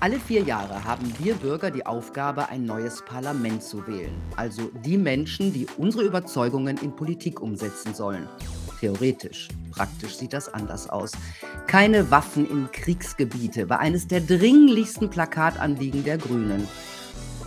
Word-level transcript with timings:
Alle 0.00 0.20
vier 0.20 0.42
Jahre 0.42 0.84
haben 0.84 1.12
wir 1.18 1.34
Bürger 1.34 1.72
die 1.72 1.84
Aufgabe, 1.84 2.48
ein 2.50 2.64
neues 2.64 3.04
Parlament 3.04 3.64
zu 3.64 3.84
wählen. 3.88 4.14
Also 4.36 4.70
die 4.84 4.96
Menschen, 4.96 5.52
die 5.52 5.66
unsere 5.76 6.04
Überzeugungen 6.04 6.78
in 6.78 6.94
Politik 6.94 7.40
umsetzen 7.40 7.94
sollen. 7.94 8.28
Theoretisch. 8.78 9.48
Praktisch 9.72 10.14
sieht 10.14 10.34
das 10.34 10.54
anders 10.54 10.88
aus. 10.88 11.10
Keine 11.66 12.12
Waffen 12.12 12.48
in 12.48 12.70
Kriegsgebiete 12.70 13.68
war 13.68 13.80
eines 13.80 14.06
der 14.06 14.20
dringlichsten 14.20 15.10
Plakatanliegen 15.10 16.04
der 16.04 16.18
Grünen. 16.18 16.68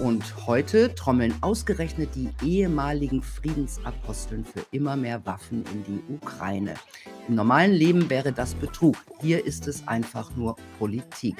Und 0.01 0.47
heute 0.47 0.95
trommeln 0.95 1.31
ausgerechnet 1.41 2.15
die 2.15 2.29
ehemaligen 2.43 3.21
Friedensaposteln 3.21 4.43
für 4.43 4.65
immer 4.71 4.95
mehr 4.95 5.23
Waffen 5.27 5.63
in 5.71 5.83
die 5.83 6.13
Ukraine. 6.15 6.73
Im 7.27 7.35
normalen 7.35 7.71
Leben 7.71 8.09
wäre 8.09 8.31
das 8.31 8.55
Betrug. 8.55 8.97
Hier 9.21 9.45
ist 9.45 9.67
es 9.67 9.87
einfach 9.87 10.35
nur 10.35 10.55
Politik. 10.79 11.35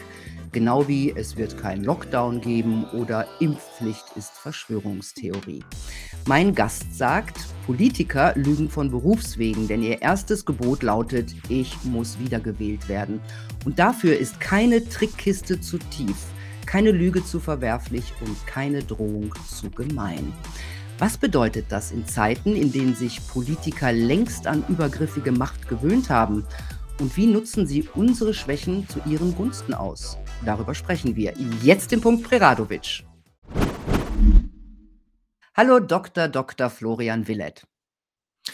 Genau 0.51 0.87
wie 0.87 1.09
es 1.09 1.37
wird 1.37 1.57
kein 1.57 1.83
Lockdown 1.83 2.39
geben 2.39 2.85
oder 2.93 3.25
Impfpflicht 3.39 4.05
ist 4.16 4.38
Verschwörungstheorie. 4.38 5.63
Mein 6.27 6.53
Gast 6.53 6.95
sagt, 6.95 7.39
Politiker 7.66 8.33
lügen 8.35 8.69
von 8.69 8.91
Berufswegen, 8.91 9.67
denn 9.67 9.81
ihr 9.81 10.03
erstes 10.03 10.45
Gebot 10.45 10.83
lautet, 10.83 11.33
ich 11.49 11.83
muss 11.83 12.19
wiedergewählt 12.19 12.88
werden. 12.89 13.21
Und 13.66 13.80
dafür 13.80 14.19
ist 14.19 14.39
keine 14.39 14.88
Trickkiste 14.88 15.59
zu 15.59 15.80
tief, 15.80 16.17
keine 16.71 16.91
Lüge 16.91 17.21
zu 17.21 17.41
verwerflich 17.41 18.13
und 18.21 18.48
keine 18.48 18.81
Drohung 18.81 19.35
zu 19.45 19.70
gemein. 19.70 20.31
Was 20.99 21.17
bedeutet 21.17 21.66
das 21.67 21.91
in 21.91 22.07
Zeiten, 22.07 22.55
in 22.55 22.71
denen 22.71 22.95
sich 22.95 23.27
Politiker 23.27 23.91
längst 23.91 24.47
an 24.47 24.63
übergriffige 24.70 25.34
Macht 25.34 25.67
gewöhnt 25.67 26.09
haben? 26.09 26.47
Und 26.97 27.17
wie 27.17 27.27
nutzen 27.27 27.67
sie 27.67 27.89
unsere 27.94 28.34
Schwächen 28.34 28.88
zu 28.88 29.02
ihren 29.05 29.35
Gunsten 29.35 29.73
aus? 29.73 30.17
Darüber 30.45 30.73
sprechen 30.73 31.17
wir. 31.17 31.34
Jetzt 31.61 31.91
den 31.91 31.99
Punkt 31.99 32.23
Preradovic. 32.23 33.03
Hallo 35.53 35.81
Dr. 35.81 36.30
Dr. 36.30 36.69
Florian 36.69 37.27
Willett. 37.27 37.67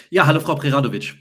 Ja, 0.10 0.26
hallo 0.26 0.40
Frau 0.40 0.56
Preradovic. 0.56 1.14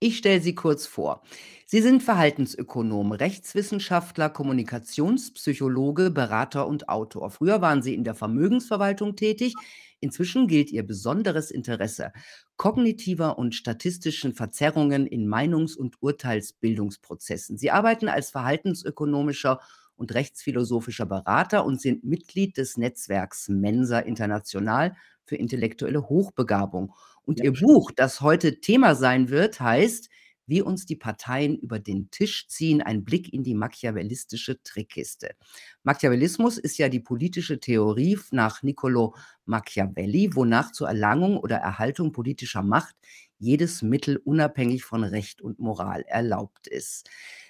Ich 0.00 0.16
stelle 0.16 0.40
Sie 0.40 0.54
kurz 0.54 0.86
vor. 0.86 1.22
Sie 1.70 1.82
sind 1.82 2.02
Verhaltensökonom, 2.02 3.12
Rechtswissenschaftler, 3.12 4.30
Kommunikationspsychologe, 4.30 6.10
Berater 6.10 6.66
und 6.66 6.88
Autor. 6.88 7.28
Früher 7.28 7.60
waren 7.60 7.82
Sie 7.82 7.92
in 7.92 8.04
der 8.04 8.14
Vermögensverwaltung 8.14 9.16
tätig. 9.16 9.52
Inzwischen 10.00 10.48
gilt 10.48 10.70
Ihr 10.70 10.82
besonderes 10.86 11.50
Interesse 11.50 12.14
kognitiver 12.56 13.36
und 13.36 13.54
statistischen 13.54 14.32
Verzerrungen 14.32 15.06
in 15.06 15.28
Meinungs- 15.28 15.76
und 15.76 16.00
Urteilsbildungsprozessen. 16.00 17.58
Sie 17.58 17.70
arbeiten 17.70 18.08
als 18.08 18.30
verhaltensökonomischer 18.30 19.60
und 19.94 20.14
rechtsphilosophischer 20.14 21.04
Berater 21.04 21.66
und 21.66 21.82
sind 21.82 22.02
Mitglied 22.02 22.56
des 22.56 22.78
Netzwerks 22.78 23.50
Mensa 23.50 23.98
International 23.98 24.96
für 25.26 25.36
intellektuelle 25.36 26.08
Hochbegabung. 26.08 26.94
Und 27.26 27.40
ja, 27.40 27.44
ihr 27.44 27.52
Buch, 27.52 27.90
das 27.94 28.22
heute 28.22 28.60
Thema 28.62 28.94
sein 28.94 29.28
wird, 29.28 29.60
heißt 29.60 30.08
wie 30.48 30.62
uns 30.62 30.86
die 30.86 30.96
Parteien 30.96 31.56
über 31.56 31.78
den 31.78 32.10
Tisch 32.10 32.48
ziehen, 32.48 32.82
ein 32.82 33.04
Blick 33.04 33.32
in 33.32 33.44
die 33.44 33.54
machiavellistische 33.54 34.62
Trickkiste. 34.62 35.36
Machiavellismus 35.84 36.58
ist 36.58 36.78
ja 36.78 36.88
die 36.88 37.00
politische 37.00 37.60
Theorie 37.60 38.18
nach 38.32 38.62
Niccolo 38.62 39.14
Machiavelli, 39.44 40.34
wonach 40.34 40.72
zur 40.72 40.88
Erlangung 40.88 41.36
oder 41.36 41.56
Erhaltung 41.56 42.12
politischer 42.12 42.62
Macht 42.62 42.96
jedes 43.38 43.82
Mittel 43.82 44.16
unabhängig 44.16 44.84
von 44.84 45.04
Recht 45.04 45.40
und 45.40 45.58
Moral 45.60 46.02
erlaubt 46.08 46.66
ist. 46.66 47.08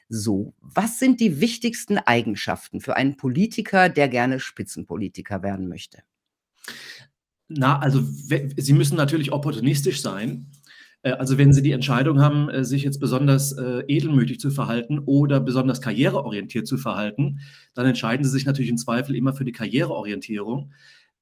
So, 0.09 0.55
was 0.61 0.99
sind 0.99 1.21
die 1.21 1.41
wichtigsten 1.41 1.99
Eigenschaften 1.99 2.81
für 2.81 2.97
einen 2.97 3.17
Politiker, 3.17 3.89
der 3.89 4.09
gerne 4.09 4.41
Spitzenpolitiker 4.41 5.43
werden 5.43 5.69
möchte? 5.69 6.03
Na, 7.49 7.79
also 7.79 8.03
Sie 8.03 8.73
müssen 8.75 8.97
natürlich 8.97 9.33
opportunistisch 9.33 10.03
sein. 10.03 10.51
Äh, 11.03 11.13
also 11.13 11.39
wenn 11.39 11.53
Sie 11.53 11.63
die 11.63 11.73
Entscheidung 11.73 12.21
haben, 12.21 12.49
äh, 12.49 12.65
sich 12.65 12.83
jetzt 12.83 12.99
besonders 12.99 13.53
äh, 13.53 13.83
edelmütig 13.89 14.41
zu 14.41 14.51
verhalten 14.51 14.99
oder 15.01 15.41
besonders 15.41 15.81
karriereorientiert 15.81 16.67
zu 16.67 16.79
verhalten, 16.79 17.41
dann 17.75 17.87
entscheiden 17.87 18.25
Sie 18.25 18.31
sich 18.31 18.47
natürlich 18.47 18.71
im 18.71 18.79
Zweifel 18.79 19.15
immer 19.17 19.33
für 19.35 19.45
die 19.45 19.53
Karriereorientierung. 19.53 20.73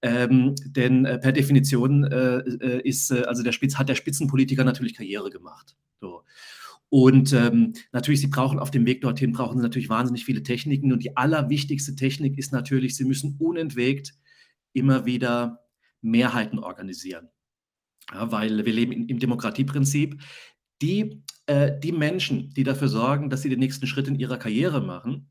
Ähm, 0.03 0.55
denn 0.67 1.05
per 1.05 1.33
Definition 1.33 2.05
ist, 2.05 3.11
also 3.11 3.43
der 3.43 3.53
Spitz, 3.53 3.77
hat 3.77 3.89
der 3.89 3.95
Spitzenpolitiker 3.95 4.63
natürlich 4.63 4.95
Karriere 4.95 5.31
gemacht. 5.31 5.75
So. 6.01 6.23
Und 6.91 7.33
ähm, 7.33 7.73
natürlich, 7.93 8.21
Sie 8.21 8.27
brauchen 8.27 8.59
auf 8.59 8.71
dem 8.71 8.85
Weg 8.85 9.01
dorthin, 9.01 9.33
brauchen 9.33 9.57
Sie 9.57 9.63
natürlich 9.63 9.89
wahnsinnig 9.89 10.27
viele 10.27 10.43
Techniken. 10.43 10.93
Und 10.93 11.03
die 11.03 11.17
allerwichtigste 11.17 11.97
Technik 11.97 12.37
ist 12.37 12.53
natürlich, 12.53 12.95
Sie 12.95 13.07
müssen 13.07 13.37
unentwegt 13.39 14.13
immer 14.75 15.07
wieder 15.07 15.61
Mehrheiten 16.03 16.59
organisieren. 16.59 17.31
Ja, 18.13 18.31
weil 18.31 18.65
wir 18.65 18.73
leben 18.73 19.09
im 19.09 19.19
Demokratieprinzip. 19.19 20.21
Die, 20.83 21.23
äh, 21.47 21.73
die 21.79 21.93
Menschen, 21.93 22.51
die 22.51 22.65
dafür 22.65 22.89
sorgen, 22.89 23.31
dass 23.31 23.43
sie 23.43 23.49
den 23.49 23.59
nächsten 23.61 23.87
Schritt 23.87 24.09
in 24.09 24.19
ihrer 24.19 24.37
Karriere 24.39 24.81
machen, 24.81 25.29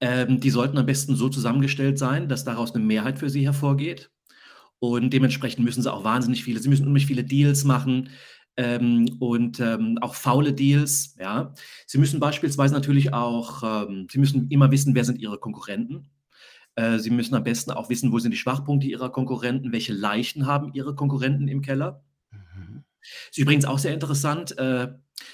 ähm, 0.00 0.40
die 0.40 0.50
sollten 0.50 0.76
am 0.78 0.86
besten 0.86 1.16
so 1.16 1.28
zusammengestellt 1.28 1.98
sein, 1.98 2.28
dass 2.28 2.44
daraus 2.44 2.74
eine 2.74 2.84
Mehrheit 2.84 3.18
für 3.18 3.30
sie 3.30 3.44
hervorgeht. 3.44 4.10
Und 4.78 5.10
dementsprechend 5.12 5.64
müssen 5.64 5.82
sie 5.82 5.92
auch 5.92 6.04
wahnsinnig 6.04 6.44
viele, 6.44 6.60
sie 6.60 6.68
müssen 6.68 6.82
unheimlich 6.82 7.06
viele 7.06 7.24
Deals 7.24 7.64
machen, 7.64 8.10
ähm, 8.56 9.16
und 9.20 9.60
ähm, 9.60 9.98
auch 10.00 10.14
faule 10.14 10.52
Deals. 10.52 11.14
Ja. 11.18 11.52
Sie 11.86 11.98
müssen 11.98 12.20
beispielsweise 12.20 12.74
natürlich 12.74 13.12
auch, 13.12 13.62
ähm, 13.88 14.06
Sie 14.10 14.18
müssen 14.18 14.48
immer 14.50 14.70
wissen, 14.70 14.94
wer 14.94 15.04
sind 15.04 15.20
Ihre 15.20 15.38
Konkurrenten. 15.38 16.10
Äh, 16.76 16.98
Sie 16.98 17.10
müssen 17.10 17.34
am 17.34 17.42
besten 17.42 17.72
auch 17.72 17.88
wissen, 17.88 18.12
wo 18.12 18.18
sind 18.18 18.30
die 18.30 18.36
Schwachpunkte 18.36 18.86
Ihrer 18.86 19.10
Konkurrenten, 19.10 19.72
welche 19.72 19.92
Leichen 19.92 20.46
haben 20.46 20.72
Ihre 20.74 20.94
Konkurrenten 20.94 21.48
im 21.48 21.62
Keller. 21.62 22.04
Mhm. 22.30 22.84
Ist 23.30 23.38
übrigens 23.38 23.64
auch 23.64 23.78
sehr 23.78 23.94
interessant. 23.94 24.56
Äh, 24.58 24.88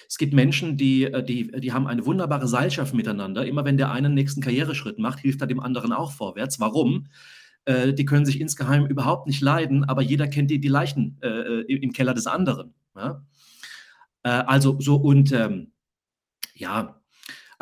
es 0.08 0.16
gibt 0.18 0.32
Menschen, 0.32 0.76
die, 0.76 1.04
äh, 1.04 1.24
die, 1.24 1.50
die 1.50 1.72
haben 1.72 1.88
eine 1.88 2.06
wunderbare 2.06 2.46
Seilschaft 2.46 2.94
miteinander. 2.94 3.44
Immer 3.44 3.64
wenn 3.64 3.76
der 3.76 3.90
eine 3.90 4.08
den 4.08 4.14
nächsten 4.14 4.40
Karriereschritt 4.40 4.98
macht, 4.98 5.18
hilft 5.18 5.40
er 5.40 5.48
dem 5.48 5.60
anderen 5.60 5.92
auch 5.92 6.12
vorwärts. 6.12 6.60
Warum? 6.60 7.08
Äh, 7.64 7.92
die 7.92 8.04
können 8.04 8.24
sich 8.24 8.40
insgeheim 8.40 8.86
überhaupt 8.86 9.26
nicht 9.26 9.40
leiden, 9.40 9.84
aber 9.84 10.02
jeder 10.02 10.28
kennt 10.28 10.50
die, 10.50 10.60
die 10.60 10.68
Leichen 10.68 11.18
im 11.20 11.92
Keller 11.92 12.14
des 12.14 12.26
anderen. 12.26 12.74
Ja? 12.96 13.24
Also 14.22 14.80
so 14.80 14.96
und 14.96 15.32
ähm, 15.32 15.72
ja, 16.54 17.01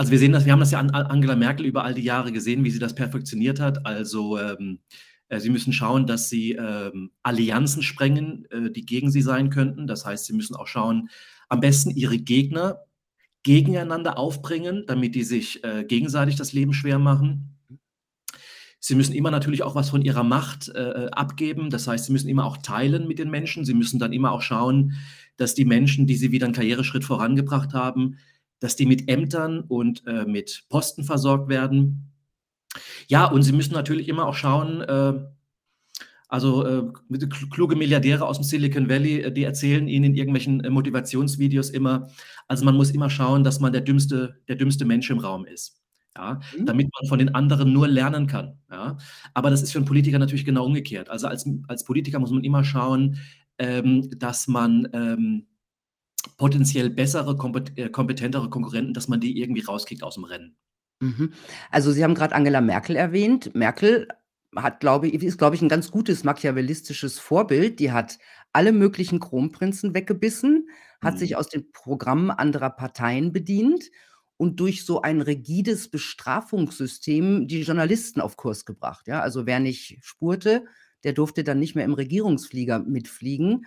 also 0.01 0.13
wir 0.13 0.19
sehen 0.19 0.33
das, 0.33 0.47
wir 0.47 0.53
haben 0.53 0.61
das 0.61 0.71
ja 0.71 0.79
an 0.81 0.89
Angela 0.89 1.37
Merkel 1.37 1.67
über 1.67 1.85
all 1.85 1.93
die 1.93 2.01
Jahre 2.01 2.33
gesehen, 2.33 2.65
wie 2.65 2.71
sie 2.71 2.79
das 2.79 2.95
perfektioniert 2.95 3.61
hat. 3.61 3.85
Also 3.85 4.39
ähm, 4.39 4.79
äh, 5.29 5.41
sie 5.41 5.51
müssen 5.51 5.75
schauen, 5.75 6.07
dass 6.07 6.31
sie 6.31 6.53
ähm, 6.53 7.11
Allianzen 7.23 7.83
sprengen, 7.83 8.47
äh, 8.51 8.71
die 8.71 8.87
gegen 8.87 9.11
sie 9.11 9.21
sein 9.21 9.51
könnten. 9.51 9.87
Das 9.87 10.07
heißt, 10.07 10.25
sie 10.25 10.33
müssen 10.33 10.57
auch 10.57 10.69
schauen, 10.69 11.11
am 11.51 11.61
besten 11.61 11.91
ihre 11.91 12.17
Gegner 12.17 12.79
gegeneinander 13.43 14.17
aufbringen, 14.17 14.85
damit 14.87 15.15
die 15.15 15.23
sich 15.23 15.63
äh, 15.65 15.85
gegenseitig 15.85 16.37
das 16.37 16.55
Leben 16.55 16.73
schwer 16.73 16.99
machen. 16.99 17.59
Sie 18.79 18.95
müssen 18.95 19.13
immer 19.13 19.31
natürlich 19.31 19.63
auch 19.63 19.75
was 19.75 19.91
von 19.91 20.01
ihrer 20.01 20.25
Macht 20.25 20.71
äh, 20.71 21.09
abgeben. 21.13 21.69
Das 21.69 21.87
heißt, 21.87 22.07
sie 22.07 22.13
müssen 22.13 22.31
immer 22.31 22.47
auch 22.47 22.57
teilen 22.57 23.07
mit 23.07 23.19
den 23.19 23.29
Menschen. 23.29 23.67
Sie 23.67 23.75
müssen 23.75 23.99
dann 23.99 24.15
immer 24.15 24.33
auch 24.33 24.41
schauen, 24.41 24.95
dass 25.37 25.55
die 25.55 25.67
Menschen, 25.67 26.07
die 26.07 26.17
sie 26.17 26.33
wieder 26.33 26.47
einen 26.47 26.55
Karriereschritt 26.55 27.05
vorangebracht 27.05 27.75
haben, 27.75 28.17
dass 28.61 28.77
die 28.77 28.87
mit 28.87 29.11
Ämtern 29.11 29.61
und 29.61 30.07
äh, 30.07 30.25
mit 30.25 30.65
Posten 30.69 31.05
versorgt 31.05 31.49
werden. 31.49 32.13
Ja, 33.09 33.27
und 33.27 33.43
sie 33.43 33.53
müssen 33.53 33.75
natürlich 33.75 34.09
immer 34.09 34.27
auch 34.27 34.35
schauen, 34.35 34.81
äh, 34.83 35.15
also 36.29 36.65
äh, 36.65 36.93
kluge 37.51 37.75
Milliardäre 37.75 38.25
aus 38.25 38.39
dem 38.39 38.45
Silicon 38.45 38.89
Valley, 38.89 39.23
äh, 39.23 39.33
die 39.33 39.43
erzählen 39.43 39.89
ihnen 39.89 40.05
in 40.05 40.15
irgendwelchen 40.15 40.63
äh, 40.63 40.71
Motivationsvideos 40.71 41.71
immer, 41.71 42.09
also 42.47 42.65
man 42.65 42.77
muss 42.77 42.93
immer 42.93 43.11
schauen, 43.11 43.43
dass 43.43 43.59
man 43.59 43.73
der 43.73 43.81
dümmste, 43.81 44.41
der 44.47 44.57
dümmste 44.57 44.85
Mensch 44.85 45.11
im 45.11 45.19
Raum 45.19 45.45
ist 45.45 45.81
ja, 46.17 46.41
mhm. 46.57 46.67
damit 46.67 46.89
man 46.93 47.09
von 47.09 47.19
den 47.19 47.35
anderen 47.35 47.73
nur 47.73 47.89
lernen 47.89 48.27
kann. 48.27 48.59
Ja. 48.71 48.99
Aber 49.35 49.51
das 49.51 49.63
ist 49.63 49.73
für 49.73 49.79
einen 49.79 49.87
Politiker 49.87 50.19
natürlich 50.19 50.45
genau 50.45 50.67
umgekehrt. 50.67 51.09
Also 51.09 51.27
als, 51.27 51.49
als 51.69 51.85
Politiker 51.85 52.19
muss 52.19 52.31
man 52.31 52.45
immer 52.45 52.65
schauen, 52.65 53.19
ähm, 53.59 54.09
dass 54.19 54.49
man 54.49 54.89
ähm, 54.93 55.47
potenziell 56.37 56.91
bessere, 56.91 57.33
äh, 57.77 57.89
kompetentere 57.89 58.51
Konkurrenten, 58.51 58.95
dass 58.95 59.09
man 59.09 59.21
die 59.21 59.41
irgendwie 59.41 59.63
rauskriegt 59.63 60.03
aus 60.03 60.15
dem 60.15 60.25
Rennen. 60.25 60.57
Mhm. 61.01 61.33
Also 61.71 61.93
Sie 61.93 62.05
haben 62.05 62.15
gerade 62.15 62.35
Angela 62.35 62.61
Merkel 62.61 62.97
erwähnt. 62.97 63.55
Merkel 63.55 64.09
hat, 64.57 64.81
glaube 64.81 65.09
ich, 65.09 65.23
ist, 65.23 65.39
glaube 65.39 65.57
ich, 65.57 65.63
ein 65.63 65.69
ganz 65.69 65.91
gutes 65.91 66.25
machiavellistisches 66.25 67.19
Vorbild. 67.19 67.79
Die 67.81 67.93
hat 67.93 68.19
alle 68.53 68.73
möglichen 68.73 69.21
Kronprinzen 69.21 69.95
weggebissen, 69.95 70.69
hat 71.01 71.15
mhm. 71.15 71.19
sich 71.19 71.37
aus 71.37 71.49
den 71.49 71.71
Programmen 71.73 72.31
anderer 72.31 72.71
Parteien 72.71 73.33
bedient 73.33 73.91
und 74.37 74.59
durch 74.59 74.85
so 74.85 75.03
ein 75.03 75.21
rigides 75.21 75.89
Bestrafungssystem 75.89 77.47
die 77.47 77.63
Journalisten 77.63 78.21
auf 78.21 78.37
Kurs 78.37 78.65
gebracht. 78.65 79.07
Ja? 79.07 79.21
Also 79.21 79.47
wer 79.47 79.61
nicht 79.61 79.99
spurte, 80.03 80.65
der 81.05 81.13
durfte 81.13 81.45
dann 81.45 81.59
nicht 81.59 81.75
mehr 81.75 81.85
im 81.85 81.95
Regierungsflieger 81.95 82.81
mitfliegen. 82.81 83.67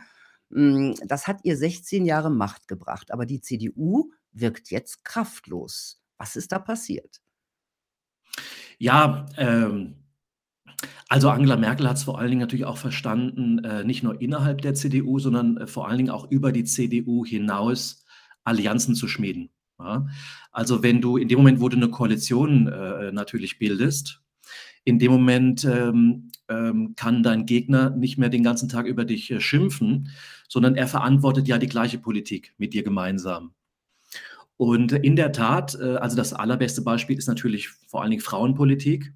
Hm, 0.54 0.96
das 1.06 1.28
hat 1.28 1.40
ihr 1.44 1.58
16 1.58 2.06
Jahre 2.06 2.30
Macht 2.30 2.68
gebracht. 2.68 3.12
Aber 3.12 3.26
die 3.26 3.42
CDU 3.42 4.12
wirkt 4.32 4.72
jetzt 4.72 5.04
kraftlos. 5.04 6.02
Was 6.18 6.36
ist 6.36 6.52
da 6.52 6.60
passiert? 6.60 7.22
Ja, 8.78 9.26
ähm, 9.38 9.96
also 11.10 11.30
Angela 11.30 11.58
Merkel 11.58 11.88
hat 11.88 11.98
es 11.98 12.04
vor 12.04 12.20
allen 12.20 12.30
Dingen 12.30 12.42
natürlich 12.42 12.66
auch 12.66 12.78
verstanden, 12.78 13.64
äh, 13.64 13.84
nicht 13.84 14.04
nur 14.04 14.20
innerhalb 14.22 14.62
der 14.62 14.74
CDU, 14.74 15.20
sondern 15.20 15.58
äh, 15.58 15.68
vor 15.68 15.88
allen 15.88 15.98
Dingen 15.98 16.10
auch 16.10 16.30
über 16.32 16.52
die 16.52 16.64
CDU 16.64 17.26
hinaus 17.26 18.06
Allianzen 18.44 18.96
zu 18.96 19.08
schmieden. 19.08 19.50
Ja? 19.80 20.08
Also 20.52 20.84
wenn 20.84 21.02
du 21.02 21.18
in 21.18 21.28
dem 21.28 21.38
Moment, 21.40 21.62
wo 21.62 21.70
du 21.70 21.78
eine 21.78 21.90
Koalition 21.90 22.68
äh, 22.68 23.12
natürlich 23.12 23.60
bildest, 23.60 24.22
in 24.86 25.00
dem 25.00 25.12
Moment 25.12 25.64
ähm, 25.66 26.32
ähm, 26.50 26.94
kann 26.96 27.24
dein 27.24 27.46
Gegner 27.46 27.90
nicht 27.92 28.18
mehr 28.18 28.30
den 28.30 28.44
ganzen 28.44 28.70
Tag 28.70 28.86
über 28.86 29.06
dich 29.06 29.32
äh, 29.32 29.40
schimpfen, 29.40 30.10
sondern 30.48 30.76
er 30.76 30.88
verantwortet 30.88 31.48
ja 31.48 31.58
die 31.58 31.68
gleiche 31.68 31.98
Politik 31.98 32.54
mit 32.58 32.74
dir 32.74 32.84
gemeinsam. 32.84 33.54
Und 34.58 34.92
in 34.92 35.16
der 35.16 35.32
Tat, 35.32 35.76
äh, 35.80 35.96
also 35.96 36.16
das 36.16 36.34
allerbeste 36.34 36.82
Beispiel 36.82 37.18
ist 37.18 37.28
natürlich 37.28 37.70
vor 37.88 38.02
allen 38.02 38.12
Dingen 38.12 38.22
Frauenpolitik. 38.22 39.14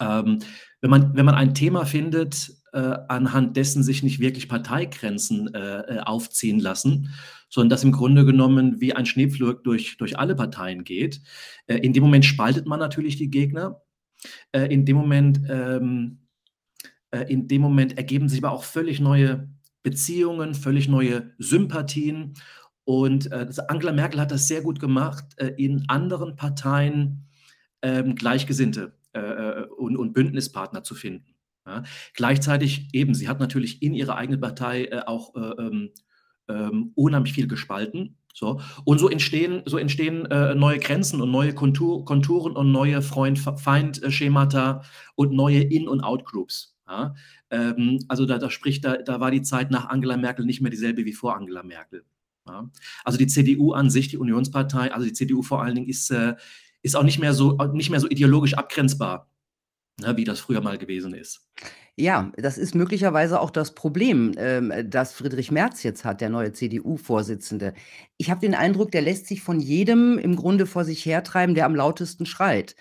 Ähm, 0.00 0.40
wenn, 0.80 0.90
man, 0.90 1.16
wenn 1.16 1.24
man 1.24 1.34
ein 1.34 1.54
Thema 1.54 1.86
findet, 1.86 2.52
äh, 2.72 2.98
anhand 3.08 3.56
dessen 3.56 3.82
sich 3.82 4.02
nicht 4.02 4.20
wirklich 4.20 4.48
Parteigrenzen 4.48 5.52
äh, 5.54 5.80
äh, 5.80 5.98
aufziehen 6.00 6.60
lassen, 6.60 7.14
sondern 7.48 7.70
das 7.70 7.84
im 7.84 7.92
Grunde 7.92 8.24
genommen 8.26 8.80
wie 8.80 8.92
ein 8.92 9.06
Schneepflug 9.06 9.64
durch, 9.64 9.96
durch 9.96 10.18
alle 10.18 10.34
Parteien 10.34 10.84
geht, 10.84 11.22
äh, 11.66 11.76
in 11.76 11.92
dem 11.92 12.02
Moment 12.02 12.24
spaltet 12.24 12.66
man 12.66 12.78
natürlich 12.78 13.16
die 13.16 13.30
Gegner. 13.30 13.80
Äh, 14.52 14.66
in 14.72 14.84
dem 14.84 14.96
Moment 14.96 15.40
ähm, 15.48 16.25
in 17.22 17.48
dem 17.48 17.62
Moment 17.62 17.96
ergeben 17.96 18.28
sich 18.28 18.42
aber 18.42 18.52
auch 18.52 18.64
völlig 18.64 19.00
neue 19.00 19.48
Beziehungen, 19.86 20.54
völlig 20.54 20.88
neue 20.88 21.30
Sympathien. 21.38 22.34
Und 22.82 23.30
äh, 23.30 23.46
Angela 23.68 23.92
Merkel 23.92 24.20
hat 24.20 24.32
das 24.32 24.48
sehr 24.48 24.62
gut 24.62 24.80
gemacht, 24.80 25.24
äh, 25.36 25.52
in 25.56 25.84
anderen 25.88 26.34
Parteien 26.34 27.28
ähm, 27.82 28.16
Gleichgesinnte 28.16 28.94
äh, 29.12 29.20
äh 29.20 29.66
und, 29.66 29.96
und, 29.96 30.12
Bündnispartner 30.12 30.82
zu 30.82 30.96
finden. 30.96 31.36
Ja. 31.64 31.84
Gleichzeitig 32.14 32.88
eben, 32.94 33.14
sie 33.14 33.28
hat 33.28 33.38
natürlich 33.38 33.80
in 33.80 33.94
ihrer 33.94 34.16
eigenen 34.16 34.40
Partei 34.40 34.86
äh, 34.86 35.02
auch 35.06 35.36
äh, 35.36 35.62
ähm, 35.62 35.90
ähm, 36.48 36.92
unheimlich 36.96 37.32
viel 37.32 37.46
gespalten. 37.46 38.18
So. 38.34 38.60
Und 38.84 38.98
so 38.98 39.08
entstehen, 39.08 39.62
so 39.64 39.78
entstehen 39.78 40.28
neue 40.58 40.78
Grenzen 40.78 41.22
und 41.22 41.30
neue 41.30 41.54
Kontur, 41.54 42.04
Konturen 42.04 42.54
und 42.54 42.70
neue 42.70 43.00
Freund-Feind-Schemata 43.00 44.82
und 45.14 45.32
neue 45.32 45.60
In- 45.60 45.88
und 45.88 46.02
Out-Groups. 46.02 46.75
Ja? 46.88 47.14
Ähm, 47.50 48.04
also 48.08 48.26
da, 48.26 48.38
da 48.38 48.50
spricht, 48.50 48.84
da, 48.84 48.96
da 48.98 49.20
war 49.20 49.30
die 49.30 49.42
Zeit 49.42 49.70
nach 49.70 49.88
Angela 49.88 50.16
Merkel 50.16 50.46
nicht 50.46 50.60
mehr 50.60 50.70
dieselbe 50.70 51.04
wie 51.04 51.12
vor 51.12 51.36
Angela 51.36 51.62
Merkel. 51.62 52.04
Ja? 52.46 52.70
Also 53.04 53.18
die 53.18 53.26
CDU 53.26 53.72
an 53.72 53.90
sich, 53.90 54.08
die 54.08 54.18
Unionspartei, 54.18 54.92
also 54.92 55.06
die 55.06 55.12
CDU 55.12 55.42
vor 55.42 55.62
allen 55.62 55.74
Dingen 55.74 55.88
ist, 55.88 56.10
äh, 56.10 56.34
ist 56.82 56.96
auch 56.96 57.02
nicht 57.02 57.18
mehr 57.18 57.34
so, 57.34 57.56
nicht 57.72 57.90
mehr 57.90 58.00
so 58.00 58.08
ideologisch 58.08 58.54
abgrenzbar, 58.54 59.28
ne, 60.00 60.16
wie 60.16 60.24
das 60.24 60.40
früher 60.40 60.60
mal 60.60 60.78
gewesen 60.78 61.14
ist. 61.14 61.48
Ja, 61.98 62.30
das 62.36 62.58
ist 62.58 62.74
möglicherweise 62.74 63.40
auch 63.40 63.50
das 63.50 63.74
Problem, 63.74 64.32
ähm, 64.36 64.70
das 64.84 65.14
Friedrich 65.14 65.50
Merz 65.50 65.82
jetzt 65.82 66.04
hat, 66.04 66.20
der 66.20 66.28
neue 66.28 66.52
CDU-Vorsitzende. 66.52 67.72
Ich 68.18 68.30
habe 68.30 68.40
den 68.40 68.54
Eindruck, 68.54 68.90
der 68.92 69.00
lässt 69.00 69.26
sich 69.26 69.40
von 69.40 69.60
jedem 69.60 70.18
im 70.18 70.36
Grunde 70.36 70.66
vor 70.66 70.84
sich 70.84 71.06
hertreiben, 71.06 71.54
der 71.54 71.64
am 71.64 71.74
lautesten 71.74 72.26
schreit. 72.26 72.76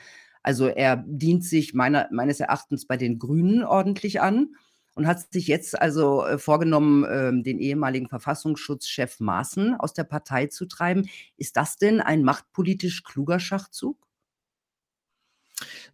Also 0.45 0.67
er 0.67 1.03
dient 1.07 1.43
sich 1.43 1.73
meiner, 1.73 2.07
meines 2.11 2.39
Erachtens 2.39 2.85
bei 2.85 2.97
den 2.97 3.17
Grünen 3.17 3.63
ordentlich 3.63 4.21
an 4.21 4.49
und 4.93 5.07
hat 5.07 5.33
sich 5.33 5.47
jetzt 5.47 5.81
also 5.81 6.23
äh, 6.23 6.37
vorgenommen, 6.37 7.03
ähm, 7.09 7.43
den 7.43 7.57
ehemaligen 7.57 8.07
Verfassungsschutzchef 8.07 9.19
Maaßen 9.19 9.73
aus 9.73 9.95
der 9.95 10.03
Partei 10.03 10.45
zu 10.45 10.67
treiben. 10.67 11.09
Ist 11.35 11.57
das 11.57 11.77
denn 11.77 11.99
ein 11.99 12.21
machtpolitisch 12.21 13.03
kluger 13.03 13.39
Schachzug? 13.39 13.97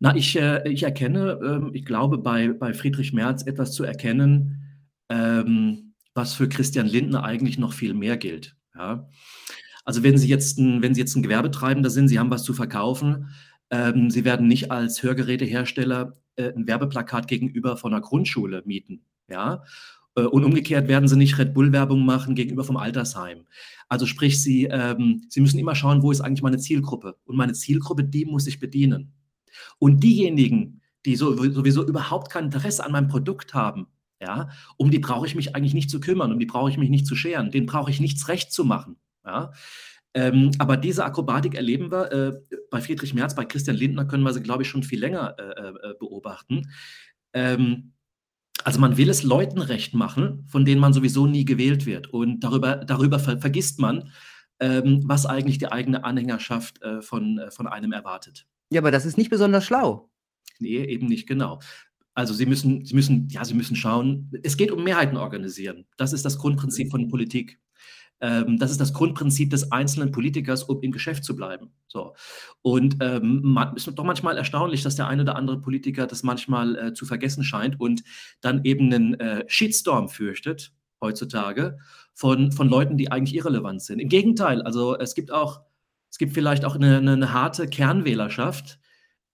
Na, 0.01 0.17
ich, 0.17 0.37
äh, 0.37 0.69
ich 0.69 0.83
erkenne, 0.83 1.39
ähm, 1.41 1.71
ich 1.73 1.85
glaube, 1.85 2.17
bei, 2.17 2.49
bei 2.49 2.73
Friedrich 2.73 3.13
Merz 3.13 3.43
etwas 3.43 3.71
zu 3.71 3.85
erkennen, 3.85 4.65
ähm, 5.07 5.93
was 6.13 6.33
für 6.33 6.49
Christian 6.49 6.87
Lindner 6.87 7.23
eigentlich 7.23 7.57
noch 7.57 7.71
viel 7.71 7.93
mehr 7.93 8.17
gilt. 8.17 8.57
Ja? 8.75 9.07
Also 9.85 10.03
wenn 10.03 10.17
Sie 10.17 10.27
jetzt 10.27 10.57
ein, 10.59 10.81
wenn 10.81 10.93
Sie 10.93 10.99
jetzt 10.99 11.15
ein 11.15 11.23
Gewerbetreibender 11.23 11.89
sind, 11.89 12.09
Sie 12.09 12.19
haben 12.19 12.31
was 12.31 12.43
zu 12.43 12.53
verkaufen, 12.53 13.29
ähm, 13.71 14.09
Sie 14.09 14.25
werden 14.25 14.47
nicht 14.47 14.69
als 14.69 15.01
Hörgerätehersteller 15.01 16.17
äh, 16.35 16.53
ein 16.53 16.67
Werbeplakat 16.67 17.27
gegenüber 17.27 17.77
von 17.77 17.93
einer 17.93 18.01
Grundschule 18.01 18.61
mieten. 18.65 19.05
Ja? 19.29 19.63
Äh, 20.15 20.23
und 20.23 20.43
umgekehrt 20.43 20.87
werden 20.87 21.07
Sie 21.07 21.17
nicht 21.17 21.37
Red 21.37 21.53
Bull-Werbung 21.53 22.05
machen 22.05 22.35
gegenüber 22.35 22.63
vom 22.63 22.77
Altersheim. 22.77 23.45
Also 23.87 24.05
sprich, 24.05 24.43
Sie, 24.43 24.65
ähm, 24.65 25.25
Sie 25.29 25.41
müssen 25.41 25.59
immer 25.59 25.75
schauen, 25.75 26.03
wo 26.03 26.11
ist 26.11 26.21
eigentlich 26.21 26.43
meine 26.43 26.59
Zielgruppe. 26.59 27.15
Und 27.23 27.37
meine 27.37 27.53
Zielgruppe, 27.53 28.03
die 28.03 28.25
muss 28.25 28.47
ich 28.47 28.59
bedienen. 28.59 29.13
Und 29.79 30.03
diejenigen, 30.03 30.81
die 31.05 31.15
so, 31.15 31.35
sowieso 31.35 31.85
überhaupt 31.85 32.31
kein 32.31 32.45
Interesse 32.45 32.85
an 32.85 32.91
meinem 32.91 33.07
Produkt 33.07 33.53
haben, 33.53 33.87
ja, 34.21 34.49
um 34.77 34.91
die 34.91 34.99
brauche 34.99 35.25
ich 35.25 35.33
mich 35.33 35.55
eigentlich 35.55 35.73
nicht 35.73 35.89
zu 35.89 35.99
kümmern, 35.99 36.31
um 36.31 36.39
die 36.39 36.45
brauche 36.45 36.69
ich 36.69 36.77
mich 36.77 36.89
nicht 36.89 37.07
zu 37.07 37.15
scheren, 37.15 37.49
denen 37.49 37.65
brauche 37.65 37.89
ich 37.89 37.99
nichts 37.99 38.27
recht 38.27 38.53
zu 38.53 38.63
machen. 38.63 38.97
Ja. 39.25 39.51
Ähm, 40.13 40.51
aber 40.59 40.77
diese 40.77 41.05
Akrobatik 41.05 41.55
erleben 41.55 41.91
wir 41.91 42.11
äh, 42.11 42.57
bei 42.69 42.81
Friedrich 42.81 43.13
Merz, 43.13 43.35
bei 43.35 43.45
Christian 43.45 43.77
Lindner 43.77 44.05
können 44.05 44.23
wir 44.23 44.33
sie, 44.33 44.43
glaube 44.43 44.63
ich, 44.63 44.69
schon 44.69 44.83
viel 44.83 44.99
länger 44.99 45.35
äh, 45.37 45.69
äh, 45.69 45.93
beobachten. 45.99 46.69
Ähm, 47.33 47.93
also 48.63 48.79
man 48.79 48.97
will 48.97 49.09
es 49.09 49.23
Leuten 49.23 49.61
recht 49.61 49.93
machen, 49.93 50.45
von 50.47 50.65
denen 50.65 50.81
man 50.81 50.93
sowieso 50.93 51.27
nie 51.27 51.45
gewählt 51.45 51.85
wird. 51.85 52.07
Und 52.07 52.41
darüber, 52.41 52.77
darüber 52.77 53.19
ver 53.19 53.39
vergisst 53.39 53.79
man, 53.79 54.11
ähm, 54.59 55.01
was 55.05 55.25
eigentlich 55.25 55.57
die 55.57 55.71
eigene 55.71 56.03
Anhängerschaft 56.03 56.81
äh, 56.81 57.01
von, 57.01 57.39
äh, 57.39 57.51
von 57.51 57.67
einem 57.67 57.91
erwartet. 57.93 58.47
Ja, 58.69 58.81
aber 58.81 58.91
das 58.91 59.05
ist 59.05 59.17
nicht 59.17 59.29
besonders 59.29 59.65
schlau. 59.65 60.11
Nee, 60.59 60.83
eben 60.85 61.07
nicht, 61.07 61.27
genau. 61.27 61.59
Also 62.13 62.33
Sie 62.33 62.45
müssen, 62.45 62.85
Sie 62.85 62.93
müssen, 62.93 63.27
ja, 63.29 63.43
Sie 63.45 63.53
müssen 63.53 63.75
schauen, 63.75 64.31
es 64.43 64.57
geht 64.57 64.71
um 64.71 64.83
Mehrheiten 64.83 65.17
organisieren. 65.17 65.85
Das 65.97 66.13
ist 66.13 66.25
das 66.25 66.37
Grundprinzip 66.37 66.91
von 66.91 67.07
Politik. 67.07 67.59
Ähm, 68.21 68.57
das 68.57 68.71
ist 68.71 68.79
das 68.79 68.93
Grundprinzip 68.93 69.49
des 69.49 69.71
einzelnen 69.71 70.11
Politikers, 70.11 70.63
um 70.63 70.81
im 70.81 70.91
Geschäft 70.91 71.23
zu 71.23 71.35
bleiben. 71.35 71.71
So. 71.87 72.15
Und 72.61 72.97
ähm, 73.01 73.57
ist 73.75 73.87
doch 73.87 74.03
manchmal 74.03 74.37
erstaunlich, 74.37 74.83
dass 74.83 74.95
der 74.95 75.07
eine 75.07 75.23
oder 75.23 75.35
andere 75.35 75.59
Politiker 75.59 76.07
das 76.07 76.23
manchmal 76.23 76.75
äh, 76.77 76.93
zu 76.93 77.05
vergessen 77.05 77.43
scheint 77.43 77.79
und 77.79 78.03
dann 78.41 78.63
eben 78.63 78.93
einen 78.93 79.19
äh, 79.19 79.43
Shitstorm 79.47 80.07
fürchtet 80.07 80.71
heutzutage 81.01 81.79
von, 82.13 82.51
von 82.51 82.69
Leuten, 82.69 82.97
die 82.97 83.11
eigentlich 83.11 83.35
irrelevant 83.35 83.81
sind. 83.81 83.99
Im 83.99 84.09
Gegenteil, 84.09 84.61
also 84.61 84.97
es 84.97 85.15
gibt 85.15 85.31
auch, 85.31 85.61
es 86.11 86.17
gibt 86.17 86.33
vielleicht 86.33 86.63
auch 86.63 86.75
eine, 86.75 86.97
eine, 86.97 87.13
eine 87.13 87.33
harte 87.33 87.67
Kernwählerschaft, 87.67 88.79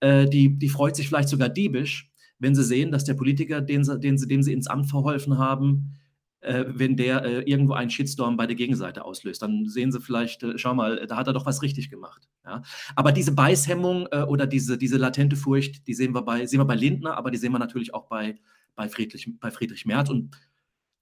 äh, 0.00 0.26
die, 0.26 0.58
die 0.58 0.68
freut 0.68 0.96
sich 0.96 1.08
vielleicht 1.08 1.28
sogar 1.28 1.50
diebisch, 1.50 2.10
wenn 2.38 2.54
sie 2.54 2.64
sehen, 2.64 2.90
dass 2.90 3.04
der 3.04 3.14
Politiker, 3.14 3.60
den 3.60 3.84
sie, 3.84 3.98
den 3.98 4.16
sie, 4.16 4.26
dem 4.26 4.42
sie 4.42 4.52
ins 4.52 4.68
Amt 4.68 4.86
verholfen 4.86 5.38
haben, 5.38 5.94
äh, 6.40 6.64
wenn 6.68 6.96
der 6.96 7.24
äh, 7.24 7.40
irgendwo 7.50 7.74
einen 7.74 7.90
Shitstorm 7.90 8.36
bei 8.36 8.46
der 8.46 8.56
Gegenseite 8.56 9.04
auslöst. 9.04 9.42
Dann 9.42 9.66
sehen 9.66 9.90
sie 9.90 10.00
vielleicht, 10.00 10.42
äh, 10.42 10.56
schau 10.56 10.74
mal, 10.74 11.06
da 11.06 11.16
hat 11.16 11.26
er 11.26 11.32
doch 11.32 11.46
was 11.46 11.62
richtig 11.62 11.90
gemacht. 11.90 12.28
Ja? 12.44 12.62
Aber 12.94 13.12
diese 13.12 13.32
Beißhemmung 13.32 14.06
äh, 14.12 14.22
oder 14.22 14.46
diese, 14.46 14.78
diese 14.78 14.98
latente 14.98 15.36
Furcht, 15.36 15.86
die 15.86 15.94
sehen 15.94 16.14
wir, 16.14 16.22
bei, 16.22 16.46
sehen 16.46 16.60
wir 16.60 16.64
bei 16.64 16.76
Lindner, 16.76 17.16
aber 17.16 17.30
die 17.30 17.38
sehen 17.38 17.52
wir 17.52 17.58
natürlich 17.58 17.92
auch 17.94 18.06
bei, 18.08 18.36
bei, 18.76 18.88
Friedrich, 18.88 19.28
bei 19.40 19.50
Friedrich 19.50 19.84
Merz. 19.86 20.10
Und 20.10 20.36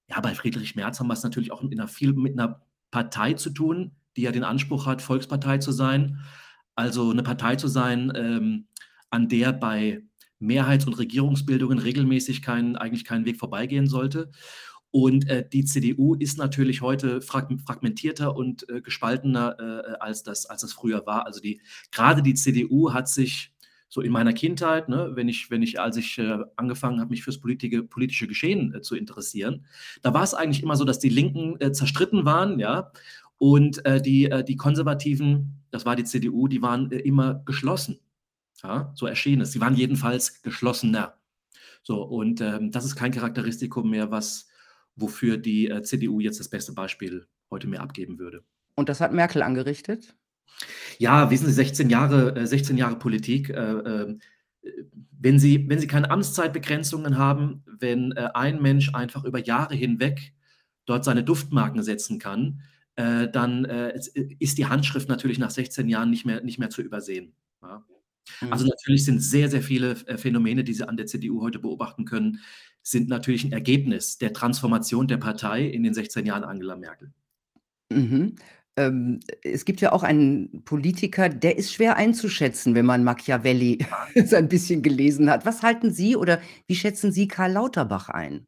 ja, 0.09 0.19
bei 0.21 0.33
Friedrich 0.33 0.75
Merz 0.75 0.99
haben 0.99 1.07
wir 1.07 1.13
es 1.13 1.23
natürlich 1.23 1.51
auch 1.51 1.61
in 1.61 1.71
einer 1.71 1.87
viel, 1.87 2.13
mit 2.13 2.33
einer 2.33 2.61
Partei 2.89 3.33
zu 3.33 3.51
tun, 3.51 3.91
die 4.15 4.23
ja 4.23 4.31
den 4.31 4.43
Anspruch 4.43 4.85
hat, 4.85 5.01
Volkspartei 5.01 5.59
zu 5.59 5.71
sein. 5.71 6.19
Also 6.75 7.11
eine 7.11 7.23
Partei 7.23 7.55
zu 7.55 7.67
sein, 7.67 8.11
ähm, 8.15 8.67
an 9.09 9.27
der 9.27 9.53
bei 9.53 10.01
Mehrheits- 10.39 10.85
und 10.85 10.97
Regierungsbildungen 10.97 11.79
regelmäßig 11.79 12.41
kein, 12.41 12.75
eigentlich 12.75 13.05
keinen 13.05 13.25
Weg 13.25 13.37
vorbeigehen 13.37 13.87
sollte. 13.87 14.31
Und 14.91 15.27
äh, 15.29 15.47
die 15.47 15.65
CDU 15.65 16.15
ist 16.15 16.37
natürlich 16.37 16.81
heute 16.81 17.21
fragmentierter 17.21 18.35
und 18.35 18.69
äh, 18.69 18.81
gespaltener 18.81 19.55
äh, 19.59 19.97
als, 19.99 20.23
das, 20.23 20.45
als 20.45 20.61
das 20.61 20.73
früher 20.73 21.05
war. 21.05 21.25
Also 21.25 21.41
die, 21.41 21.61
gerade 21.91 22.23
die 22.23 22.33
CDU 22.33 22.93
hat 22.93 23.09
sich 23.09 23.51
so 23.89 24.01
in 24.01 24.11
meiner 24.11 24.33
Kindheit, 24.33 24.89
ne, 24.89 25.11
wenn 25.13 25.29
ich, 25.29 25.49
wenn 25.49 25.61
ich, 25.61 25.79
als 25.79 25.97
ich 25.97 26.17
äh, 26.17 26.39
angefangen 26.55 26.99
habe, 26.99 27.11
mich 27.11 27.23
fürs 27.23 27.39
politische, 27.39 27.83
politische 27.83 28.27
Geschehen 28.27 28.73
äh, 28.73 28.81
zu 28.81 28.95
interessieren, 28.95 29.65
da 30.01 30.13
war 30.13 30.23
es 30.23 30.33
eigentlich 30.33 30.63
immer 30.63 30.75
so, 30.75 30.83
dass 30.83 30.99
die 30.99 31.09
Linken 31.09 31.59
äh, 31.61 31.71
zerstritten 31.71 32.25
waren, 32.25 32.59
ja, 32.59 32.91
und 33.39 33.83
die, 33.85 34.33
die 34.47 34.55
Konservativen, 34.55 35.61
das 35.69 35.85
war 35.85 35.95
die 35.95 36.05
CDU, 36.05 36.47
die 36.47 36.63
waren 36.63 36.89
immer 36.89 37.35
geschlossen. 37.45 37.99
Ja, 38.63 38.91
so 38.95 39.05
erschien 39.05 39.41
es. 39.41 39.51
Sie 39.51 39.61
waren 39.61 39.75
jedenfalls 39.75 40.41
geschlossener. 40.41 41.19
So, 41.83 42.01
und 42.01 42.41
ähm, 42.41 42.71
das 42.71 42.83
ist 42.83 42.95
kein 42.95 43.11
Charakteristikum 43.11 43.91
mehr, 43.91 44.09
was, 44.09 44.47
wofür 44.97 45.37
die 45.37 45.67
äh, 45.69 45.81
CDU 45.83 46.19
jetzt 46.19 46.39
das 46.39 46.49
beste 46.49 46.73
Beispiel 46.73 47.27
heute 47.49 47.67
mehr 47.67 47.81
abgeben 47.81 48.19
würde. 48.19 48.43
Und 48.75 48.89
das 48.89 48.99
hat 49.01 49.13
Merkel 49.13 49.41
angerichtet? 49.41 50.15
Ja, 50.97 51.29
wissen 51.31 51.47
Sie, 51.47 51.53
16 51.53 51.89
Jahre, 51.89 52.35
äh, 52.35 52.47
16 52.47 52.77
Jahre 52.77 52.97
Politik. 52.97 53.49
Äh, 53.49 53.53
ähm, 53.55 54.19
wenn, 55.11 55.39
Sie, 55.39 55.69
wenn 55.69 55.79
Sie 55.79 55.87
keine 55.87 56.09
Amtszeitbegrenzungen 56.11 57.17
haben, 57.17 57.63
wenn 57.65 58.11
äh, 58.13 58.29
ein 58.33 58.61
Mensch 58.61 58.93
einfach 58.93 59.23
über 59.23 59.39
Jahre 59.39 59.75
hinweg 59.75 60.33
dort 60.85 61.05
seine 61.05 61.23
Duftmarken 61.23 61.83
setzen 61.83 62.19
kann, 62.19 62.61
äh, 62.95 63.27
dann 63.29 63.65
äh, 63.65 63.99
ist 64.39 64.57
die 64.57 64.65
Handschrift 64.65 65.09
natürlich 65.09 65.37
nach 65.39 65.51
16 65.51 65.87
Jahren 65.89 66.09
nicht 66.09 66.25
mehr, 66.25 66.41
nicht 66.43 66.59
mehr 66.59 66.69
zu 66.69 66.81
übersehen. 66.81 67.33
Ja. 67.61 67.83
Also, 68.49 68.65
Mhm. 68.65 68.71
natürlich 68.71 69.05
sind 69.05 69.21
sehr, 69.21 69.49
sehr 69.49 69.61
viele 69.61 69.91
äh, 70.07 70.17
Phänomene, 70.17 70.63
die 70.63 70.73
Sie 70.73 70.87
an 70.87 70.97
der 70.97 71.05
CDU 71.05 71.41
heute 71.41 71.59
beobachten 71.59 72.05
können, 72.05 72.39
sind 72.89 73.09
natürlich 73.09 73.43
'n 73.45 73.51
Ergebnis 73.51 74.17
der 74.17 74.33
Transformation 74.33 75.07
der 75.07 75.17
Partei 75.17 75.65
in 75.65 75.83
den 75.83 75.93
16 75.93 76.25
Jahren 76.25 76.43
Angela 76.43 76.75
Merkel. 76.75 77.11
Mhm. 77.91 78.35
Ähm, 78.77 79.19
es 79.43 79.65
gibt 79.65 79.81
ja 79.81 79.91
auch 79.91 80.03
einen 80.03 80.63
Politiker, 80.63 81.29
der 81.29 81.57
ist 81.57 81.73
schwer 81.73 81.97
einzuschätzen, 81.97 82.75
wenn 82.75 82.85
man 82.85 83.03
Machiavelli 83.03 83.79
so 84.25 84.35
ein 84.35 84.47
bisschen 84.49 84.83
gelesen 84.83 85.29
hat. 85.29 85.45
Was 85.45 85.63
halten 85.63 85.91
Sie 85.91 86.15
oder 86.15 86.39
wie 86.67 86.75
schätzen 86.75 87.11
Sie 87.11 87.27
Karl 87.27 87.53
Lauterbach 87.53 88.09
ein? 88.09 88.47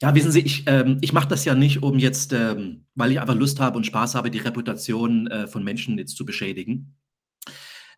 Ja, 0.00 0.14
wissen 0.14 0.30
Sie, 0.30 0.40
ich 0.40 0.62
ähm, 0.66 0.98
ich 1.00 1.12
mache 1.12 1.28
das 1.28 1.44
ja 1.44 1.54
nicht, 1.54 1.82
um 1.82 1.98
jetzt 1.98 2.32
ähm, 2.32 2.84
weil 2.94 3.10
ich 3.10 3.20
einfach 3.20 3.34
Lust 3.34 3.58
habe 3.60 3.76
und 3.76 3.84
Spaß 3.84 4.14
habe, 4.14 4.30
die 4.30 4.38
Reputation, 4.38 5.26
äh, 5.26 5.46
von 5.48 5.64
Menschen 5.64 5.98
jetzt 5.98 6.16
zu 6.16 6.24
beschädigen. 6.24 6.94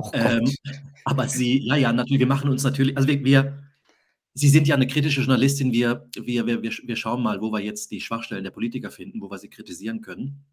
Och 0.00 0.10
Ähm, 0.14 0.50
aber 1.04 1.28
Sie 1.28 1.58
ja, 1.66 1.76
ja, 1.76 1.92
natürlich, 1.92 2.20
wir 2.20 2.26
machen 2.26 2.50
uns 2.50 2.62
natürlich 2.64 2.96
also, 2.96 3.08
wir 3.08 3.22
wir 3.24 3.58
Sie 4.34 4.48
sind 4.48 4.68
ja 4.68 4.76
'ne 4.76 4.86
kritische 4.86 5.20
Journalistin. 5.22 5.72
Wir 5.72 6.08
wir 6.16 6.46
wir 6.46 6.62
wir 6.62 6.72
sch 6.72 6.82
wir 6.86 6.96
schauen 6.96 7.22
mal, 7.22 7.40
wo 7.42 7.52
wir 7.52 7.60
jetzt 7.60 7.90
die 7.90 8.00
Schwachstellen 8.00 8.44
der 8.44 8.50
Politiker 8.52 8.90
finden, 8.90 9.20
wo 9.20 9.30
wir 9.30 9.38
sie 9.38 9.50
kritisieren 9.50 10.00
können. 10.02 10.44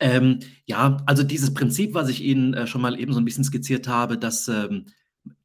Ähm, 0.00 0.40
ja, 0.66 0.96
also, 1.06 1.22
dieses 1.22 1.54
Prinzip, 1.54 1.94
was 1.94 2.08
ich 2.08 2.22
Ihnen, 2.22 2.54
äh, 2.54 2.66
schon 2.66 2.80
mal 2.82 2.98
eben 2.98 3.12
so 3.12 3.20
'n 3.20 3.24
bisschen 3.24 3.44
skizziert 3.44 3.88
habe, 3.88 4.18
dass, 4.18 4.48
ähm 4.48 4.86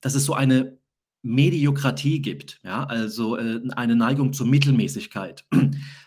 dass 0.01 0.15
es 0.15 0.25
so 0.25 0.33
eine 0.33 0.79
Mediokratie 1.21 2.19
gibt, 2.21 2.59
ja, 2.63 2.83
also, 2.85 3.37
äh, 3.37 3.61
eine 3.75 3.95
Neigung 3.95 4.33
zur 4.33 4.47
Mittelmäßigkeit, 4.47 5.45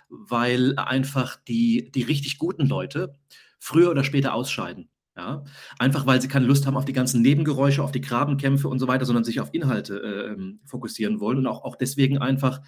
weil 0.08 0.76
einfach 0.78 1.36
die 1.46 1.90
die 1.92 2.02
richtig 2.02 2.38
guten 2.38 2.66
Leute 2.66 3.12
früher 3.60 3.90
oder 3.90 4.02
später 4.04 4.34
ausscheiden, 4.34 4.88
ja? 5.16 5.44
Einfach, 5.78 6.06
weil 6.06 6.20
sie 6.20 6.28
keine 6.28 6.46
Lust 6.46 6.66
haben 6.66 6.76
auf 6.76 6.84
die 6.84 6.92
ganzen 6.92 7.22
Nebengeräusche, 7.22 7.82
auf 7.82 7.92
die 7.92 8.00
Grabenkämpfe 8.00 8.68
und 8.68 8.78
so 8.78 8.88
weiter, 8.88 9.04
sondern 9.04 9.24
sich 9.24 9.40
auf 9.40 9.50
Inhalte, 9.52 10.36
äh, 10.36 10.36
fokussieren 10.64 11.20
wollen 11.20 11.38
und 11.38 11.46
auch 11.46 11.64
auch 11.64 11.76
deswegen 11.76 12.18
einfach, 12.18 12.60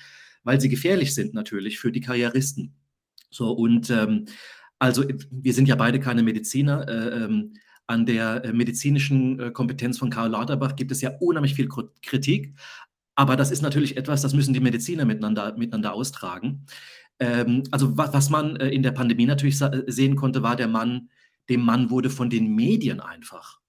weil 0.45 0.61
sie 0.61 0.69
gefährlich 0.69 1.15
sind 1.15 1.35
natürlich 1.35 1.79
für 1.79 1.93
die 1.93 2.01
Karrieristen. 2.01 2.75
So 3.31 3.53
und, 3.53 3.91
ähm, 3.91 4.27
also, 4.79 5.05
wir 5.31 5.55
sind 5.55 5.69
ja 5.69 5.77
beide 5.77 6.01
keine 6.01 6.23
Mediziner. 6.23 6.89
Äh, 6.89 7.25
ähm, 7.25 7.55
an 7.87 8.07
der, 8.07 8.45
äh, 8.45 8.53
medizinischen, 8.53 9.39
äh, 9.41 9.51
Kompetenz 9.51 9.99
von 9.99 10.11
Karl 10.11 10.31
Lauterbach 10.31 10.77
gibt 10.77 10.93
es 10.93 11.01
ja 11.01 11.13
unheimlich 11.21 11.55
viel 11.55 11.69
Kritik, 12.03 12.55
aber 13.15 13.37
das 13.37 13.51
ist 13.51 13.63
natürlich 13.63 13.97
etwas, 13.97 14.23
das 14.23 14.35
müssen 14.35 14.55
die 14.55 14.61
Mediziner 14.61 15.05
miteinander 15.05 15.57
miteinander 15.57 15.93
austragen. 15.95 16.67
Ähm, 17.21 17.65
also, 17.71 17.97
wa 17.97 18.13
was 18.13 18.31
man, 18.31 18.57
äh, 18.57 18.71
in 18.71 18.83
der 18.83 18.93
Pandemie 18.93 19.27
natürlich 19.27 19.59
sehen 19.87 20.17
konnte, 20.17 20.43
war 20.43 20.57
der 20.57 20.69
Mann 20.69 21.11
dem 21.51 21.63
Mann 21.63 21.91
wurde 21.91 22.11
von 22.11 22.31
den 22.31 22.55
Medien 22.55 23.01
einfach 23.01 23.61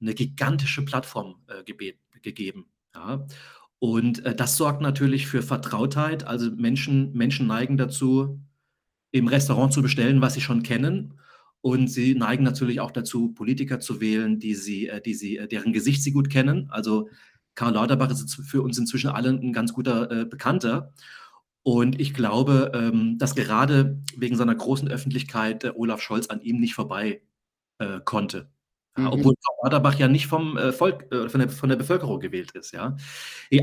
'ne 0.00 0.14
gigantische 0.14 0.84
Plattform, 0.84 1.36
äh, 1.48 1.64
gegeben, 2.22 2.66
ja? 2.94 3.26
Und, 3.80 4.24
äh, 4.26 4.34
das 4.36 4.56
sorgt 4.58 4.82
natürlich 4.82 5.26
für 5.28 5.42
Vertrautheit. 5.42 6.24
Also, 6.26 6.50
Menschen 6.52 7.12
Menschen 7.14 7.46
neigen 7.48 7.76
dazu, 7.78 8.40
im 9.12 9.28
Restaurant 9.28 9.72
zu 9.74 9.82
bestellen, 9.82 10.22
was 10.22 10.34
sie 10.34 10.42
schon 10.42 10.62
kennen. 10.64 11.14
Und 11.62 11.88
sie 11.88 12.14
neigen 12.16 12.44
natürlich 12.44 12.80
auch 12.80 12.90
dazu, 12.92 13.32
Politiker 13.34 13.80
zu 13.80 14.00
wählen, 14.02 14.38
die 14.40 14.54
sie 14.56 14.88
äh, 14.88 15.00
die 15.02 15.14
sie 15.14 15.38
äh, 15.38 15.48
deren 15.48 15.72
Gesicht 15.74 16.02
sie 16.04 16.12
gut 16.12 16.30
kennen. 16.30 16.68
Also, 16.70 17.08
Karl 17.56 17.74
Lauterbach 17.74 18.10
ist 18.12 18.34
für 18.46 18.62
uns 18.62 18.78
inzwischen 18.78 19.10
alle 19.10 19.30
'n 19.30 19.52
ganz 19.54 19.72
guter, 19.74 20.10
äh, 20.12 20.26
Bekannter. 20.26 20.92
Und 21.66 22.00
ich 22.00 22.14
glaube, 22.14 22.72
ähm, 22.74 23.18
dass 23.18 23.34
gerade 23.34 24.02
wegen 24.16 24.36
seiner 24.36 24.54
großen 24.54 24.88
Öffentlichkeit, 24.88 25.64
äh, 25.64 25.72
Olaf 25.76 26.00
Scholz 26.02 26.28
an 26.28 26.40
ihm 26.40 26.58
nicht 26.60 26.74
vorbei, 26.74 27.22
äh, 27.80 28.00
konnte. 28.04 28.50
Ja, 28.98 29.06
Mhm. 29.06 29.12
obwohl 29.12 29.34
Karl 29.36 29.56
Lauterbach 29.64 29.98
ja 29.98 30.08
nicht 30.08 30.26
vom, 30.28 30.56
äh, 30.58 30.72
Volk 30.72 31.12
äh, 31.12 31.28
von 31.30 31.40
der 31.40 31.50
von 31.50 31.68
der 31.70 31.76
Bevölkerung 31.76 32.20
gewählt 32.20 32.52
ist, 32.52 32.72
ja? 32.72 32.96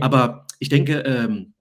Aber 0.01 0.47
ich 0.59 0.69
denke, 0.69 0.99
ähm, 1.01 1.53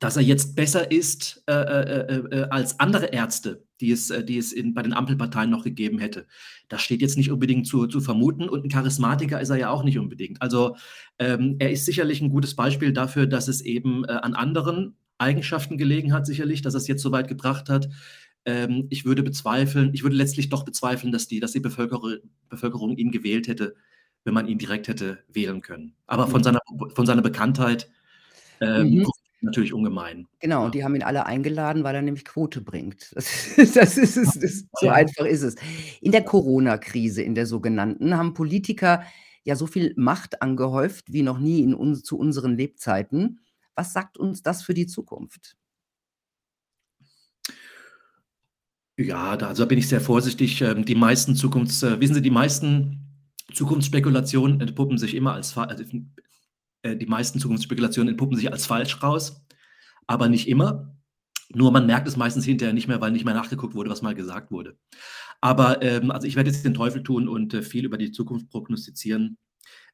dass 0.00 0.16
er 0.16 0.22
jetzt 0.24 0.56
besser 0.56 0.90
ist, 0.92 1.42
äh, 1.48 1.52
äh, 1.54 2.16
äh, 2.16 2.38
äh, 2.42 2.48
als 2.50 2.80
andere 2.80 3.06
Ärzte, 3.08 3.64
die 3.80 3.92
es 3.92 4.10
äh, 4.10 4.24
die 4.24 4.38
es 4.38 4.52
in 4.52 4.74
bei 4.74 4.82
den 4.82 4.92
Ampelparteien 4.94 5.50
noch 5.50 5.64
gegeben 5.64 5.98
hätte. 6.00 6.26
Das 6.68 6.82
steht 6.82 7.02
jetzt 7.02 7.16
nicht 7.18 7.32
unbedingt 7.32 7.66
zu 7.68 7.86
zu 7.88 8.00
vermuten 8.02 8.48
und 8.48 8.64
'n 8.66 8.70
Charismatiker 8.70 9.40
ist 9.40 9.50
er 9.50 9.56
ja 9.58 9.70
auch 9.70 9.84
nicht 9.84 9.98
unbedingt. 9.98 10.42
Also, 10.42 10.76
ähm, 11.18 11.56
er 11.60 11.70
ist 11.72 11.86
sicherlich 11.86 12.20
'n 12.22 12.30
gutes 12.30 12.56
Beispiel 12.56 12.92
dafür, 12.92 13.26
dass 13.26 13.48
es 13.48 13.60
eben, 13.62 14.04
äh, 14.06 14.12
an 14.12 14.34
anderen 14.34 14.96
Eigenschaften 15.22 15.78
gelegen 15.78 16.12
hat 16.12 16.26
sicherlich, 16.26 16.62
dass 16.62 16.74
er's 16.74 16.88
jetzt 16.88 17.02
so 17.02 17.12
weit 17.12 17.28
gebracht 17.28 17.68
hat. 17.70 17.88
Ähm, 18.46 18.86
ich 18.90 19.04
würde 19.06 19.22
bezweifeln 19.22 19.90
ich 19.94 20.02
würde 20.04 20.16
letztlich 20.16 20.48
doch 20.50 20.64
bezweifeln, 20.64 21.12
dass 21.12 21.28
die 21.28 21.40
dass 21.40 21.52
die 21.52 21.60
Bevölkerung 21.60 22.16
Bevölkerung 22.50 22.96
ihn 22.96 23.12
gewählt 23.12 23.48
hätte, 23.48 23.74
wenn 24.24 24.34
man 24.34 24.48
ihn 24.48 24.58
direkt 24.58 24.88
hätte 24.88 25.20
wählen 25.28 25.60
können. 25.62 25.94
Aber 26.06 26.26
von 26.28 26.40
Mhm. 26.40 26.44
seiner 26.44 26.60
von 26.94 27.06
seiner 27.06 27.22
Bekanntheit, 27.22 27.90
ähm, 28.60 28.98
Mhm. 28.98 29.06
natürlich 29.42 29.72
ungemein, 29.74 30.28
Genau, 30.40 30.64
und 30.66 30.66
ja. 30.66 30.70
die 30.74 30.84
haben 30.84 30.94
ihn 30.96 31.02
alle 31.04 31.26
eingeladen, 31.26 31.84
weil 31.84 31.94
er 31.96 32.02
nämlich 32.02 32.24
Quote 32.24 32.60
bringt. 32.62 33.12
Das 33.56 33.72
das 33.74 33.96
ist 33.98 34.16
es 34.16 34.38
das 34.40 34.64
so 34.80 34.86
Ja. 34.86 34.92
einfach 34.94 35.26
ist 35.26 35.42
es. 35.42 35.56
In 36.00 36.12
der 36.12 36.22
Corona-Krise, 36.24 37.22
in 37.22 37.34
der 37.36 37.46
sogenannten, 37.46 38.16
haben 38.16 38.34
Politiker 38.34 39.04
ja 39.44 39.56
so 39.56 39.66
viel 39.68 39.94
Macht 39.96 40.42
angehäuft 40.42 41.12
wie 41.12 41.22
noch 41.22 41.38
nie 41.38 41.62
in 41.62 41.94
zu 42.04 42.18
unseren 42.18 42.56
Lebzeiten. 42.56 43.40
Was 43.74 43.92
sagt 43.92 44.18
uns 44.18 44.42
das 44.42 44.62
für 44.62 44.74
die 44.74 44.86
Zukunft? 44.86 45.56
Ja, 48.98 49.36
da 49.36 49.48
also, 49.48 49.66
bin 49.66 49.78
ich 49.78 49.88
sehr 49.88 50.00
vorsichtig. 50.00 50.60
Ähm, 50.60 50.84
die 50.84 50.94
meisten 50.94 51.34
Zukunfts 51.34 51.82
äh, 51.82 51.98
wissen 52.00 52.14
Sie, 52.14 52.22
die 52.22 52.30
meisten 52.30 53.00
Zukunftsspekulationen 53.52 54.60
entpuppen 54.60 54.98
sich 54.98 55.14
immer 55.14 55.32
als 55.34 55.56
also, 55.56 55.84
äh, 56.82 56.96
die 56.96 57.06
meisten 57.06 57.38
Zukunftsspekulationen 57.38 58.10
entpuppen 58.10 58.36
sich 58.36 58.52
als 58.52 58.66
falsch 58.66 59.02
raus, 59.02 59.44
aber 60.06 60.28
nicht 60.28 60.48
immer. 60.48 60.96
Nur 61.54 61.72
man 61.72 61.86
merkt 61.86 62.08
es 62.08 62.16
meistens 62.16 62.44
hinterher 62.44 62.72
nicht 62.74 62.88
mehr, 62.88 63.00
weil 63.00 63.12
nicht 63.12 63.24
mehr 63.24 63.34
nachgeguckt 63.34 63.74
wurde, 63.74 63.90
was 63.90 64.02
mal 64.02 64.14
gesagt 64.14 64.50
wurde. 64.50 64.78
Aber, 65.40 65.82
ähm, 65.82 66.10
also, 66.10 66.26
ich 66.26 66.36
werde 66.36 66.50
jetzt 66.50 66.64
den 66.64 66.74
Teufel 66.74 67.02
tun 67.02 67.28
und, 67.28 67.54
äh, 67.54 67.62
viel 67.62 67.84
über 67.86 67.98
die 67.98 68.12
Zukunft 68.12 68.50
prognostizieren. 68.50 69.38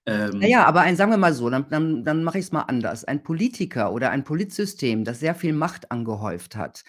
Ähm 0.07 0.41
ja, 0.45 0.65
aber 0.65 0.81
ein 0.83 0.97
sagen 0.97 1.11
wir 1.11 1.19
mal 1.19 1.33
so, 1.35 1.51
dann 1.51 1.69
dann 1.71 2.05
dann 2.05 2.25
mache 2.25 2.39
ich's 2.39 2.53
mal 2.53 2.63
anders. 2.63 3.05
Ein 3.05 3.23
Politiker 3.23 3.93
oder 3.93 4.11
ein 4.11 4.25
Politsystem, 4.25 5.05
das 5.05 5.21
sehr 5.21 5.35
viel 5.35 5.53
Macht 5.53 5.91
angehäuft 5.91 6.57
hat, 6.57 6.85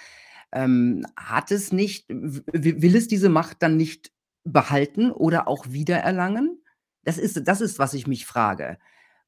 ähm, 0.54 1.06
hat 1.18 1.52
es 1.52 1.72
nicht 1.72 2.08
will 2.10 2.96
es 2.96 3.08
diese 3.08 3.30
Macht 3.30 3.62
dann 3.64 3.78
nicht 3.78 4.12
behalten 4.46 5.12
oder 5.12 5.48
auch 5.48 5.66
wiedererlangen? 5.70 6.62
Das 7.04 7.18
ist 7.18 7.48
das 7.48 7.62
ist, 7.62 7.80
was 7.80 7.94
ich 7.94 8.08
mich 8.08 8.26
frage. 8.26 8.78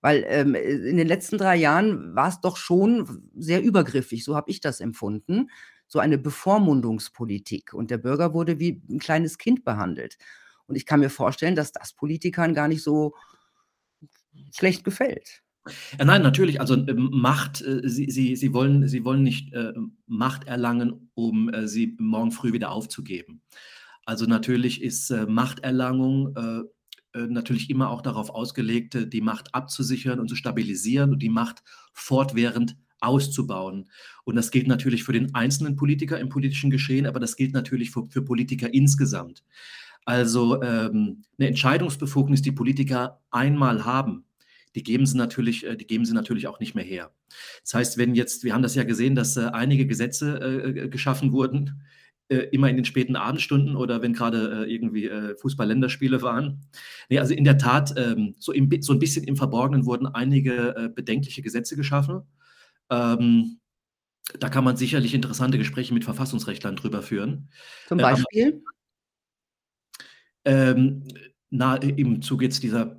Weil, 0.02 0.26
ähm, 0.28 0.56
äh, 0.56 0.62
in 0.62 0.98
den 0.98 1.08
letzten 1.08 1.38
3 1.38 1.56
Jahren 1.58 2.16
war's 2.16 2.42
doch 2.42 2.58
schon 2.58 3.30
sehr 3.38 3.62
übergriffig, 3.64 4.24
so 4.24 4.36
habe 4.36 4.50
ich 4.52 4.60
das 4.62 4.80
empfunden, 4.82 5.50
so 5.88 6.00
eine 6.00 6.18
Bevormundungspolitik 6.18 7.74
und 7.74 7.92
der 7.92 7.98
Bürger 8.00 8.34
wurde 8.34 8.60
wie 8.60 8.82
'n 8.90 9.00
kleines 9.00 9.38
Kind 9.38 9.64
behandelt. 9.66 10.18
Und 10.68 10.76
ich 10.76 10.86
kann 10.88 11.02
mir 11.02 11.10
vorstellen, 11.12 11.56
dass 11.56 11.72
das 11.74 11.94
Politikern 11.94 12.54
gar 12.56 12.68
nicht 12.68 12.84
so 12.84 13.14
schlecht 14.54 14.84
gefällt. 14.84 15.42
Ja, 16.00 16.06
nein, 16.06 16.24
natürlich, 16.24 16.60
also, 16.60 16.76
ähm, 16.76 17.10
Macht 17.12 17.62
äh, 17.62 17.82
sie 17.88 18.10
sie 18.10 18.36
sie 18.36 18.54
wollen 18.54 18.88
sie 18.88 19.06
wollen 19.06 19.24
nicht, 19.24 19.54
äh, 19.54 19.74
Macht 20.08 20.46
erlangen, 20.46 21.12
um, 21.14 21.50
äh, 21.54 21.68
sie 21.68 21.96
morgen 22.00 22.32
früh 22.32 22.52
wieder 22.54 22.72
aufzugeben. 22.72 23.42
Also, 24.06 24.26
natürlich 24.26 24.82
ist, 24.82 25.12
äh, 25.12 25.28
Machterlangung, 25.28 26.36
äh, 26.36 26.62
äh, 27.20 27.28
natürlich 27.28 27.70
immer 27.70 27.90
auch 27.92 28.02
darauf 28.02 28.32
ausgelegt, 28.32 28.96
äh, 28.96 29.08
die 29.08 29.22
Macht 29.22 29.54
abzusichern 29.54 30.20
und 30.20 30.30
zu 30.30 30.36
stabilisieren 30.36 31.12
und 31.12 31.20
die 31.22 31.30
Macht 31.30 31.62
fortwährend 31.94 32.76
auszubauen. 33.00 33.90
Und 34.24 34.36
das 34.36 34.52
gilt 34.52 34.68
natürlich 34.68 35.04
für 35.04 35.14
den 35.14 35.36
einzelnen 35.36 35.76
Politiker 35.76 36.20
im 36.20 36.30
politischen 36.30 36.72
Geschehen, 36.72 37.06
aber 37.06 37.20
das 37.20 37.36
gilt 37.36 37.54
natürlich 37.54 37.92
für 37.92 38.08
für 38.10 38.24
Politiker 38.24 38.74
insgesamt. 38.74 39.44
Also, 40.08 40.62
ähm, 40.64 41.24
'ne 41.38 41.48
Entscheidungsbefugnis, 41.48 42.42
die 42.42 42.52
Politiker 42.52 43.20
einmal 43.30 43.86
haben, 43.86 44.26
die 44.76 44.84
geben 44.84 45.06
sie 45.06 45.18
natürlich 45.18 45.66
äh, 45.66 45.76
die 45.78 45.86
geben 45.86 46.06
sie 46.06 46.14
natürlich 46.14 46.48
auch 46.48 46.60
nicht 46.60 46.74
mehr 46.76 46.84
her. 46.84 47.12
Das 47.64 47.74
heißt, 47.76 47.98
wenn 47.98 48.16
jetzt 48.16 48.44
wir 48.44 48.54
haben 48.54 48.64
das 48.64 48.76
ja 48.76 48.84
gesehen, 48.84 49.16
dass, 49.16 49.38
äh, 49.38 49.42
einige 49.54 49.86
Gesetze, 49.86 50.40
äh, 50.42 50.86
äh, 50.86 50.90
geschaffen 50.90 51.32
wurden, 51.34 51.82
äh, 52.30 52.38
immer 52.52 52.70
in 52.70 52.78
den 52.78 52.86
späten 52.86 53.16
Abendstunden 53.16 53.76
oder 53.76 54.02
wenn 54.02 54.14
grade, 54.14 54.66
äh, 54.66 54.74
irgendwie, 54.74 55.06
äh, 55.08 55.36
Fußball-Länderspiele 55.38 56.22
waren. 56.24 56.62
Ne, 57.10 57.20
also, 57.20 57.34
in 57.36 57.44
der 57.44 57.58
Tat, 57.60 57.94
ähm, 57.98 58.34
so 58.40 58.52
im 58.54 58.70
so 58.82 58.94
'n 58.94 59.00
bisschen 59.00 59.24
im 59.26 59.36
Verborgenen 59.36 59.86
wurden 59.86 60.08
einige, 60.08 60.92
bedenkliche 60.96 61.42
Gesetze 61.44 61.76
geschaffen. 61.76 62.22
Ähm, 62.92 63.60
da 64.40 64.50
kann 64.50 64.64
man 64.66 64.78
sicherlich 64.78 65.14
interessante 65.16 65.58
Gespräche 65.60 65.94
mit 65.96 66.06
Verfassungsrechtlern 66.06 66.76
drüber 66.78 67.02
führen. 67.04 67.50
Zum 67.86 68.00
Beispiel? 68.02 68.64
Ähm, 70.46 71.04
na, 71.50 71.76
im 71.76 72.22
Zuge 72.22 72.46
jetzt 72.46 72.64
dieser 72.64 72.98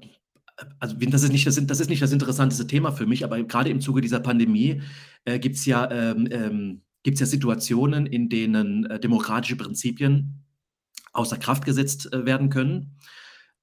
also, 0.78 0.96
das 0.96 1.22
ist 1.22 1.32
nicht 1.32 1.46
das 1.46 1.58
das 1.66 1.80
ist 1.80 1.88
nicht 1.88 2.02
das 2.02 2.12
interessanteste 2.12 2.66
Thema 2.66 2.92
für 2.92 3.06
mich, 3.06 3.24
aber 3.24 3.42
grade 3.42 3.70
im 3.70 3.80
Zuge 3.80 4.00
dieser 4.00 4.20
Pandemie, 4.20 4.82
äh, 5.24 5.38
gibt's 5.38 5.66
ja 5.66 5.90
ähm, 5.90 6.28
ähm, 6.30 6.82
ja 7.04 7.26
Situationen, 7.26 8.06
in 8.06 8.28
denen, 8.28 8.86
äh, 8.86 9.00
demokratische 9.00 9.56
Prinzipien 9.56 10.44
außer 11.12 11.36
Kraft 11.36 11.64
gesetzt 11.64 12.12
äh, 12.12 12.24
werden 12.24 12.48
können. 12.50 12.96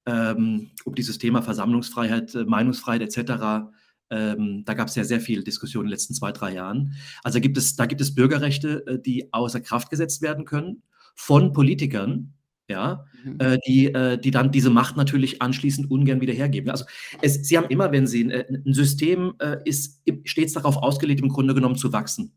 Ähm, 0.06 0.70
um 0.84 0.94
dieses 0.94 1.18
Thema 1.18 1.42
Versammlungsfreiheit, 1.42 2.34
äh, 2.34 2.44
Meinungsfreiheit 2.44 3.02
etc. 3.02 3.70
Ähm, 4.10 4.64
da 4.64 4.74
gab 4.74 4.88
es 4.88 4.94
ja 4.94 5.04
sehr 5.04 5.20
viel 5.20 5.44
Diskussion 5.44 5.84
in 5.84 5.88
den 5.88 5.92
letzten 5.92 6.14
zwei, 6.14 6.32
drei 6.32 6.54
Jahren. 6.54 6.94
Also 7.22 7.40
gibt 7.40 7.58
es, 7.58 7.76
da 7.76 7.86
gibt 7.86 8.00
es 8.00 8.14
Bürgerrechte, 8.14 8.86
äh, 8.86 8.98
die 9.00 9.32
außer 9.32 9.60
Kraft 9.60 9.90
gesetzt 9.90 10.22
werden 10.22 10.44
können 10.46 10.82
von 11.14 11.52
Politikern, 11.52 12.34
ja, 12.70 13.04
mhm. 13.24 13.36
äh, 13.40 13.58
die, 13.66 13.86
äh, 13.86 14.16
die 14.16 14.30
dann 14.30 14.52
diese 14.52 14.70
Macht 14.70 14.96
natürlich 14.96 15.42
anschließend 15.42 15.90
ungern 15.90 16.20
wieder 16.20 16.32
hergeben. 16.32 16.70
Also 16.70 16.84
es, 17.20 17.46
sie 17.46 17.58
haben 17.58 17.68
immer, 17.68 17.90
wenn 17.90 18.06
sie 18.06 18.30
äh, 18.30 18.46
ein 18.48 18.72
System 18.72 19.34
äh, 19.40 19.56
ist 19.64 20.00
stets 20.24 20.52
darauf 20.52 20.76
ausgelegt, 20.76 21.20
im 21.20 21.28
Grunde 21.28 21.54
genommen 21.54 21.76
zu 21.76 21.92
wachsen. 21.92 22.32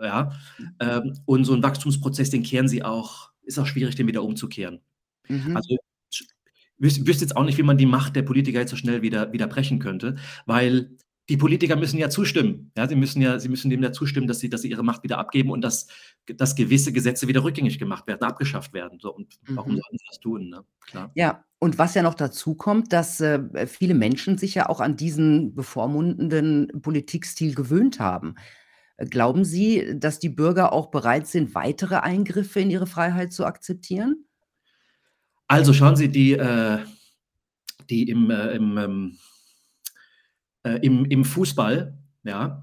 Ja, 0.00 0.32
mhm. 0.58 0.70
ähm, 0.80 1.18
und 1.26 1.44
so 1.44 1.52
ein 1.54 1.62
Wachstumsprozess, 1.62 2.30
den 2.30 2.42
kehren 2.42 2.66
sie 2.66 2.82
auch, 2.82 3.30
ist 3.42 3.58
auch 3.58 3.66
schwierig, 3.66 3.94
den 3.94 4.08
wieder 4.08 4.24
umzukehren. 4.24 4.80
Mhm. 5.28 5.54
Also 5.54 5.76
wüsste 6.78 7.06
wüs 7.06 7.20
jetzt 7.20 7.36
auch 7.36 7.44
nicht, 7.44 7.58
wie 7.58 7.62
man 7.62 7.78
die 7.78 7.86
Macht 7.86 8.16
der 8.16 8.22
Politiker 8.22 8.60
jetzt 8.60 8.70
so 8.70 8.76
schnell 8.76 9.02
wieder, 9.02 9.32
wieder 9.32 9.46
brechen 9.46 9.78
könnte, 9.78 10.16
weil 10.46 10.96
die 11.28 11.36
Politiker 11.38 11.76
müssen 11.76 11.98
ja 11.98 12.10
zustimmen. 12.10 12.70
Ja, 12.76 12.86
sie 12.86 12.96
müssen 12.96 13.22
ja, 13.22 13.38
sie 13.38 13.48
müssen 13.48 13.70
dem 13.70 13.82
ja 13.82 13.92
zustimmen, 13.92 14.26
dass 14.26 14.40
sie, 14.40 14.50
dass 14.50 14.62
sie 14.62 14.70
ihre 14.70 14.82
Macht 14.82 15.02
wieder 15.04 15.18
abgeben 15.18 15.50
und 15.50 15.62
dass, 15.62 15.86
dass 16.26 16.54
gewisse 16.54 16.92
Gesetze 16.92 17.28
wieder 17.28 17.42
rückgängig 17.42 17.78
gemacht 17.78 18.06
werden, 18.06 18.22
abgeschafft 18.22 18.74
werden. 18.74 18.98
So, 19.00 19.14
und 19.14 19.38
warum 19.48 19.72
mhm. 19.72 19.80
sollen 19.80 19.98
sie 19.98 20.06
das 20.06 20.20
tun? 20.20 20.48
Ne? 20.50 20.64
Klar. 20.86 21.10
Ja, 21.14 21.44
und 21.58 21.78
was 21.78 21.94
ja 21.94 22.02
noch 22.02 22.14
dazu 22.14 22.54
kommt, 22.54 22.92
dass 22.92 23.20
äh, 23.20 23.66
viele 23.66 23.94
Menschen 23.94 24.36
sich 24.36 24.54
ja 24.54 24.68
auch 24.68 24.80
an 24.80 24.96
diesen 24.96 25.54
bevormundenden 25.54 26.82
Politikstil 26.82 27.54
gewöhnt 27.54 28.00
haben. 28.00 28.34
Glauben 28.98 29.44
Sie, 29.44 29.98
dass 29.98 30.18
die 30.18 30.28
Bürger 30.28 30.72
auch 30.72 30.90
bereit 30.90 31.26
sind, 31.26 31.54
weitere 31.54 31.96
Eingriffe 31.96 32.60
in 32.60 32.70
ihre 32.70 32.86
Freiheit 32.86 33.32
zu 33.32 33.44
akzeptieren? 33.46 34.26
Also 35.48 35.72
schauen 35.72 35.96
Sie, 35.96 36.08
die, 36.08 36.32
äh, 36.34 36.78
die 37.90 38.08
im, 38.08 38.30
äh, 38.30 38.52
im 38.52 38.78
ähm, 38.78 39.18
äh, 40.64 40.78
im, 40.82 41.04
im 41.04 41.24
Fußball, 41.24 41.96
ja, 42.24 42.62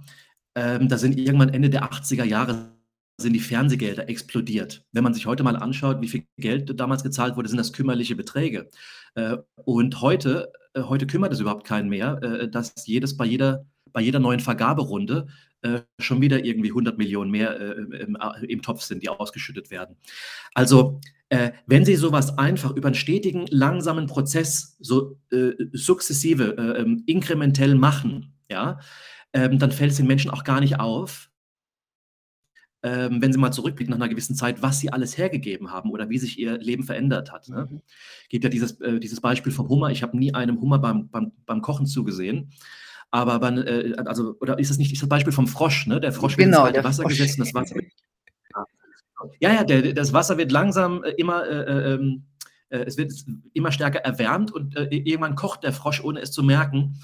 ähm, 0.56 0.88
da 0.90 0.98
sind 0.98 1.18
irgendwann 1.18 1.50
Ende 1.50 1.70
der 1.70 1.84
80er 1.84 2.26
Jahre 2.26 2.72
sind 3.18 3.34
die 3.34 3.40
Fernsehgelder 3.40 4.10
explodiert. 4.10 4.84
Wenn 4.92 5.04
man 5.04 5.14
sich 5.14 5.26
heute 5.28 5.44
mal 5.44 5.56
anschaut, 5.56 6.02
wie 6.02 6.08
viel 6.08 6.26
Geld 6.38 6.80
damals 6.80 7.04
gezahlt 7.04 7.38
wurde, 7.38 7.50
sind 7.50 7.58
das 7.58 7.74
kümmerliche 7.74 8.16
Beträge. 8.16 8.70
Äh, 9.16 9.38
und 9.56 10.02
heute, 10.02 10.52
äh, 10.74 10.82
heute 10.82 11.08
kümmert 11.08 11.32
es 11.32 11.40
überhaupt 11.40 11.66
keinen 11.66 11.90
mehr, 11.90 12.22
äh, 12.24 12.50
dass 12.50 12.74
jedes 12.86 13.16
bei 13.16 13.26
jeder, 13.26 13.66
bei 13.94 14.02
jeder 14.02 14.20
neuen 14.20 14.40
Vergaberunde 14.40 15.28
äh, 15.62 15.82
schon 16.00 16.22
wieder 16.22 16.44
irgendwie 16.44 16.70
100 16.70 16.98
Millionen 16.98 17.32
mehr 17.32 17.60
äh, 17.60 17.72
im, 17.74 18.18
im, 18.48 18.62
Topf 18.62 18.82
sind, 18.82 19.04
die 19.04 19.10
ausgeschüttet 19.10 19.72
werden. 19.72 19.96
Also 20.54 21.00
äh, 21.30 21.52
wenn 21.66 21.86
Sie 21.86 21.96
sowas 21.96 22.38
einfach 22.38 22.76
über 22.76 22.88
einen 22.88 22.96
stetigen, 22.96 23.46
langsamen 23.48 24.08
Prozess 24.08 24.76
so 24.80 25.18
äh, 25.32 25.52
sukzessive, 25.72 26.58
äh, 26.58 26.82
ähm, 26.82 27.04
inkrementell 27.06 27.76
machen, 27.76 28.34
ja, 28.50 28.80
ähm, 29.34 29.60
dann 29.60 29.72
fällt 29.72 29.92
es 29.92 29.98
den 29.98 30.08
Menschen 30.08 30.32
auch 30.32 30.44
gar 30.44 30.60
nicht 30.60 30.80
auf, 30.80 31.32
ähm, 32.84 33.22
wenn 33.22 33.32
sie 33.32 33.40
mal 33.40 33.52
zurückblicken 33.52 33.92
nach 33.92 34.00
einer 34.00 34.10
gewissen 34.10 34.36
Zeit, 34.36 34.62
was 34.62 34.80
sie 34.80 34.92
alles 34.92 35.18
hergegeben 35.18 35.72
haben 35.72 35.92
oder 35.92 36.10
wie 36.10 36.18
sich 36.18 36.40
ihr 36.40 36.58
Leben 36.58 36.84
verändert 36.84 37.32
hat. 37.32 37.48
Ne? 37.48 37.68
Mhm. 37.70 37.82
Gibt 38.30 38.44
ja 38.44 38.50
dieses, 38.50 38.82
äh, 38.82 39.00
dieses 39.00 39.22
Beispiel 39.22 39.52
vom 39.52 39.70
Hummer. 39.70 39.92
Ich 39.92 40.02
habe 40.02 40.18
nie 40.18 40.34
einem 40.34 40.60
Hummer 40.60 40.80
beim, 40.80 41.10
beim, 41.10 41.32
beim 41.46 41.62
Kochen 41.62 41.86
zugesehen. 41.86 42.52
Aber 43.12 43.40
man, 43.40 43.58
äh, 43.60 43.94
also, 44.06 44.38
oder 44.40 44.58
ist 44.58 44.72
das 44.72 44.78
nicht 44.78 44.94
ist 44.94 45.02
das 45.02 45.10
Beispiel 45.10 45.34
vom 45.34 45.48
Frosch, 45.48 45.86
ne? 45.86 46.00
Der 46.00 46.14
Frosch 46.14 46.38
wird 46.38 46.46
genau, 46.46 46.66
ins 46.66 46.74
kalte 46.74 46.88
Wasser 46.88 47.04
Frosch. 47.04 47.18
gesetzt 47.18 47.38
und 47.38 47.46
das 47.46 47.54
Wasser 47.54 47.76
ja, 49.40 49.54
ja, 49.54 49.64
der, 49.64 49.94
das 49.94 50.14
Wasser 50.14 50.38
wird 50.38 50.52
langsam 50.52 51.04
äh, 51.04 51.12
immer, 51.12 51.46
äh, 51.46 51.60
äh, 51.60 51.94
ähm, 51.94 52.24
äh, 52.70 52.80
es 52.80 52.98
wird 52.98 53.12
immer 53.54 53.72
stärker 53.72 54.00
erwärmt 54.00 54.52
und 54.52 54.76
äh, 54.76 54.88
irgendwann 54.92 55.36
kocht 55.36 55.64
der 55.64 55.74
Frosch, 55.74 56.04
ohne 56.04 56.22
es 56.22 56.32
zu 56.32 56.44
merken. 56.44 57.00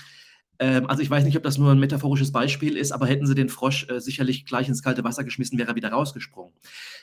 Ähm, 0.60 0.90
also 0.90 1.02
ich 1.04 1.10
weiß 1.10 1.24
nicht, 1.24 1.38
ob 1.38 1.44
das 1.44 1.58
nur 1.58 1.72
ein 1.72 1.80
metaphorisches 1.80 2.32
Beispiel 2.32 2.78
ist, 2.78 2.92
aber 2.92 3.08
hätten 3.08 3.28
sie 3.28 3.36
den 3.36 3.50
Frosch 3.50 3.88
äh, 3.90 4.00
sicherlich 4.00 4.46
gleich 4.46 4.68
ins 4.68 4.82
kalte 4.82 5.04
Wasser 5.04 5.24
geschmissen, 5.24 5.60
wäre 5.60 5.70
er 5.70 5.76
wieder 5.76 5.92
rausgesprungen. 5.92 6.54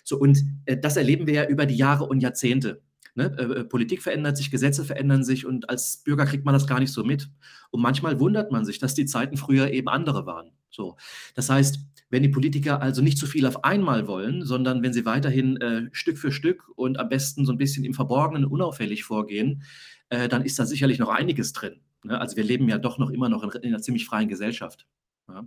So, 0.02 0.18
und 0.18 0.38
das 0.66 0.96
erleben 0.96 1.26
wir 1.26 1.34
ja 1.34 1.46
über 1.46 1.66
die 1.66 1.76
Jahre 1.76 2.04
und 2.04 2.20
Jahrzehnte. 2.20 2.82
Ne? 3.14 3.26
Äh, 3.38 3.64
Politik 3.64 4.02
verändert 4.02 4.36
sich, 4.36 4.50
Gesetze 4.50 4.84
verändern 4.84 5.24
sich 5.24 5.46
und 5.46 5.70
als 5.70 5.98
Bürger 5.98 6.26
kriegt 6.26 6.44
man 6.44 6.54
das 6.54 6.66
gar 6.66 6.80
nicht 6.80 6.92
so 6.92 7.04
mit. 7.04 7.30
Und 7.70 7.80
manchmal 7.80 8.18
wundert 8.18 8.50
man 8.50 8.64
sich, 8.64 8.78
dass 8.78 8.94
die 8.94 9.06
Zeiten 9.06 9.36
früher 9.36 9.70
eben 9.70 9.88
andere 9.88 10.26
waren. 10.26 10.50
So. 10.70 10.96
Das 11.34 11.48
heißt, 11.48 11.78
wenn 12.10 12.22
die 12.22 12.28
Politiker 12.28 12.82
also 12.82 13.02
nicht 13.02 13.18
zu 13.18 13.26
viel 13.26 13.46
auf 13.46 13.64
einmal 13.64 14.08
wollen, 14.08 14.44
sondern 14.44 14.82
wenn 14.82 14.92
sie 14.92 15.04
weiterhin 15.04 15.56
äh, 15.58 15.88
Stück 15.92 16.18
für 16.18 16.32
Stück 16.32 16.64
und 16.76 16.98
am 16.98 17.08
besten 17.08 17.46
so 17.46 17.52
ein 17.52 17.58
bisschen 17.58 17.84
im 17.84 17.94
Verborgenen 17.94 18.44
unauffällig 18.44 19.04
vorgehen, 19.04 19.62
äh, 20.08 20.28
dann 20.28 20.44
ist 20.44 20.58
da 20.58 20.66
sicherlich 20.66 20.98
noch 20.98 21.08
einiges 21.08 21.52
drin. 21.52 21.80
Ne? 22.02 22.20
Also 22.20 22.36
wir 22.36 22.44
leben 22.44 22.68
ja 22.68 22.78
doch 22.78 22.98
noch 22.98 23.10
immer 23.10 23.28
noch 23.28 23.42
in, 23.44 23.50
in 23.62 23.68
einer 23.68 23.82
ziemlich 23.82 24.06
freien 24.06 24.28
Gesellschaft. 24.28 24.86
Ja. 25.28 25.44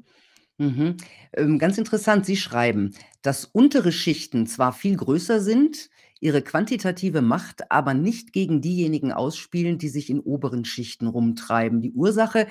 Mhm. 0.57 0.97
Ähm, 1.33 1.59
ganz 1.59 1.77
interessant, 1.77 2.25
Sie 2.25 2.37
schreiben, 2.37 2.95
dass 3.21 3.45
untere 3.45 3.91
Schichten 3.91 4.47
zwar 4.47 4.73
viel 4.73 4.95
größer 4.95 5.39
sind, 5.39 5.89
ihre 6.19 6.41
quantitative 6.41 7.21
Macht 7.21 7.71
aber 7.71 7.93
nicht 7.93 8.33
gegen 8.33 8.61
diejenigen 8.61 9.11
ausspielen, 9.11 9.77
die 9.77 9.89
sich 9.89 10.09
in 10.09 10.19
oberen 10.19 10.65
Schichten 10.65 11.07
rumtreiben. 11.07 11.81
Die 11.81 11.91
Ursache 11.91 12.47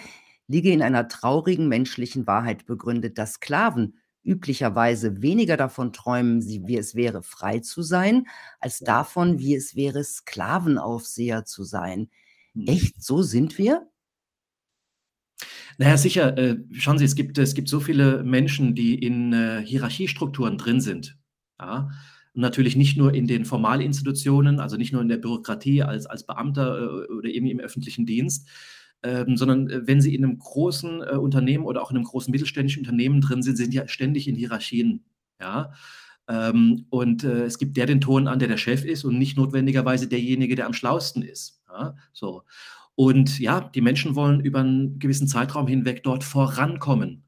liege 0.49 0.71
in 0.73 0.83
einer 0.83 1.09
traurigen 1.09 1.69
menschlichen 1.69 2.27
Wahrheit 2.27 2.67
begründet, 2.67 3.19
dass 3.19 3.35
Sklaven 3.35 3.99
üblicherweise 4.23 5.23
weniger 5.23 5.57
davon 5.57 5.93
träumen, 5.93 6.45
wie 6.45 6.77
es 6.77 6.95
wäre, 6.95 7.23
frei 7.23 7.61
zu 7.61 7.83
sein, 7.83 8.27
als 8.61 8.81
davon, 8.81 9.39
wie 9.39 9.55
es 9.55 9.77
wäre, 9.77 10.03
Sklavenaufseher 10.03 11.45
zu 11.45 11.63
sein. 11.63 12.11
Hm. 12.55 12.67
Echt, 12.67 13.03
so 13.03 13.23
sind 13.23 13.57
wir? 13.57 13.89
Naja, 15.79 15.97
sicher. 15.97 16.37
Äh, 16.39 16.57
schauen 16.73 16.99
Sie, 16.99 17.05
es 17.05 17.15
gibt, 17.15 17.39
es 17.39 17.55
gibt 17.55 17.69
so 17.69 17.81
viele 17.81 18.25
Menschen, 18.25 18.75
die 18.75 18.95
in 18.95 19.33
äh, 19.33 19.63
Hierarchiestrukturen 19.65 20.59
drin 20.59 20.81
sind. 20.81 21.19
Ja? 21.61 21.91
Und 22.37 22.42
natürlich 22.42 22.77
nicht 22.77 22.99
nur 22.99 23.14
in 23.14 23.27
den 23.27 23.46
Formalinstitutionen, 23.46 24.61
also 24.61 24.77
nicht 24.77 24.92
nur 24.92 25.01
in 25.01 25.09
der 25.09 25.16
Bürokratie 25.16 25.83
als, 25.83 26.05
als 26.05 26.27
Beamter 26.27 26.79
äh, 26.79 27.12
oder 27.12 27.31
eben 27.31 27.46
im 27.46 27.61
öffentlichen 27.61 28.05
Dienst, 28.05 28.46
ähm, 29.03 29.38
sondern 29.38 29.70
äh, 29.70 29.87
wenn 29.87 30.03
Sie 30.03 30.14
in 30.14 30.22
einem 30.22 30.38
großen 30.38 31.01
äh, 31.01 31.16
Unternehmen 31.16 31.64
oder 31.64 31.83
auch 31.83 31.90
in 31.90 31.96
einem 31.96 32.05
großen 32.05 32.31
mittelständischen 32.31 32.83
Unternehmen 32.83 33.22
drin 33.22 33.42
sind, 33.42 33.57
sind 33.57 33.72
ja 33.72 33.88
ständig 33.88 34.29
in 34.29 34.37
Hierarchien. 34.37 35.05
Ja. 35.40 35.72
Ähm, 36.29 36.85
und 36.90 37.25
äh, 37.25 37.44
es 37.44 37.57
gibt 37.57 37.79
der 37.79 37.87
den 37.87 38.03
Ton 38.03 38.29
an, 38.29 38.38
der 38.38 38.49
der 38.49 38.59
Chef 38.59 38.85
ist 38.85 39.05
und 39.05 39.18
nicht 39.18 39.38
notwendigerweise 39.38 40.07
derjenige, 40.07 40.57
der 40.57 40.66
am 40.66 40.75
schlausten 40.75 41.22
ist. 41.22 41.62
Ja. 41.68 41.96
So. 42.12 42.42
Und 42.94 43.38
ja, 43.40 43.62
die 43.62 43.81
Menschen 43.81 44.14
wollen 44.14 44.40
über 44.40 44.61
einen 44.61 44.99
gewissen 44.99 45.27
Zeitraum 45.27 45.68
hinweg 45.68 46.03
dort 46.03 46.22
vorankommen. 46.22 47.22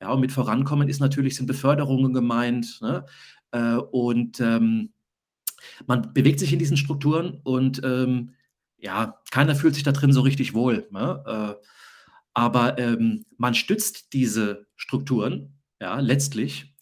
Ja, 0.00 0.12
und 0.12 0.20
mit 0.20 0.32
vorankommen 0.32 0.88
ist 0.88 1.00
natürlich 1.00 1.36
sind 1.36 1.46
Beförderungen 1.46 2.12
gemeint. 2.12 2.78
Ne? 2.82 3.06
Äh, 3.54 3.76
und 3.76 4.40
ähm, 4.40 4.92
man 5.86 6.12
bewegt 6.12 6.40
sich 6.40 6.52
in 6.52 6.58
diesen 6.58 6.76
Strukturen 6.76 7.40
und 7.44 7.80
ähm, 7.84 8.34
ja, 8.76 9.20
keiner 9.30 9.54
fühlt 9.54 9.74
sich 9.74 9.84
da 9.84 9.92
drin 9.92 10.12
so 10.12 10.20
richtig 10.20 10.52
wohl. 10.52 10.86
Ne? 10.90 11.22
Äh, 11.26 11.66
aber 12.34 12.78
ähm, 12.78 13.24
man 13.38 13.54
stützt 13.54 14.12
diese 14.12 14.66
Strukturen, 14.76 15.60
ja, 15.80 16.00
letztlich, 16.00 16.74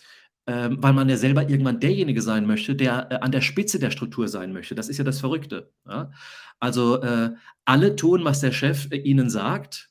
ähm, 0.47 0.79
weil 0.81 0.95
man 0.95 1.09
ja 1.09 1.17
selber 1.17 1.49
irgendwann 1.49 1.79
derjenige 1.79 2.23
sein 2.23 2.47
möchte, 2.47 2.75
der 2.75 3.13
äh, 3.13 3.15
an 3.17 3.31
der 3.31 3.43
Spitze 3.43 3.79
der 3.79 3.91
Struktur 3.91 4.27
sein 4.29 4.53
möchte. 4.53 4.75
Das 4.75 4.89
ist 4.89 4.99
ja 4.99 5.05
das 5.05 5.21
Verrückte. 5.21 5.73
Ja? 5.87 6.11
Also 6.59 7.01
äh, 7.03 7.33
alle 7.67 7.97
tun, 7.97 8.25
was 8.25 8.41
der 8.41 8.53
Chef 8.53 8.91
äh, 8.91 8.97
ihnen 8.97 9.29
sagt, 9.31 9.91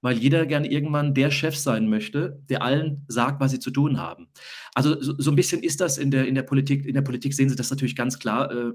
weil 0.00 0.16
jeder 0.16 0.46
gerne 0.46 0.70
irgendwann 0.70 1.14
der 1.14 1.30
Chef 1.30 1.56
sein 1.56 1.88
möchte, 1.88 2.40
der 2.48 2.62
allen 2.62 3.04
sagt, 3.08 3.40
was 3.40 3.50
sie 3.50 3.58
zu 3.58 3.70
tun 3.70 3.98
haben. 3.98 4.28
Also 4.74 5.00
so, 5.00 5.14
so 5.18 5.30
ein 5.30 5.36
bisschen 5.36 5.62
ist 5.62 5.80
das 5.80 5.98
in 5.98 6.10
der, 6.10 6.26
in 6.26 6.34
der 6.34 6.42
Politik. 6.42 6.86
In 6.86 6.94
der 6.94 7.02
Politik 7.02 7.34
sehen 7.34 7.48
Sie 7.48 7.56
das 7.56 7.70
natürlich 7.70 7.96
ganz 7.96 8.18
klar. 8.18 8.50
Äh, 8.50 8.72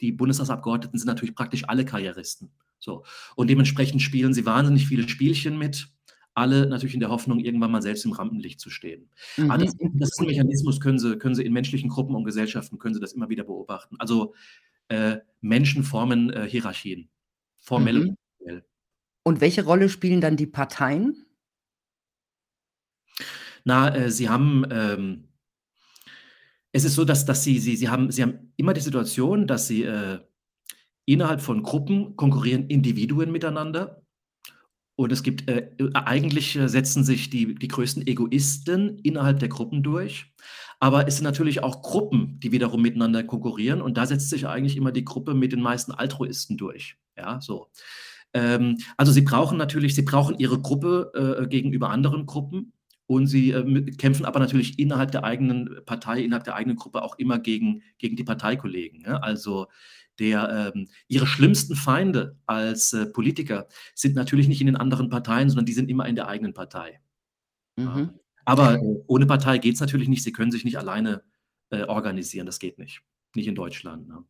die 0.00 0.12
Bundestagsabgeordneten 0.12 0.98
sind 0.98 1.06
natürlich 1.06 1.34
praktisch 1.34 1.64
alle 1.66 1.84
Karrieristen. 1.84 2.50
So. 2.78 3.04
Und 3.34 3.48
dementsprechend 3.48 4.02
spielen 4.02 4.34
sie 4.34 4.44
wahnsinnig 4.44 4.86
viele 4.86 5.08
Spielchen 5.08 5.58
mit, 5.58 5.88
alle 6.34 6.66
natürlich 6.66 6.92
in 6.92 7.00
der 7.00 7.08
Hoffnung, 7.08 7.40
irgendwann 7.40 7.70
mal 7.70 7.80
selbst 7.80 8.04
im 8.04 8.12
Rampenlicht 8.12 8.60
zu 8.60 8.68
stehen. 8.68 9.08
Mhm. 9.38 9.50
Aber 9.50 9.64
das, 9.64 9.74
das, 9.94 10.10
ist 10.10 10.20
ein 10.20 10.26
Mechanismus, 10.26 10.80
können 10.80 10.98
sie, 10.98 11.16
können 11.16 11.34
sie 11.34 11.44
in 11.44 11.52
menschlichen 11.52 11.88
Gruppen 11.88 12.14
und 12.14 12.24
Gesellschaften, 12.24 12.78
können 12.78 12.94
sie 12.94 13.00
das 13.00 13.12
immer 13.12 13.30
wieder 13.30 13.44
beobachten. 13.44 13.96
Also 13.98 14.34
äh, 14.88 15.16
Menschen 15.40 15.82
formen 15.82 16.30
äh, 16.30 16.46
Hierarchien, 16.46 17.08
formell 17.56 18.00
mhm. 18.00 18.16
Und 19.26 19.40
welche 19.40 19.64
Rolle 19.64 19.88
spielen 19.88 20.20
dann 20.20 20.36
die 20.36 20.46
Parteien? 20.46 21.26
Na, 23.64 23.92
äh, 23.92 24.08
sie 24.08 24.28
haben 24.28 24.64
ähm, 24.70 25.28
es 26.70 26.84
ist 26.84 26.94
so, 26.94 27.04
dass, 27.04 27.24
dass 27.24 27.42
sie, 27.42 27.58
sie, 27.58 27.74
sie, 27.74 27.88
haben, 27.88 28.12
sie 28.12 28.22
haben 28.22 28.52
immer 28.56 28.72
die 28.74 28.82
Situation, 28.82 29.46
dass 29.46 29.66
sie 29.66 29.82
äh, 29.82 30.20
innerhalb 31.06 31.40
von 31.40 31.62
Gruppen 31.62 32.16
konkurrieren 32.16 32.68
Individuen 32.68 33.32
miteinander 33.32 34.02
Und 34.94 35.10
es 35.10 35.22
gibt 35.24 35.48
äh, 35.48 35.70
eigentlich 35.94 36.54
äh, 36.54 36.68
setzen 36.68 37.02
sich 37.02 37.28
die 37.28 37.54
die 37.54 37.68
größten 37.68 38.06
Egoisten 38.06 38.98
innerhalb 39.00 39.40
der 39.40 39.48
Gruppen 39.48 39.82
durch, 39.82 40.34
aber 40.78 41.08
es 41.08 41.16
sind 41.16 41.24
natürlich 41.24 41.62
auch 41.64 41.82
Gruppen, 41.82 42.38
die 42.40 42.52
wiederum 42.52 42.82
miteinander 42.82 43.24
konkurrieren 43.24 43.82
und 43.82 43.96
da 43.96 44.06
setzt 44.06 44.30
sich 44.30 44.46
eigentlich 44.46 44.76
immer 44.76 44.92
die 44.92 45.04
Gruppe 45.04 45.34
mit 45.34 45.50
den 45.52 45.62
meisten 45.62 45.92
Altruisten 45.92 46.56
durch, 46.56 46.96
ja, 47.16 47.40
so. 47.40 47.70
Ähm, 48.36 48.78
also, 48.98 49.12
sie 49.12 49.22
brauchen 49.22 49.58
natürlich 49.58 49.94
sie 49.94 50.02
brauchen 50.02 50.38
ihre 50.38 50.60
Gruppe, 50.60 51.12
äh, 51.42 51.46
gegenüber 51.48 51.90
anderen 51.90 52.26
Gruppen 52.26 52.72
und 53.06 53.26
sie, 53.28 53.50
äh, 53.52 53.92
kämpfen 53.96 54.26
aber 54.26 54.40
natürlich 54.40 54.78
innerhalb 54.78 55.10
der 55.12 55.24
eigenen 55.24 55.70
Partei, 55.86 56.20
innerhalb 56.22 56.44
der 56.44 56.56
eigenen 56.56 56.76
Gruppe 56.76 57.02
auch 57.02 57.16
immer 57.18 57.38
gegen 57.38 57.82
gegen 57.98 58.16
die 58.16 58.24
Parteikollegen, 58.24 59.02
ne? 59.02 59.22
Also, 59.22 59.66
der, 60.18 60.72
ähm 60.74 60.88
ihre 61.08 61.26
schlimmsten 61.26 61.76
Feinde 61.76 62.36
als, 62.46 62.92
äh, 62.92 63.06
Politiker 63.06 63.68
sind 63.94 64.14
natürlich 64.16 64.48
nicht 64.48 64.60
in 64.60 64.66
den 64.66 64.76
anderen 64.76 65.08
Parteien, 65.10 65.48
sondern 65.50 65.66
die 65.66 65.74
sind 65.74 65.90
immer 65.90 66.06
in 66.08 66.16
der 66.16 66.28
eigenen 66.28 66.54
Partei. 66.54 67.00
Ja. 67.78 67.84
Mhm. 67.96 68.10
Aber, 68.46 68.80
ohne 69.08 69.26
Partei 69.26 69.58
geht's 69.58 69.80
natürlich 69.80 70.08
nicht. 70.08 70.22
Sie 70.24 70.32
können 70.32 70.52
sich 70.52 70.64
nicht 70.64 70.78
alleine, 70.78 71.22
äh, 71.70 71.84
organisieren. 71.84 72.46
Das 72.46 72.58
geht 72.60 72.78
nicht. 72.78 73.02
Nicht 73.34 73.48
in 73.48 73.54
Deutschland, 73.56 74.08
ne? 74.08 74.24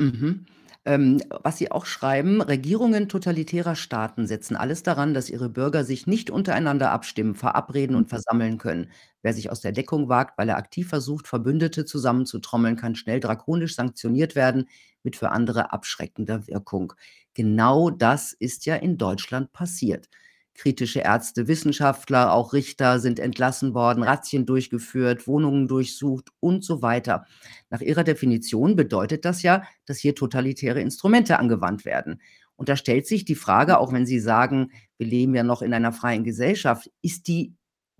Mhm. 0.00 0.46
Ähm, 0.84 1.20
was 1.44 1.58
Sie 1.58 1.70
auch 1.70 1.86
schreiben: 1.86 2.40
„Regierungen 2.42 3.08
totalitärer 3.08 3.76
Staaten 3.76 4.26
setzen 4.26 4.56
alles 4.56 4.82
daran, 4.82 5.14
dass 5.14 5.30
ihre 5.30 5.48
Bürger 5.48 5.84
sich 5.84 6.06
nicht 6.08 6.28
untereinander 6.30 6.90
abstimmen, 6.90 7.34
verabreden 7.36 7.94
und 7.94 8.08
versammeln 8.08 8.58
können. 8.58 8.90
Wer 9.22 9.32
sich 9.32 9.50
aus 9.50 9.60
der 9.60 9.70
Deckung 9.72 10.08
wagt, 10.08 10.36
weil 10.38 10.48
er 10.48 10.56
aktiv 10.56 10.88
versucht, 10.88 11.28
Verbündete 11.28 11.84
zusammenzutrommeln, 11.84 12.76
kann 12.76 12.96
schnell 12.96 13.20
drakonisch 13.20 13.76
sanktioniert 13.76 14.34
werden, 14.34 14.68
mit 15.04 15.14
für 15.16 15.30
andere 15.30 15.72
abschreckender 15.72 16.46
Wirkung.“ 16.48 16.92
Genau 17.34 17.90
das 17.90 18.32
ist 18.32 18.66
ja 18.66 18.74
in 18.76 18.98
Deutschland 18.98 19.52
passiert. 19.52 20.08
Kritische 20.54 21.00
Ärzte, 21.00 21.48
Wissenschaftler, 21.48 22.32
auch 22.32 22.52
Richter 22.52 23.00
sind 23.00 23.18
entlassen 23.18 23.74
worden, 23.74 24.02
Razzien 24.02 24.44
durchgeführt, 24.44 25.26
Wohnungen 25.26 25.66
durchsucht 25.66 26.28
und 26.40 26.62
so 26.64 26.82
weiter. 26.82 27.26
Nach 27.70 27.80
Ihrer 27.80 28.04
Definition 28.04 28.76
bedeutet 28.76 29.24
das 29.24 29.42
ja, 29.42 29.62
dass 29.86 29.98
hier 29.98 30.14
totalitäre 30.14 30.80
Instrumente 30.80 31.38
angewandt 31.38 31.84
werden. 31.84 32.20
Und 32.56 32.68
da 32.68 32.76
stellt 32.76 33.06
sich 33.06 33.24
die 33.24 33.34
Frage, 33.34 33.78
auch 33.78 33.92
wenn 33.92 34.06
Sie 34.06 34.20
sagen: 34.20 34.70
„Wir 34.98 35.06
leben 35.06 35.34
ja 35.34 35.42
noch 35.42 35.62
in 35.62 35.74
einer 35.74 35.92
freien 35.92 36.22
Gesellschaft“, 36.22 36.90
ist 37.00 37.28
die 37.28 37.54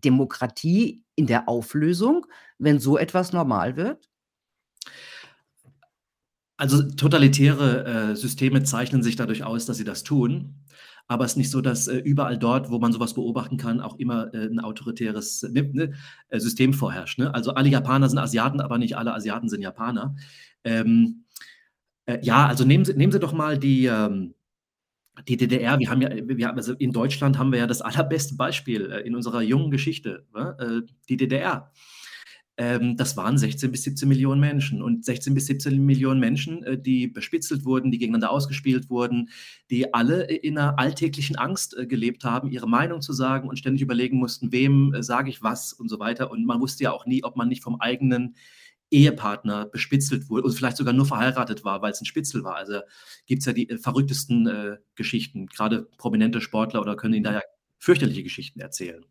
Demokratie 0.05 1.03
in 1.15 1.27
der 1.27 1.49
Auflösung, 1.49 2.27
wenn 2.59 2.79
so 2.79 2.99
etwas 2.99 3.33
normal 3.33 3.77
wird? 3.77 4.09
Also, 6.59 6.83
totalitäre, 6.83 8.13
äh, 8.13 8.17
Systeme 8.17 8.63
zeichnen 8.63 9.03
sich 9.03 9.17
dadurch 9.17 9.43
aus, 9.43 9.67
dass 9.67 9.79
sie 9.79 9.85
das 9.85 10.05
tun, 10.05 10.55
aber 11.09 11.25
es 11.25 11.33
ist 11.33 11.37
nicht 11.39 11.51
so, 11.51 11.61
dass, 11.61 11.89
äh, 11.89 11.99
überall 11.99 12.39
dort, 12.39 12.71
wo 12.71 12.79
man 12.79 12.93
so 12.93 13.01
was 13.01 13.15
beobachten 13.15 13.57
kann, 13.59 13.81
auch 13.81 13.99
immer, 13.99 14.33
äh, 14.35 14.47
'n 14.49 14.61
autoritäres, 14.61 15.43
ne 15.53 15.63
ne, 15.73 15.93
äh, 16.29 16.41
System 16.41 16.73
vorherrscht, 16.75 17.19
ne? 17.19 17.35
Also, 17.35 17.53
alle 17.55 17.69
Japaner 17.71 18.09
sind 18.09 18.19
Asiaten, 18.19 18.61
aber 18.61 18.79
nicht 18.79 18.97
alle 18.97 19.15
Asiaten 19.15 19.49
sind 19.49 19.63
Japaner. 19.63 20.17
Ähm, 20.65 21.25
äh, 22.07 22.19
ja, 22.23 22.47
also, 22.49 22.65
nehmen 22.65 22.85
Sie 22.87 22.95
nehmen 22.95 23.13
Sie 23.13 23.21
doch 23.21 23.33
mal 23.35 23.59
die, 23.59 23.87
ähm 23.87 24.35
die 25.29 25.37
DDR. 25.39 25.79
Wir 25.81 25.91
haben 25.91 26.03
ja 26.03 26.11
wir 26.13 26.55
also, 26.57 26.75
in 26.75 26.93
Deutschland 26.93 27.39
haben 27.39 27.53
wir 27.53 27.59
ja 27.61 27.67
das 27.69 27.83
allerbeste 27.83 28.37
Beispiel, 28.37 28.91
äh, 28.93 29.01
in 29.03 29.17
unserer 29.17 29.43
jungen 29.43 29.71
Geschichte, 29.71 30.27
ne, 30.35 30.57
äh, 30.89 30.93
die 31.11 31.19
DDR. 31.19 31.73
Ähm, 32.59 32.97
das 32.99 33.17
waren 33.17 33.39
16 33.39 33.71
bis 33.73 33.83
17.000.000 33.83 34.41
Menschen 34.41 34.83
und 34.83 35.05
16 35.07 35.33
bis 35.35 35.47
17.000.000 35.47 36.21
Menschen, 36.21 36.63
äh, 36.65 36.79
die 36.79 37.07
bespitzelt 37.09 37.65
wurden, 37.65 37.91
die 37.91 37.99
gegeneinander 37.99 38.31
ausgespielt 38.31 38.91
wurden, 38.91 39.31
die 39.71 39.95
alle 39.95 40.31
i 40.31 40.37
in 40.37 40.55
'ner 40.55 40.79
alltäglichen 40.79 41.37
Angst, 41.37 41.75
äh, 41.79 41.87
gelebt 41.87 42.25
haben, 42.25 42.51
ihre 42.51 42.69
Meinung 42.69 43.01
zu 43.01 43.13
sagen 43.15 43.49
und 43.49 43.57
ständig 43.59 43.81
überlegen 43.83 44.19
mussten: 44.19 44.53
„Wem, 44.53 44.93
äh, 44.95 45.03
sage 45.03 45.31
ich 45.31 45.43
was?“ 45.43 45.73
und 45.73 45.89
so 45.89 45.99
weiter. 45.99 46.31
Und 46.31 46.45
man 46.45 46.61
wusste 46.61 46.85
ja 46.85 46.93
auch 46.93 47.07
nie, 47.07 47.25
ob 47.25 47.37
man 47.37 47.49
nicht 47.49 47.63
vom 47.63 47.81
eigenen 47.81 48.37
Ehepartner 48.91 49.67
bespitzelt 49.67 50.29
wurde 50.31 50.45
und 50.47 50.53
vielleicht 50.55 50.77
sogar 50.77 50.93
nur 50.95 51.07
verheiratet 51.07 51.65
war, 51.65 51.81
weil's 51.83 52.01
'n 52.03 52.05
Spitzel 52.07 52.45
war. 52.45 52.57
Also, 52.57 52.81
gibt's 53.27 53.47
ja 53.47 53.53
die, 53.55 53.71
äh, 53.71 53.79
verrücktesten, 53.79 54.47
äh, 54.47 54.77
Geschichten. 54.97 55.47
Grade 55.47 55.89
prominente 55.99 56.41
Sportler 56.43 56.83
oder 56.83 56.97
können 56.97 57.15
Ihnen 57.15 57.25
da 57.25 57.33
ja 57.35 57.43
fürchterliche 57.83 58.23
Geschichten 58.23 58.61
erzählen. 58.61 59.05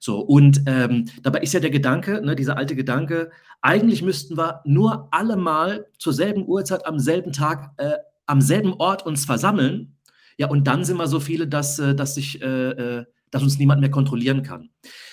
So, 0.00 0.20
und, 0.20 0.62
ähm, 0.66 1.06
dabei 1.22 1.40
ist 1.40 1.54
ja 1.54 1.60
der 1.60 1.70
Gedanke, 1.70 2.20
ne, 2.22 2.36
dieser 2.36 2.56
alte 2.56 2.76
Gedanke: 2.76 3.30
„Eigentlich 3.62 4.02
müssten 4.02 4.36
wir 4.36 4.60
nur 4.64 5.08
alle 5.12 5.36
mal 5.36 5.86
zur 5.98 6.12
selben 6.12 6.46
Uhrzeit 6.46 6.86
am 6.86 6.98
selben 6.98 7.32
Tag, 7.32 7.72
äh, 7.78 7.92
am 8.26 8.40
selben 8.40 8.74
Ort 8.74 9.06
uns 9.06 9.24
versammeln. 9.24 9.96
Ja, 10.38 10.48
und 10.48 10.66
dann 10.66 10.84
sind 10.84 10.96
wir 10.98 11.08
so 11.08 11.20
viele, 11.20 11.46
dass 11.48 11.78
äh, 11.78 11.94
dass 11.94 12.14
sich 12.16 12.42
äh, 12.42 12.70
äh, 13.00 13.04
dass 13.30 13.42
uns 13.42 13.58
niemand 13.58 13.80
mehr 13.80 13.90
kontrollieren 13.90 14.42
kann.“ 14.42 14.70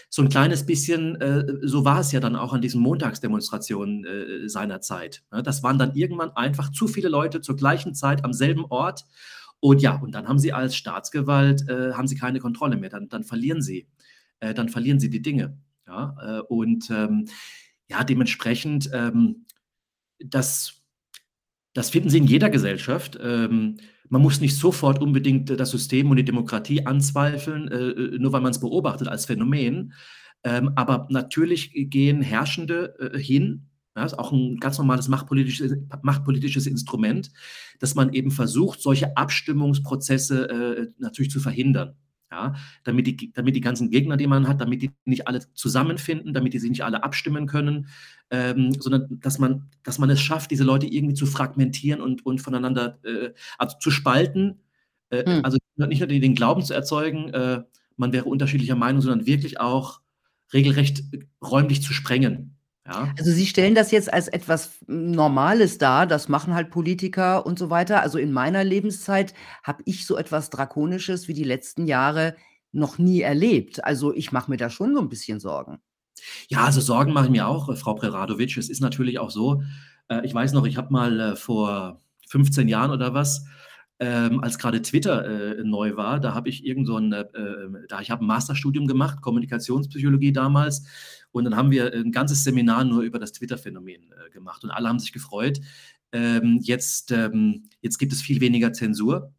So 0.10 0.22
'n 0.24 0.30
kleines 0.30 0.66
bisschen, 0.66 1.16
äh, 1.22 1.46
so 1.62 1.86
war 1.86 2.00
es 2.02 2.12
ja 2.12 2.20
dann 2.20 2.36
auch 2.36 2.54
an 2.54 2.62
diesen 2.62 2.82
Montagsdemonstrationen, 2.82 4.06
äh, 4.06 4.50
seinerzeit, 4.50 5.24
ne? 5.32 5.44
Das 5.44 5.64
waren 5.64 5.78
dann 5.80 5.96
irgendwann 5.96 6.32
einfach 6.32 6.72
zu 6.72 6.88
viele 6.88 7.10
Leute 7.10 7.42
zur 7.42 7.56
gleichen 7.58 7.94
Zeit 7.96 8.26
am 8.26 8.34
selben 8.34 8.66
Ort. 8.70 9.06
Und 9.62 9.82
ja, 9.82 9.96
und 9.98 10.14
dann 10.16 10.28
haben 10.28 10.40
sie 10.40 10.54
als 10.54 10.76
Staatsgewalt 10.76 11.68
äh, 11.70 11.94
haben 11.94 12.08
sie 12.08 12.16
keine 12.16 12.40
Kontrolle 12.40 12.78
mehr. 12.78 12.90
Dann 12.90 13.10
dann 13.10 13.24
verlieren 13.24 13.62
sie 13.62 13.88
äh, 14.40 14.54
dann 14.54 14.70
verlieren 14.70 15.00
sie 15.00 15.10
die 15.10 15.22
Dinge, 15.22 15.58
ja? 15.88 16.16
Äh, 16.22 16.42
und, 16.42 16.90
ähm, 16.90 17.26
ja, 17.88 18.04
dementsprechend, 18.04 18.90
ähm, 18.94 19.46
das 20.20 20.76
das 21.76 21.92
finden 21.92 22.10
Sie 22.10 22.18
in 22.18 22.26
jeder 22.26 22.50
Gesellschaft. 22.50 23.18
Ähm, 23.22 23.78
man 24.10 24.22
muss 24.24 24.42
nicht 24.42 24.58
sofort 24.58 25.02
unbedingt 25.02 25.52
das 25.52 25.70
System 25.72 26.10
und 26.10 26.18
die 26.18 26.26
Demokratie 26.26 26.86
anzweifeln, 26.86 27.68
äh, 27.70 27.78
äh, 27.78 28.20
nur 28.20 28.34
weil 28.34 28.42
man's 28.42 28.60
beobachtet 28.60 29.08
als 29.08 29.28
Phänomen. 29.28 29.94
Ähm, 30.44 30.72
aber 30.76 31.08
natürlich 31.12 31.72
gehen 31.74 32.22
Herrschende, 32.24 32.96
äh, 33.14 33.20
hin 33.20 33.69
ja, 34.00 34.06
ist 34.06 34.20
auch 34.20 34.32
'n 34.34 34.58
ganz 34.60 34.78
normales 34.80 35.10
machtpolitisches 35.10 35.74
machtpolitisches 36.04 36.68
Instrument, 36.68 37.32
dass 37.80 37.96
man 37.96 38.14
eben 38.14 38.32
versucht, 38.32 38.82
solche 38.82 39.18
Abstimmungsprozesse, 39.18 40.50
äh, 40.50 40.88
natürlich 41.00 41.32
zu 41.32 41.40
verhindern, 41.42 41.96
ja? 42.32 42.56
Damit 42.86 43.08
die 43.08 43.32
damit 43.34 43.56
die 43.56 43.62
ganzen 43.62 43.90
Gegner, 43.92 44.18
die 44.18 44.28
man 44.28 44.48
hat 44.48 44.62
damit 44.62 44.82
die 44.84 44.92
nicht 45.06 45.28
alle 45.28 45.42
zusammenfinden, 45.54 46.34
damit 46.34 46.54
die 46.54 46.60
sich 46.60 46.70
nicht 46.72 46.84
alle 46.86 47.04
abstimmen 47.04 47.48
können, 47.48 47.88
ähm, 48.32 48.74
sondern 48.80 49.20
dass 49.22 49.40
man 49.40 49.70
dass 49.84 50.00
man 50.00 50.10
es 50.12 50.22
schafft, 50.22 50.52
diese 50.52 50.64
Leute 50.66 50.88
irgendwie 50.88 51.16
zu 51.16 51.26
fragmentieren 51.28 52.02
und 52.02 52.26
und 52.26 52.42
voneinander, 52.42 53.00
äh 53.04 53.32
also, 53.60 53.78
zu 53.80 53.92
spalten. 53.92 54.62
Äh, 55.12 55.26
Hm. 55.26 55.46
also, 55.46 55.58
nicht 55.78 56.00
nur 56.02 56.08
den 56.08 56.22
den 56.22 56.36
Glauben 56.36 56.64
zu 56.64 56.74
erzeugen, 56.76 57.30
äh, 57.34 57.64
man 57.98 58.14
wäre 58.14 58.26
unterschiedlicher 58.26 58.76
Meinung, 58.78 59.02
sondern 59.02 59.26
wirklich 59.28 59.60
auch 59.62 60.02
regelrecht 60.54 61.04
räumlich 61.44 61.82
zu 61.84 61.94
sprengen, 61.94 62.58
ja? 62.90 63.14
Also, 63.18 63.32
Sie 63.32 63.46
stellen 63.48 63.76
das 63.76 63.92
jetzt 63.92 64.12
als 64.14 64.28
etwas 64.28 64.72
Normales 64.88 65.78
dar, 65.78 66.08
das 66.08 66.30
machen 66.30 66.54
halt 66.56 66.70
Politiker 66.72 67.46
und 67.46 67.60
so 67.60 67.70
weiter. 67.70 68.02
Also, 68.02 68.18
in 68.20 68.32
meiner 68.32 68.64
Lebenszeit 68.64 69.34
habe 69.64 69.84
ich 69.86 70.06
so 70.06 70.18
etwas 70.18 70.50
Drakonisches 70.50 71.28
wie 71.28 71.34
die 71.34 71.44
letzten 71.44 71.88
Jahre 71.88 72.36
noch 72.72 72.98
nie 73.00 73.22
erlebt. 73.22 73.84
Also, 73.84 74.14
ich 74.14 74.32
mache 74.32 74.52
mir 74.52 74.58
da 74.58 74.70
schon 74.70 74.94
so 74.96 75.02
'n 75.02 75.10
bisschen 75.10 75.40
Sorgen. 75.40 75.80
Ja, 76.52 76.66
also, 76.66 76.82
Sorgen 76.82 77.14
mache 77.14 77.26
ich 77.26 77.32
mir 77.32 77.48
auch, 77.48 77.70
äh, 77.70 77.76
Frau 77.76 77.94
Preradovic. 77.94 78.58
Es 78.58 78.70
ist 78.70 78.80
natürlich 78.82 79.20
auch 79.20 79.30
so, 79.30 79.62
äh, 80.10 80.26
ich 80.26 80.34
weiß 80.34 80.54
noch, 80.54 80.66
ich 80.66 80.78
habe 80.78 80.92
mal, 80.92 81.20
äh, 81.20 81.36
vor 81.36 82.02
15 82.28 82.68
Jahren 82.68 82.90
oder 82.90 83.14
was, 83.14 83.46
ähm, 84.00 84.40
als 84.42 84.58
grade 84.58 84.82
Twitter, 84.82 85.56
neu 85.64 85.96
war, 85.98 86.20
da 86.20 86.34
habe 86.34 86.50
ich 86.50 86.66
irgend 86.66 86.88
so 86.88 86.98
'n, 86.98 87.14
ähm 87.36 87.78
da 87.90 88.00
ich 88.02 88.10
habe 88.12 88.24
'n 88.24 88.28
Masterstudium 88.28 88.88
gemacht, 88.88 89.22
Kommunikationspsychologie 89.22 90.32
damals, 90.32 90.86
und 91.32 91.46
dann 91.46 91.56
haben 91.56 91.72
wir 91.72 91.94
'n 91.94 92.12
ganzes 92.12 92.44
Seminar 92.44 92.84
nur 92.86 93.02
über 93.04 93.20
das 93.20 93.32
Twitter-Phänomen, 93.34 94.12
äh, 94.28 94.30
gemacht 94.32 94.64
und 94.64 94.72
alle 94.72 94.88
haben 94.90 95.00
sich 95.00 95.14
gefreut. 95.14 95.60
Ähm, 96.12 96.60
jetzt 96.64 97.12
ähm, 97.12 97.70
jetzt 97.82 97.98
gibt 98.00 98.14
es 98.14 98.22
viel 98.22 98.42
weniger 98.42 98.74
Zensur 98.74 99.34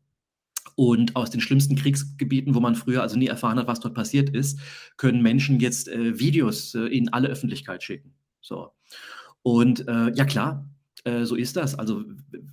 und 0.77 1.17
aus 1.17 1.31
den 1.31 1.41
schlimmsten 1.41 1.77
Kriegsgebieten, 1.77 2.55
wo 2.55 2.61
man 2.61 2.75
früher 2.75 3.03
also 3.03 3.19
nie 3.19 3.27
erfahren 3.27 3.59
hat, 3.59 3.67
was 3.67 3.81
dort 3.81 3.95
passiert 3.95 4.31
ist, 4.31 4.61
können 4.97 5.23
Menschen 5.23 5.61
jetzt, 5.61 5.89
äh, 5.89 6.19
Videos, 6.19 6.75
äh, 6.75 6.87
in 6.87 7.13
alle 7.13 7.29
Öffentlichkeit 7.29 7.83
schicken. 7.83 8.15
So. 8.41 8.71
Und, 9.43 9.87
äh, 9.89 10.13
ja 10.15 10.25
klar, 10.25 10.69
äh, 11.05 11.25
so 11.25 11.35
ist 11.37 11.57
das. 11.57 11.79
Also, 11.79 12.05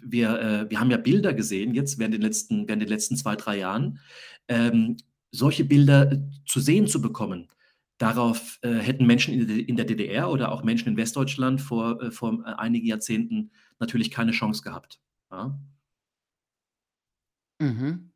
wir 0.02 0.39
äh, 0.39 0.69
wir 0.69 0.80
haben 0.80 0.91
ja 0.91 0.97
Bilder 0.97 1.34
gesehen 1.34 1.73
jetzt 1.73 2.00
während 2.00 2.13
den 2.15 2.21
letzten 2.21 2.67
während 2.67 2.82
den 2.82 2.89
letzten 2.89 3.17
2, 3.17 3.36
3 3.36 3.58
Jahren. 3.60 4.00
Ähm, 4.47 4.97
solche 5.32 5.65
Bilder, 5.65 6.12
zu 6.45 6.60
sehen 6.62 6.88
zu 6.88 7.02
bekommen, 7.02 7.47
darauf, 7.97 8.60
äh, 8.63 8.73
hätten 8.75 9.05
Menschen 9.07 9.33
in 9.49 9.75
der 9.77 9.86
DDR 9.86 10.29
oder 10.31 10.51
auch 10.51 10.63
Menschen 10.63 10.89
in 10.89 10.97
Westdeutschland 10.97 11.62
vor 11.62 12.01
äh, 12.01 12.12
vor, 12.12 12.33
äh, 12.45 12.53
einigen 12.57 12.88
Jahrzehnten 12.88 13.51
natürlich 13.79 14.12
keine 14.12 14.31
Chance 14.31 14.63
gehabt, 14.63 14.99
ja? 15.31 15.60
Mhm. 17.62 18.12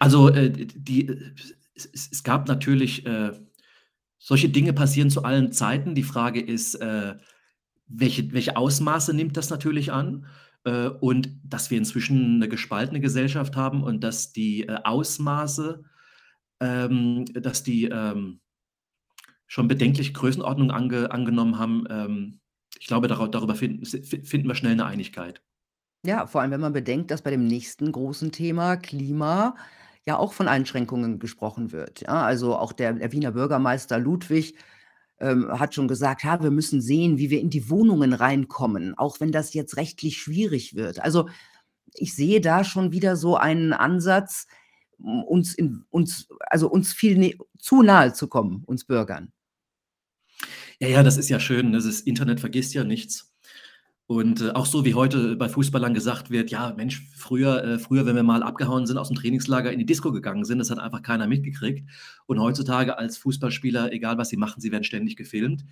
Also, 0.00 0.28
äh, 0.30 0.50
die 0.52 1.08
äh, 1.08 1.32
es 1.76 1.86
es 2.12 2.24
gab 2.24 2.48
natürlich 2.48 3.06
äh, 3.06 3.32
solche 4.18 4.48
Dinge 4.50 4.72
passieren 4.74 5.10
zu 5.10 5.24
allen 5.24 5.52
Zeiten. 5.52 5.94
Die 5.94 6.02
Frage 6.04 6.40
ist, 6.40 6.78
welche 7.88 8.32
welche 8.32 8.56
Ausmaße 8.56 9.14
nimmt 9.14 9.36
das 9.36 9.50
natürlich 9.50 9.92
an? 9.92 10.26
Und 11.00 11.30
dass 11.44 11.70
wir 11.70 11.78
inzwischen 11.78 12.38
'ne 12.38 12.48
gespaltene 12.48 13.00
Gesellschaft 13.00 13.56
haben 13.56 13.82
und 13.84 14.02
dass 14.04 14.32
die, 14.32 14.68
Ausmaße 14.68 15.84
ähm, 16.60 17.26
dass 17.34 17.62
die, 17.64 17.86
ähm, 17.86 18.40
schon 19.46 19.68
bedenkliche 19.68 20.12
Größenordnung 20.12 20.70
ange 20.70 21.10
angenommen 21.12 21.58
haben. 21.58 21.84
Ähm, 21.90 22.40
ich 22.78 22.86
glaube, 22.86 23.08
darau 23.08 23.26
darüber 23.28 23.54
finden 23.54 23.84
finden 23.86 24.48
wir 24.48 24.54
schnell 24.54 24.76
'ne 24.76 24.86
Einigkeit. 24.86 25.42
Ja, 26.06 26.26
vor 26.26 26.42
allem, 26.42 26.50
wenn 26.50 26.60
man 26.60 26.74
bedenkt, 26.74 27.10
dass 27.10 27.22
bei 27.22 27.30
dem 27.30 27.46
nächsten 27.46 27.90
großen 27.90 28.30
Thema 28.30 28.76
Klima 28.76 29.56
ja 30.06 30.18
auch 30.18 30.34
von 30.34 30.48
Einschränkungen 30.48 31.18
gesprochen 31.18 31.72
wird, 31.72 32.02
ja? 32.02 32.22
Also, 32.24 32.56
auch 32.56 32.72
der 32.74 32.92
der 32.92 33.10
Wiener 33.12 33.32
Bürgermeister 33.32 33.98
Ludwig, 33.98 34.54
ähm, 35.18 35.48
hat 35.58 35.74
schon 35.74 35.88
gesagt: 35.88 36.24
„Ja, 36.24 36.42
wir 36.42 36.50
müssen 36.50 36.82
sehen, 36.82 37.16
wie 37.18 37.30
wir 37.30 37.40
in 37.40 37.48
die 37.50 37.70
Wohnungen 37.70 38.12
reinkommen, 38.12 38.98
auch 38.98 39.20
wenn 39.20 39.32
das 39.32 39.54
jetzt 39.54 39.76
rechtlich 39.78 40.18
schwierig 40.18 40.74
wird.“ 40.76 41.00
Also, 41.00 41.28
ich 41.94 42.14
sehe 42.16 42.40
da 42.40 42.64
schon 42.64 42.92
wieder 42.92 43.16
so 43.16 43.36
einen 43.36 43.72
Ansatz, 43.72 44.46
uns 45.04 45.54
in 45.54 45.84
uns 45.90 46.28
also, 46.50 46.70
uns 46.70 46.92
viel 46.92 47.18
nä 47.18 47.34
zu 47.58 47.82
nahe 47.82 48.12
zu 48.12 48.28
kommen, 48.28 48.62
uns 48.66 48.84
Bürgern. 48.84 49.30
Ja, 50.80 50.88
ja, 50.88 51.02
das 51.02 51.16
ist 51.16 51.28
ja 51.28 51.38
schön, 51.40 51.70
ne? 51.70 51.78
Das 51.78 52.00
Internet 52.00 52.40
vergisst 52.40 52.74
ja 52.74 52.84
nichts. 52.84 53.30
Und, 54.06 54.42
äh, 54.42 54.50
auch 54.50 54.66
so 54.66 54.84
wie 54.84 54.94
heute 54.94 55.36
bei 55.36 55.48
Fußballern 55.48 55.94
gesagt 55.94 56.30
wird: 56.30 56.50
„Ja, 56.50 56.74
Mensch, 56.76 57.02
früher 57.16 57.64
äh, 57.64 57.78
früher, 57.78 58.06
wenn 58.06 58.16
wir 58.16 58.22
mal 58.24 58.42
abgehauen 58.42 58.86
sind 58.86 58.98
aus'm 58.98 59.14
Trainingslager 59.16 59.72
in 59.72 59.78
die 59.78 59.86
Disco 59.86 60.12
gegangen 60.12 60.44
sind, 60.44 60.58
das 60.58 60.70
hat 60.70 60.78
einfach 60.80 61.02
keiner 61.02 61.26
mitgekriegt.“ 61.28 61.88
Und 62.26 62.40
heutzutage 62.40 62.98
als 62.98 63.16
Fußballspieler, 63.18 63.92
egal 63.92 64.18
was 64.18 64.28
sie 64.30 64.36
machen, 64.36 64.60
sie 64.60 64.72
werden 64.72 64.84
ständig 64.84 65.16
gefilmt. 65.16 65.64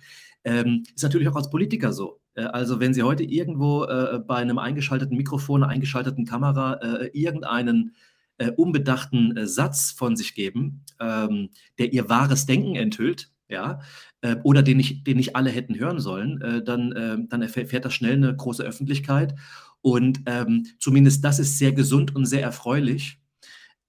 Ähm, 0.45 0.83
ist 0.95 1.03
natürlich 1.03 1.27
auch 1.29 1.35
als 1.35 1.49
Politiker 1.51 1.93
so. 1.93 2.21
Äh, 2.35 2.43
also, 2.45 2.79
wenn 2.79 2.93
Sie 2.95 3.03
heute 3.03 3.23
irgendwo, 3.23 3.85
äh, 3.85 4.19
bei 4.25 4.43
'nem 4.43 4.57
eingeschalteten 4.59 5.17
Mikrofon, 5.17 5.63
eingeschalteten 5.63 6.25
Kamera, 6.25 6.75
äh, 6.81 7.07
irgendeinen, 7.13 7.95
äh, 8.39 8.51
unbedachten, 8.51 9.37
äh, 9.37 9.47
Satz 9.47 9.91
von 9.91 10.15
sich 10.15 10.35
geben, 10.35 10.83
ähm, 10.99 11.49
der 11.79 11.93
Ihr 11.93 12.09
wahres 12.09 12.45
Denken 12.45 12.75
enthüllt, 12.75 13.31
ja, 13.49 13.81
äh, 14.21 14.37
oder 14.43 14.63
den 14.63 14.77
nicht 14.77 15.05
den 15.07 15.17
nicht 15.17 15.35
alle 15.35 15.49
hätten 15.51 15.77
hören 15.79 15.99
sollen, 15.99 16.41
äh, 16.41 16.63
dann 16.63 16.91
äh, 16.93 17.17
dann 17.29 17.41
erfäh 17.43 17.61
erfährt 17.61 17.85
das 17.85 17.93
schnell 17.93 18.17
'ne 18.17 18.35
große 18.35 18.63
Öffentlichkeit. 18.63 19.35
Und, 19.81 20.21
ähm, 20.27 20.65
zumindest 20.79 21.23
das 21.25 21.39
ist 21.39 21.57
sehr 21.59 21.73
gesund 21.73 22.15
und 22.15 22.25
sehr 22.25 22.41
erfreulich, 22.43 23.19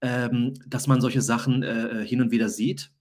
ähm, 0.02 0.54
dass 0.68 0.86
man 0.88 1.00
solche 1.02 1.22
Sachen, 1.22 1.62
äh, 1.64 2.02
äh, 2.02 2.06
hin 2.06 2.20
und 2.22 2.30
wieder 2.32 2.48
sieht. 2.50 2.92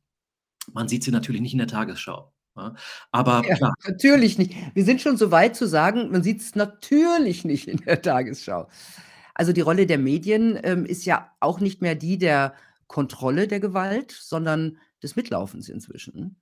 Man 0.73 0.87
sieht 0.89 1.03
sie 1.05 1.11
natürlich 1.11 1.41
nicht 1.41 1.53
in 1.53 1.59
der 1.59 1.67
Tagesschau, 1.67 2.33
ja? 2.57 2.75
Aber 3.11 3.43
Ja, 3.47 3.55
klar. 3.57 3.73
natürlich 3.87 4.37
nicht. 4.39 4.53
Wir 4.75 4.85
sind 4.85 5.01
schon 5.01 5.17
so 5.17 5.31
weit 5.31 5.55
zu 5.57 5.67
sagen, 5.67 6.11
man 6.11 6.23
sieht's 6.23 6.55
natürlich 6.55 7.45
nicht 7.45 7.67
in 7.69 7.77
der 7.79 8.01
Tagesschau. 8.01 8.69
Also, 9.35 9.51
die 9.53 9.61
Rolle 9.61 9.87
der 9.87 9.97
Medien, 9.97 10.59
ähm, 10.63 10.85
ist 10.85 11.05
ja 11.05 11.31
auch 11.39 11.59
nicht 11.59 11.81
mehr 11.81 11.95
die 11.95 12.17
der 12.17 12.53
Kontrolle 12.87 13.47
der 13.47 13.59
Gewalt, 13.59 14.11
sondern 14.11 14.77
des 15.01 15.15
Mitlaufens 15.15 15.69
inzwischen. 15.69 16.35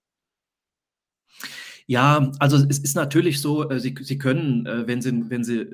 Ja, 1.89 2.32
also, 2.39 2.58
es 2.58 2.80
ist 2.80 2.95
natürlich 2.95 3.41
so, 3.41 3.69
äh, 3.69 3.80
Sie 3.80 3.95
Sie 4.01 4.17
können, 4.17 4.65
äh, 4.65 4.88
wenn 4.88 5.01
Sie 5.01 5.30
wenn 5.30 5.43
Sie 5.43 5.67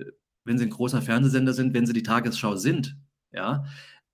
wenn 0.45 0.58
Sie 0.58 0.65
'n 0.65 0.69
großer 0.69 1.01
Fernsehsender 1.01 1.53
sind, 1.53 1.73
wenn 1.73 1.86
Sie 1.86 1.93
die 1.93 2.03
Tagesschau 2.03 2.56
sind, 2.56 2.95
ja, 3.34 3.65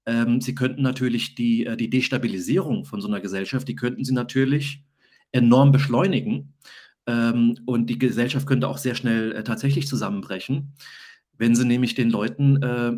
ähm, 0.06 0.42
Sie 0.42 0.56
könnten 0.56 0.82
natürlich 0.82 1.36
die 1.36 1.66
äh, 1.66 1.78
die 1.78 1.90
Destabilisierung 1.90 2.86
von 2.86 3.02
so 3.02 3.08
'ner 3.08 3.22
Gesellschaft, 3.22 3.68
die 3.68 3.76
könnten 3.76 4.04
Sie 4.06 4.14
natürlich 4.14 4.84
enorm 5.32 5.72
beschleunigen. 5.72 6.54
Ähm, 7.08 7.58
und 7.66 7.88
die 7.90 8.00
Gesellschaft 8.00 8.48
könnte 8.48 8.68
auch 8.70 8.78
sehr 8.78 8.96
schnell, 8.96 9.44
tatsächlich 9.44 9.88
zusammenbrechen, 9.88 10.74
wenn 11.38 11.56
Sie 11.56 11.66
nämlich 11.66 11.96
den 11.96 12.10
Leuten, 12.10 12.62
äh, 12.62 12.90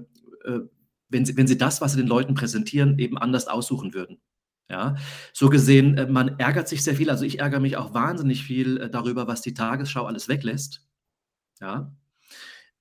äh 0.50 0.62
wenn 1.10 1.26
Sie 1.26 1.38
wenn 1.38 1.48
Sie 1.48 1.58
das, 1.58 1.82
was 1.82 1.94
Sie 1.94 2.00
den 2.00 2.08
Leuten 2.08 2.34
präsentieren, 2.34 3.00
eben 3.00 3.18
anders 3.18 3.48
aussuchen 3.48 3.94
würden, 3.94 4.20
ja? 4.70 4.96
So 5.34 5.50
gesehen, 5.50 5.98
äh, 5.98 6.08
man 6.08 6.40
ärgert 6.40 6.68
sich 6.68 6.84
sehr 6.84 6.96
viel. 6.96 7.10
Also, 7.10 7.26
ich 7.26 7.40
ärgere 7.40 7.60
mich 7.60 7.78
auch 7.78 7.94
wahnsinnig 7.94 8.44
viel, 8.44 8.78
äh, 8.78 8.90
darüber, 8.90 9.28
was 9.28 9.42
die 9.42 9.54
Tagesschau 9.54 10.06
alles 10.06 10.28
weglässt, 10.28 10.86
ja? 11.62 11.96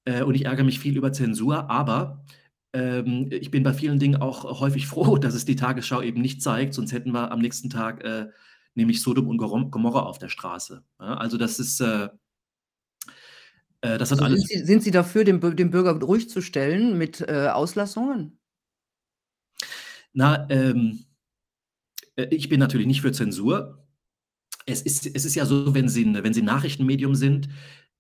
Äh, 0.05 0.23
und 0.23 0.35
ich 0.35 0.47
ärgere 0.47 0.65
mich 0.65 0.81
viel 0.81 0.97
über 0.97 1.13
Zensur, 1.13 1.71
aber, 1.71 2.25
ähm, 2.73 3.29
ich 3.31 3.51
bin 3.51 3.63
bei 3.63 3.75
vielen 3.75 3.99
Dingen 3.99 4.17
auch 4.21 4.61
häufig 4.61 4.87
froh, 4.89 5.19
dass 5.19 5.35
es 5.35 5.45
die 5.45 5.57
Tagesschau 5.57 6.03
eben 6.03 6.21
nicht 6.23 6.43
zeigt, 6.43 6.75
sonst 6.75 6.93
hätten 6.93 7.13
wir 7.13 7.31
am 7.33 7.41
nächsten 7.41 7.71
Tag, 7.71 8.05
äh, 8.05 8.29
nämlich 8.75 9.03
Sodom 9.03 9.29
und 9.29 9.39
Gomorra 9.39 10.03
auf 10.03 10.19
der 10.19 10.29
Straße, 10.31 10.85
ja? 11.01 11.15
Also, 11.17 11.39
das 11.39 11.59
ist, 11.61 11.81
äh 11.81 12.09
äh, 13.85 13.99
das 13.99 14.11
hat 14.11 14.21
Also, 14.21 14.37
sind 14.37 14.45
alles 14.45 14.49
Sie 14.49 14.65
sind 14.65 14.83
Sie 14.83 14.91
dafür, 14.91 15.25
den 15.25 15.41
den 15.57 15.71
Bürger 15.71 15.93
ruhig 16.01 16.29
zu 16.29 16.41
stellen 16.41 16.99
mit, 16.99 17.21
äh, 17.21 17.49
Auslassungen? 17.49 18.39
Na, 20.13 20.49
ähm, 20.51 21.05
äh, 22.17 22.27
ich 22.31 22.49
bin 22.49 22.61
natürlich 22.61 22.87
nicht 22.87 23.03
für 23.03 23.13
Zensur. 23.13 23.87
Es 24.67 24.83
ist 24.83 25.07
es 25.07 25.25
ist 25.25 25.35
ja 25.35 25.47
so, 25.47 25.75
wenn 25.75 25.89
Sie 25.89 26.05
wenn 26.15 26.35
Sie 26.35 26.43
Nachrichtenmedium 26.43 27.15
sind 27.15 27.49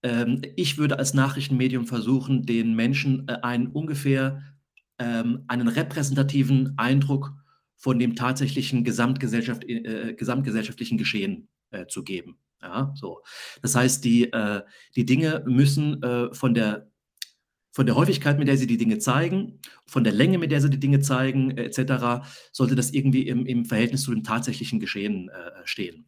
ähm, 0.04 0.42
ich 0.56 0.76
würde 0.76 0.98
als 0.98 1.14
Nachrichtenmedium 1.14 1.86
versuchen, 1.86 2.44
den 2.44 2.74
Menschen, 2.76 3.26
äh, 3.26 3.38
einen 3.42 3.68
ungefähr 3.68 4.42
ähm, 4.98 5.44
einen 5.48 5.66
repräsentativen 5.66 6.74
Eindruck 6.76 7.32
von 7.76 7.98
dem 7.98 8.14
tatsächlichen 8.14 8.84
Gesamtgesellschaft 8.84 9.64
äh, 9.64 10.14
gesamtgesellschaftlichen 10.14 10.98
Geschehen, 10.98 11.48
äh, 11.70 11.86
zu 11.86 12.04
geben, 12.04 12.36
ja, 12.64 12.92
so. 12.96 13.22
Das 13.62 13.74
heißt, 13.74 14.04
die 14.04 14.32
äh, 14.32 14.62
die 14.96 15.04
Dinge 15.06 15.44
müssen, 15.46 16.02
äh, 16.02 16.34
von 16.34 16.54
der 16.54 16.88
von 17.72 17.86
der 17.86 17.96
Häufigkeit, 17.96 18.38
mit 18.38 18.46
der 18.48 18.56
sie 18.56 18.68
die 18.68 18.76
Dinge 18.78 18.98
zeigen, 18.98 19.60
von 19.86 20.04
der 20.04 20.12
Länge, 20.12 20.38
mit 20.38 20.50
der 20.52 20.60
sie 20.60 20.70
die 20.70 20.78
Dinge 20.78 21.00
zeigen, 21.00 21.50
et 21.58 21.74
cetera, 21.74 22.24
sollte 22.52 22.76
das 22.76 22.92
irgendwie 22.92 23.26
im 23.28 23.46
im 23.46 23.64
Verhältnis 23.64 24.02
zu 24.02 24.14
den 24.14 24.22
tatsächlichen 24.24 24.80
Geschehen, 24.80 25.28
äh, 25.28 25.32
äh, 25.62 25.66
stehen. 25.66 26.06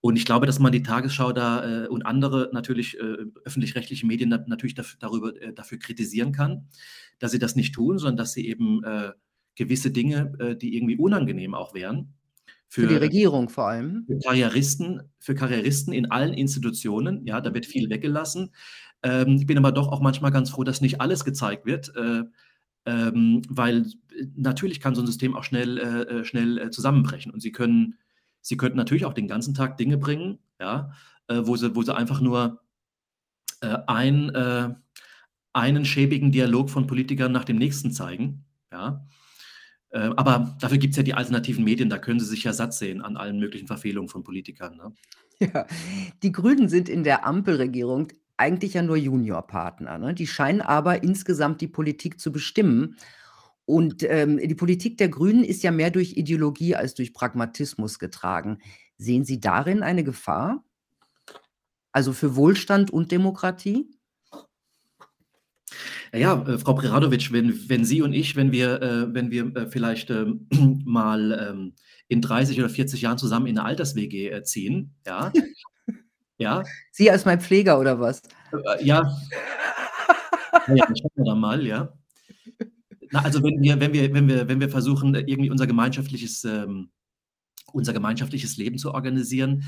Und 0.00 0.16
ich 0.16 0.24
glaube, 0.26 0.46
dass 0.46 0.60
man 0.60 0.72
die 0.72 0.82
Tagesschau 0.84 1.32
da, 1.32 1.84
äh, 1.84 1.88
und 1.88 2.06
andere 2.06 2.50
natürlich, 2.52 2.98
äh, 3.00 3.16
öffentlich-rechtliche 3.44 4.06
Medien 4.06 4.30
na 4.30 4.44
natürlich 4.46 4.74
daf 4.76 4.96
darüber 5.00 5.34
äh, 5.42 5.52
dafür 5.52 5.78
kritisieren 5.78 6.32
kann, 6.32 6.68
dass 7.18 7.32
sie 7.32 7.40
das 7.40 7.56
nicht 7.56 7.74
tun, 7.74 7.98
sondern 7.98 8.16
dass 8.16 8.32
sie 8.32 8.48
eben, 8.48 8.84
äh, 8.84 9.12
gewisse 9.56 9.90
Dinge, 9.90 10.32
äh, 10.38 10.56
die 10.56 10.76
irgendwie 10.76 10.96
unangenehm 10.96 11.54
auch 11.54 11.74
wären 11.74 12.14
Für 12.70 12.86
die 12.86 12.94
für 12.94 13.00
Regierung 13.00 13.48
vor 13.48 13.68
allem? 13.68 14.06
für 14.06 14.18
Karrieristen 14.18 15.02
für 15.20 15.34
Karrieristen 15.34 15.92
in 15.92 16.10
allen 16.10 16.34
Institutionen, 16.34 17.26
ja, 17.26 17.40
da 17.40 17.54
wird 17.54 17.66
viel 17.66 17.90
weggelassen. 17.90 18.52
Ähm, 19.02 19.36
ich 19.36 19.46
bin 19.46 19.58
aber 19.58 19.72
doch 19.72 19.88
auch 19.88 20.00
manchmal 20.00 20.32
ganz 20.32 20.50
froh, 20.50 20.64
dass 20.64 20.80
nicht 20.80 21.00
alles 21.00 21.24
gezeigt 21.24 21.66
wird, 21.66 21.94
äh, 21.96 22.24
ähm, 22.86 23.42
weil 23.48 23.82
äh, 24.12 24.26
natürlich 24.36 24.80
kann 24.80 24.94
so 24.94 25.02
'n 25.02 25.06
System 25.06 25.36
auch 25.36 25.44
schnell 25.44 25.78
äh, 25.78 26.02
äh, 26.20 26.24
schnell, 26.24 26.58
äh, 26.58 26.70
zusammenbrechen. 26.70 27.32
Und 27.32 27.40
Sie 27.40 27.52
können 27.52 27.96
Sie 28.42 28.56
könnten 28.56 28.78
natürlich 28.78 29.04
auch 29.06 29.14
den 29.14 29.28
ganzen 29.28 29.54
Tag 29.54 29.76
Dinge 29.78 29.98
bringen, 29.98 30.38
ja, 30.60 30.92
äh, 31.28 31.42
wo 31.44 31.56
Sie 31.56 31.74
wo 31.76 31.82
Sie 31.82 31.94
einfach 31.96 32.20
nur, 32.20 32.60
ein 33.86 34.30
einen 35.54 35.84
schäbigen 35.84 36.32
Dialog 36.32 36.70
von 36.70 36.86
Politikern 36.86 37.32
nach 37.32 37.44
dem 37.44 37.56
nächsten 37.58 37.92
zeigen, 37.92 38.44
ja? 38.72 39.06
Äh, 39.90 40.10
aber 40.16 40.56
dafür 40.60 40.78
gibt's 40.78 40.96
ja 40.96 41.02
die 41.02 41.14
alternativen 41.14 41.64
Medien, 41.64 41.88
da 41.88 41.98
können 41.98 42.20
Sie 42.20 42.26
sich 42.26 42.44
ja 42.44 42.52
satt 42.52 42.74
sehen 42.74 43.00
an 43.02 43.16
allen 43.16 43.38
möglichen 43.38 43.66
Verfehlungen 43.66 44.08
von 44.08 44.24
Politikern, 44.24 44.76
ne? 44.76 44.92
Ja. 45.40 45.66
Die 46.24 46.32
Grünen 46.32 46.68
sind 46.68 46.88
in 46.88 47.04
der 47.04 47.24
Ampelregierung 47.24 48.08
eigentlich 48.36 48.74
ja 48.74 48.82
nur 48.82 48.96
Juniorpartner, 48.96 49.96
ne? 49.98 50.12
Die 50.14 50.26
scheinen 50.26 50.60
aber 50.60 51.02
insgesamt 51.04 51.60
die 51.60 51.68
Politik 51.68 52.20
zu 52.20 52.32
bestimmen. 52.32 52.96
Und, 53.64 54.02
ähm, 54.02 54.38
die 54.38 54.54
Politik 54.54 54.98
der 54.98 55.08
Grünen 55.10 55.44
ist 55.44 55.62
ja 55.62 55.70
mehr 55.70 55.90
durch 55.90 56.16
Ideologie 56.16 56.74
als 56.74 56.94
durch 56.94 57.12
Pragmatismus 57.14 57.98
getragen. 57.98 58.58
Sehen 58.96 59.24
Sie 59.24 59.40
darin 59.40 59.82
eine 59.82 60.04
Gefahr? 60.04 60.64
Also, 61.92 62.12
für 62.12 62.34
Wohlstand 62.36 62.90
und 62.90 63.12
Demokratie? 63.12 63.90
Ja, 66.14 66.42
äh, 66.46 66.58
Frau 66.58 66.74
Preradovic, 66.74 67.32
wenn 67.32 67.68
wenn 67.68 67.84
Sie 67.84 68.02
und 68.02 68.12
ich, 68.12 68.36
wenn 68.36 68.52
wir 68.52 68.80
äh, 68.82 69.14
wenn 69.14 69.30
wir, 69.30 69.54
äh, 69.56 69.66
vielleicht, 69.70 70.10
ähm, 70.10 70.46
mal, 70.84 71.32
ähm, 71.50 71.74
in 72.08 72.22
30 72.22 72.58
oder 72.58 72.70
40 72.70 73.02
Jahren 73.02 73.18
zusammen 73.18 73.46
in 73.46 73.56
'ne 73.56 73.64
Alters-WG, 73.64 74.28
äh, 74.30 74.42
ziehen, 74.44 74.94
ja? 75.06 75.32
Ja? 76.40 76.64
Sie 76.92 77.10
als 77.10 77.24
mein 77.26 77.40
Pfleger 77.40 77.80
oder 77.80 78.00
was? 78.00 78.22
Äh, 78.52 78.84
ja. 78.84 79.02
Ja, 80.68 80.86
schauen 80.88 81.10
wir 81.16 81.24
dann 81.26 81.40
mal, 81.40 81.66
ja? 81.66 81.92
Na, 83.12 83.20
also, 83.24 83.42
wenn 83.42 83.60
wir 83.62 83.80
wenn 83.80 83.92
wir 83.94 84.14
wenn 84.14 84.28
wir 84.28 84.48
wenn 84.48 84.60
wir 84.60 84.68
versuchen, 84.70 85.14
äh, 85.14 85.20
irgendwie 85.26 85.50
unser 85.50 85.66
gemeinschaftliches 85.68 86.44
ähm, 86.44 86.90
unser 87.72 87.92
gemeinschaftliches 87.92 88.56
Leben 88.56 88.78
zu 88.78 88.92
organisieren, 88.92 89.64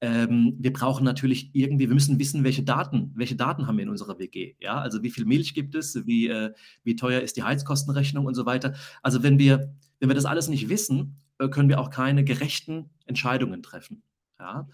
ähm, 0.00 0.56
wir 0.58 0.72
brauchen 0.72 1.04
natürlich 1.04 1.50
irgendwie 1.54 1.88
wir 1.88 1.94
müssen 1.94 2.18
wissen, 2.18 2.44
welche 2.44 2.62
Daten 2.62 3.12
welche 3.14 3.36
Daten 3.36 3.66
haben 3.66 3.76
wir 3.76 3.84
in 3.84 3.90
unserer 3.90 4.18
WG, 4.18 4.54
ja? 4.60 4.78
Also, 4.78 5.02
wie 5.02 5.10
viel 5.10 5.24
Milch 5.24 5.54
gibt 5.54 5.74
es, 5.74 6.06
wie 6.06 6.28
äh, 6.28 6.52
wie 6.82 6.96
teuer 6.96 7.20
ist 7.20 7.36
die 7.36 7.42
Heizkostenrechnung 7.42 8.26
und 8.26 8.34
so 8.34 8.44
weiter. 8.44 8.74
Also, 9.02 9.22
wenn 9.22 9.38
wir 9.38 9.74
wenn 10.00 10.10
wir 10.10 10.14
das 10.14 10.26
alles 10.26 10.48
nicht 10.48 10.68
wissen, 10.68 11.16
äh, 11.38 11.48
können 11.48 11.68
wir 11.68 11.80
auch 11.80 11.90
keine 11.90 12.24
gerechten 12.24 12.90
Entscheidungen 13.06 13.62
treffen, 13.62 14.02
ja? 14.38 14.68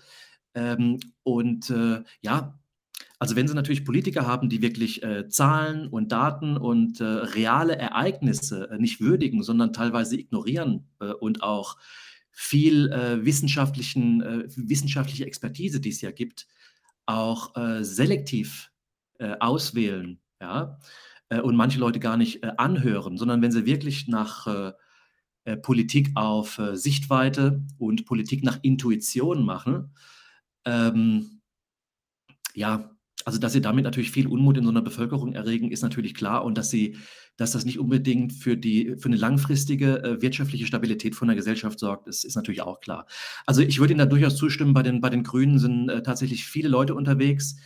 Ähm, 0.55 0.99
und, 1.23 1.71
äh, 1.71 2.03
ja, 2.23 2.59
also, 3.19 3.37
wenn 3.37 3.47
Sie 3.47 3.55
natürlich 3.55 3.85
Politiker 3.85 4.27
haben, 4.27 4.49
die 4.49 4.63
wirklich, 4.63 5.03
äh, 5.03 5.29
Zahlen 5.29 5.87
und 5.89 6.11
Daten 6.11 6.57
und, 6.57 7.01
äh, 7.01 7.05
reale 7.05 7.77
Ereignisse, 7.77 8.71
äh, 8.71 8.79
nicht 8.79 9.01
würdigen, 9.01 9.43
sondern 9.43 9.73
teilweise 9.73 10.19
ignorieren, 10.19 10.89
äh, 11.01 11.13
und 11.13 11.43
auch 11.43 11.77
viel 12.33 12.91
äh, 12.93 13.25
wissenschaftlichen, 13.25 14.23
äh, 14.23 14.45
wissenschaftliche 14.57 15.27
Expertise, 15.27 15.81
die 15.81 15.91
es 15.91 16.01
ja 16.01 16.11
gibt, 16.11 16.47
auch 17.07 17.57
äh, 17.57 17.85
selektiv 17.85 18.71
äh, 19.19 19.37
auswählen, 19.41 20.21
ja, 20.41 20.79
äh, 21.29 21.41
und 21.41 21.57
manche 21.57 21.79
Leute 21.79 22.01
gar 22.01 22.17
nicht 22.17 22.43
äh, 22.43 22.53
anhören, 22.57 23.17
sondern 23.17 23.43
wenn 23.43 23.53
sie 23.53 23.67
wirklich 23.67 24.09
nach 24.09 24.75
Politik 25.63 26.11
auf 26.17 26.61
Sichtweite 26.75 27.65
und 27.79 28.05
Politik 28.05 28.45
nach 28.45 28.59
Intuition 28.63 29.43
machen, 29.43 29.95
ähm, 30.67 31.41
ja, 32.55 32.91
also 33.27 33.39
dass 33.39 33.53
sie 33.53 33.61
damit 33.61 33.85
natürlich 33.85 34.11
viel 34.11 34.27
Unmut 34.27 34.57
in 34.57 34.65
so 34.65 34.71
einer 34.71 34.83
Bevölkerung 34.83 35.33
erregen, 35.33 35.71
ist 35.71 35.83
natürlich 35.83 36.15
klar. 36.15 36.45
Und 36.45 36.59
dass 36.59 36.71
sie 36.71 36.97
dass 37.37 37.53
das 37.53 37.65
nicht 37.65 37.79
unbedingt 37.79 38.33
für 38.33 38.57
die 38.57 38.97
für 38.99 39.09
eine 39.09 39.17
langfristige, 39.17 40.03
äh, 40.03 40.23
wirtschaftliche 40.23 40.67
Stabilität 40.67 41.15
von 41.15 41.29
der 41.29 41.37
Gesellschaft 41.37 41.79
sorgt, 41.79 42.09
ist 42.09 42.25
ist 42.25 42.37
natürlich 42.37 42.63
auch 42.63 42.81
klar. 42.81 43.07
Also, 43.47 43.63
ich 43.63 43.79
würde 43.81 43.93
Ihnen 43.93 43.99
da 43.99 44.07
durchaus 44.07 44.37
zustimmen, 44.37 44.75
bei 44.75 44.83
den 44.83 45.01
bei 45.01 45.11
den 45.11 45.23
Grünen 45.23 45.59
sind, 45.59 45.89
äh, 45.89 46.03
tatsächlich 46.03 46.45
viele 46.45 46.69
Leute 46.69 46.95
unterwegs, 46.95 47.57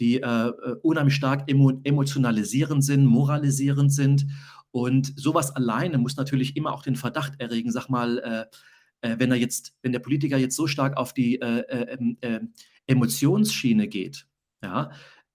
die, 0.00 0.20
äh, 0.20 0.48
äh, 0.48 0.76
unheimlich 0.82 1.14
stark 1.14 1.50
emo 1.50 1.72
emotionalisierend 1.84 2.84
sind, 2.84 3.04
moralisierend 3.06 3.92
sind. 3.92 4.26
Und 4.72 5.12
sowas 5.18 5.54
alleine 5.54 5.98
muss 5.98 6.16
natürlich 6.16 6.56
immer 6.56 6.72
auch 6.72 6.82
den 6.82 6.96
Verdacht 6.96 7.34
erregen, 7.38 7.72
sag 7.72 7.88
mal, 7.88 8.18
äh, 8.18 9.08
äh, 9.08 9.16
wenn 9.18 9.30
er 9.30 9.36
jetzt 9.36 9.74
wenn 9.82 9.92
der 9.92 9.98
Politiker 10.00 10.38
jetzt 10.38 10.56
so 10.56 10.66
stark 10.66 10.96
auf 10.96 11.12
die, 11.12 11.40
äh, 11.40 11.60
äh, 11.60 11.96
ähm, 11.98 12.16
äh, 12.20 12.40
Emotionsschiene 12.86 13.88
geht, 13.88 14.26
ja, 14.62 14.90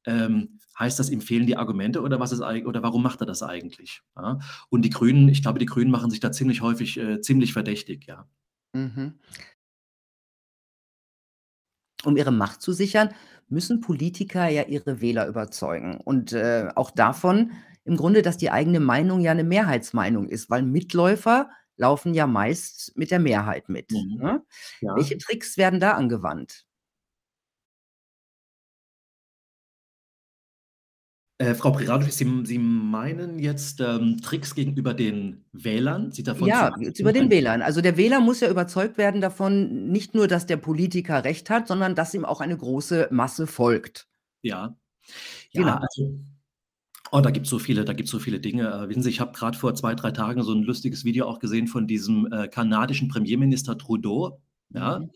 ähm, 0.06 0.60
heißt 0.80 1.00
das, 1.00 1.10
ihm 1.10 1.22
fehlen 1.22 1.48
die 1.48 1.58
Argumente 1.58 2.02
oder 2.02 2.20
was 2.20 2.32
ist 2.32 2.42
oder 2.42 2.84
warum 2.84 3.04
macht 3.04 3.22
er 3.22 3.26
das 3.28 3.44
eigentlich? 3.44 4.02
Ja? 4.18 4.40
Und 4.70 4.84
die 4.84 4.90
Grünen, 4.90 5.30
ich 5.30 5.42
glaube, 5.42 5.60
die 5.60 5.66
Grünen 5.66 5.92
machen 5.92 6.12
sich 6.12 6.20
da 6.20 6.32
ziemlich 6.32 6.62
häufig 6.62 6.98
äh, 7.00 7.22
ziemlich 7.22 7.54
verdächtig, 7.54 8.06
ja. 8.08 8.28
Mhm. 8.74 9.20
Um 12.04 12.18
ihre 12.18 12.32
Macht 12.32 12.62
zu 12.62 12.72
sichern, 12.74 13.10
müssen 13.48 13.80
Politiker 13.82 14.48
ja 14.48 14.64
ihre 14.64 15.02
Wähler 15.02 15.28
überzeugen 15.28 15.98
und, 16.04 16.34
äh, 16.34 16.70
auch 16.76 16.92
davon 16.92 17.52
im 17.84 17.96
Grunde, 17.98 18.22
dass 18.22 18.38
die 18.38 18.52
eigene 18.52 18.80
Meinung 18.80 19.22
ja 19.22 19.32
eine 19.32 19.44
Mehrheitsmeinung 19.44 20.28
ist, 20.28 20.50
weil 20.50 20.64
Mitläufer 20.64 21.50
laufen 21.78 22.14
ja 22.14 22.26
meist 22.28 22.96
mit 22.98 23.12
der 23.12 23.20
Mehrheit 23.20 23.70
mit, 23.70 23.92
Mhm. 23.92 24.18
ne? 24.18 24.44
Ja. 24.82 24.96
Welche 24.96 25.18
Tricks 25.18 25.58
werden 25.58 25.80
da 25.80 25.92
angewandt? 25.94 26.66
Äh, 31.40 31.54
Frau 31.54 31.72
Preradovic, 31.72 32.14
Sie 32.14 32.46
Sie 32.46 32.58
meinen 32.58 33.40
jetzt, 33.40 33.82
ähm, 33.82 34.22
Tricks 34.22 34.56
gegenüber 34.56 34.94
den 34.94 35.44
Wählern, 35.52 36.12
sie 36.12 36.24
davon 36.24 36.48
Ja, 36.48 36.72
jetzt 36.80 37.00
über 37.00 37.14
den 37.14 37.30
Wählern. 37.30 37.62
Also, 37.62 37.82
der 37.82 37.96
Wähler 37.98 38.20
muss 38.20 38.42
ja 38.42 38.50
überzeugt 38.50 38.98
werden 38.98 39.22
davon, 39.22 39.88
nicht 39.92 40.14
nur, 40.16 40.28
dass 40.28 40.46
der 40.46 40.58
Politiker 40.58 41.24
recht 41.24 41.50
hat, 41.50 41.68
sondern 41.68 41.96
dass 41.96 42.14
ihm 42.14 42.26
auch 42.26 42.42
eine 42.42 42.58
große 42.58 43.08
Masse 43.12 43.48
folgt. 43.48 44.06
Ja. 44.44 44.76
Ja, 45.54 45.76
Genau. 45.76 45.80
also 45.82 46.20
oh, 47.12 47.22
da 47.22 47.32
gibt's 47.32 47.50
so 47.50 47.60
viele 47.60 47.86
da 47.86 47.94
gibt's 47.94 48.12
so 48.12 48.20
viele 48.20 48.40
Dinge. 48.42 48.70
Äh, 48.70 48.90
wissen 48.90 49.04
Sie, 49.04 49.10
ich 49.12 49.20
habe 49.22 49.34
grad 49.34 49.56
vor 49.58 49.76
2, 49.76 49.96
3 49.96 50.12
Tagen 50.12 50.44
so 50.44 50.54
'n 50.54 50.64
lustiges 50.64 51.06
Video 51.06 51.28
auch 51.28 51.40
gesehen 51.40 51.68
von 51.68 51.88
diesem, 51.88 52.32
äh, 52.32 52.48
kanadischen 52.50 53.10
Premierminister 53.10 53.78
Trudeau, 53.78 54.42
ja? 54.74 55.00
Mhm. 55.00 55.12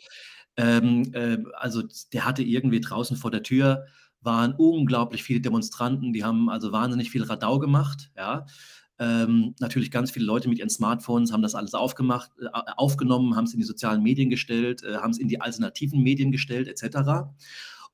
Ähm, 0.57 1.13
äh, 1.13 1.39
also, 1.55 1.83
der 2.13 2.25
hatte 2.25 2.43
irgendwie 2.43 2.81
draußen 2.81 3.17
vor 3.17 3.31
der 3.31 3.43
Tür 3.43 3.85
waren 4.21 4.53
unglaublich 4.55 5.23
viele 5.23 5.41
Demonstranten, 5.41 6.13
die 6.13 6.23
haben 6.25 6.49
also 6.49 6.71
wahnsinnig 6.73 7.09
viel 7.11 7.23
Radau 7.23 7.59
gemacht, 7.59 8.11
ja. 8.17 8.45
Ähm, 8.99 9.55
natürlich 9.61 9.91
ganz 9.91 10.11
viele 10.11 10.25
Leute 10.25 10.49
mit 10.49 10.59
ihren 10.59 10.69
Smartphones 10.69 11.31
haben 11.33 11.41
das 11.41 11.55
alles 11.55 11.73
aufgemacht 11.73 12.31
äh, 12.41 12.47
aufgenommen, 12.77 13.35
haben's 13.37 13.53
in 13.53 13.59
die 13.59 13.65
sozialen 13.65 14.03
Medien 14.03 14.29
gestellt, 14.29 14.83
äh, 14.83 14.97
haben's 14.97 15.19
in 15.19 15.29
die 15.29 15.41
alternativen 15.41 16.03
Medien 16.03 16.31
gestellt 16.33 16.67
et 16.67 16.77
cetera. 16.79 17.33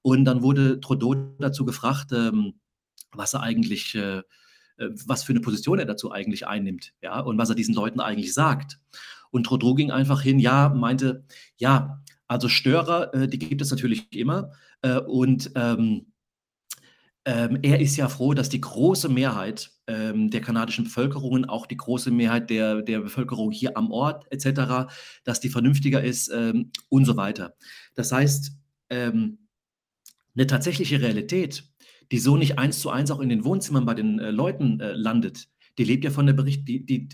Und 0.02 0.26
dann 0.26 0.42
wurde 0.44 0.80
Trudeau 0.82 1.16
dazu 1.40 1.66
gefragt, 1.66 2.12
ähm, 2.14 2.56
was 3.14 3.34
er 3.36 3.42
eigentlich 3.44 3.96
äh, 3.96 4.20
äh, 4.78 4.90
was 5.08 5.24
für 5.24 5.34
'ne 5.34 5.42
Position 5.42 5.80
er 5.80 5.86
dazu 5.86 6.12
eigentlich 6.12 6.48
einnimmt, 6.48 6.94
ja, 7.04 7.20
und 7.22 7.38
was 7.40 7.50
er 7.50 7.56
diesen 7.56 7.76
Leuten 7.76 8.00
eigentlich 8.02 8.34
sagt. 8.34 8.80
Und 9.32 9.46
Trudeau 9.46 9.76
ging 9.76 9.92
einfach 9.92 10.22
hin, 10.24 10.40
ja, 10.40 10.70
meinte: 10.70 11.26
„Ja, 11.58 12.04
also 12.28 12.50
Störer, 12.50 13.14
äh, 13.16 13.28
die 13.30 13.40
gibt 13.40 13.62
es 13.62 13.72
natürlich 13.72 14.08
immer, 14.16 14.52
äh, 14.84 15.00
und, 15.00 15.52
ähm“ 15.56 16.08
ähm, 17.26 17.60
er 17.64 17.80
ist 17.82 17.98
ja 17.98 18.10
froh, 18.10 18.34
dass 18.34 18.50
die 18.50 18.62
große 18.62 19.10
Mehrheit, 19.10 19.72
ähm, 19.88 20.30
der 20.32 20.42
kanadischen 20.42 20.86
Bevölkerungen, 20.86 21.46
auch 21.46 21.66
die 21.68 21.78
große 21.78 22.12
Mehrheit 22.12 22.50
der 22.52 22.82
der 22.84 23.00
Bevölkerung 23.02 23.52
hier 23.52 23.78
am 23.78 23.92
Ort 23.92 24.26
et 24.32 24.42
cetera, 24.42 24.90
dass 25.26 25.40
die 25.42 25.50
vernünftiger 25.50 26.04
ist, 26.04 26.30
ähm, 26.30 26.72
und 26.90 27.06
so 27.06 27.18
weiter. 27.18 27.56
Das 27.96 28.12
heißt, 28.12 28.52
ähm, 28.92 29.40
'ne 30.36 30.48
tatsächliche 30.48 31.02
Realität, 31.02 31.66
die 32.12 32.20
so 32.20 32.38
nicht 32.38 32.60
eins 32.60 32.80
zu 32.82 32.90
eins 32.92 33.12
auch 33.12 33.20
in 33.22 33.30
den 33.30 33.46
Wohnzimmern 33.46 33.86
bei 33.86 33.96
den, 33.96 34.20
äh, 34.20 34.32
Leuten, 34.32 34.80
äh, 34.82 34.94
landet, 34.94 35.48
die 35.80 35.86
lebt 35.86 36.06
ja 36.06 36.12
von 36.12 36.28
der 36.28 36.34
Bericht 36.36 36.68
die 36.70 36.86
die 36.86 37.10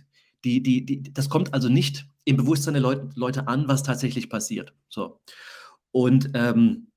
die 0.46 0.64
die 0.64 0.86
die 0.86 1.14
das 1.14 1.30
kommt 1.30 1.54
also 1.56 1.70
nicht 1.70 2.08
im 2.26 2.38
Bewusstsein 2.38 2.76
der 2.76 2.84
Leut 2.84 3.16
Leute 3.18 3.48
an, 3.50 3.68
was 3.70 3.84
tatsächlich 3.84 4.30
passiert. 4.30 4.74
So. 4.90 5.22
Und, 5.94 6.32
ähm, 6.36 6.91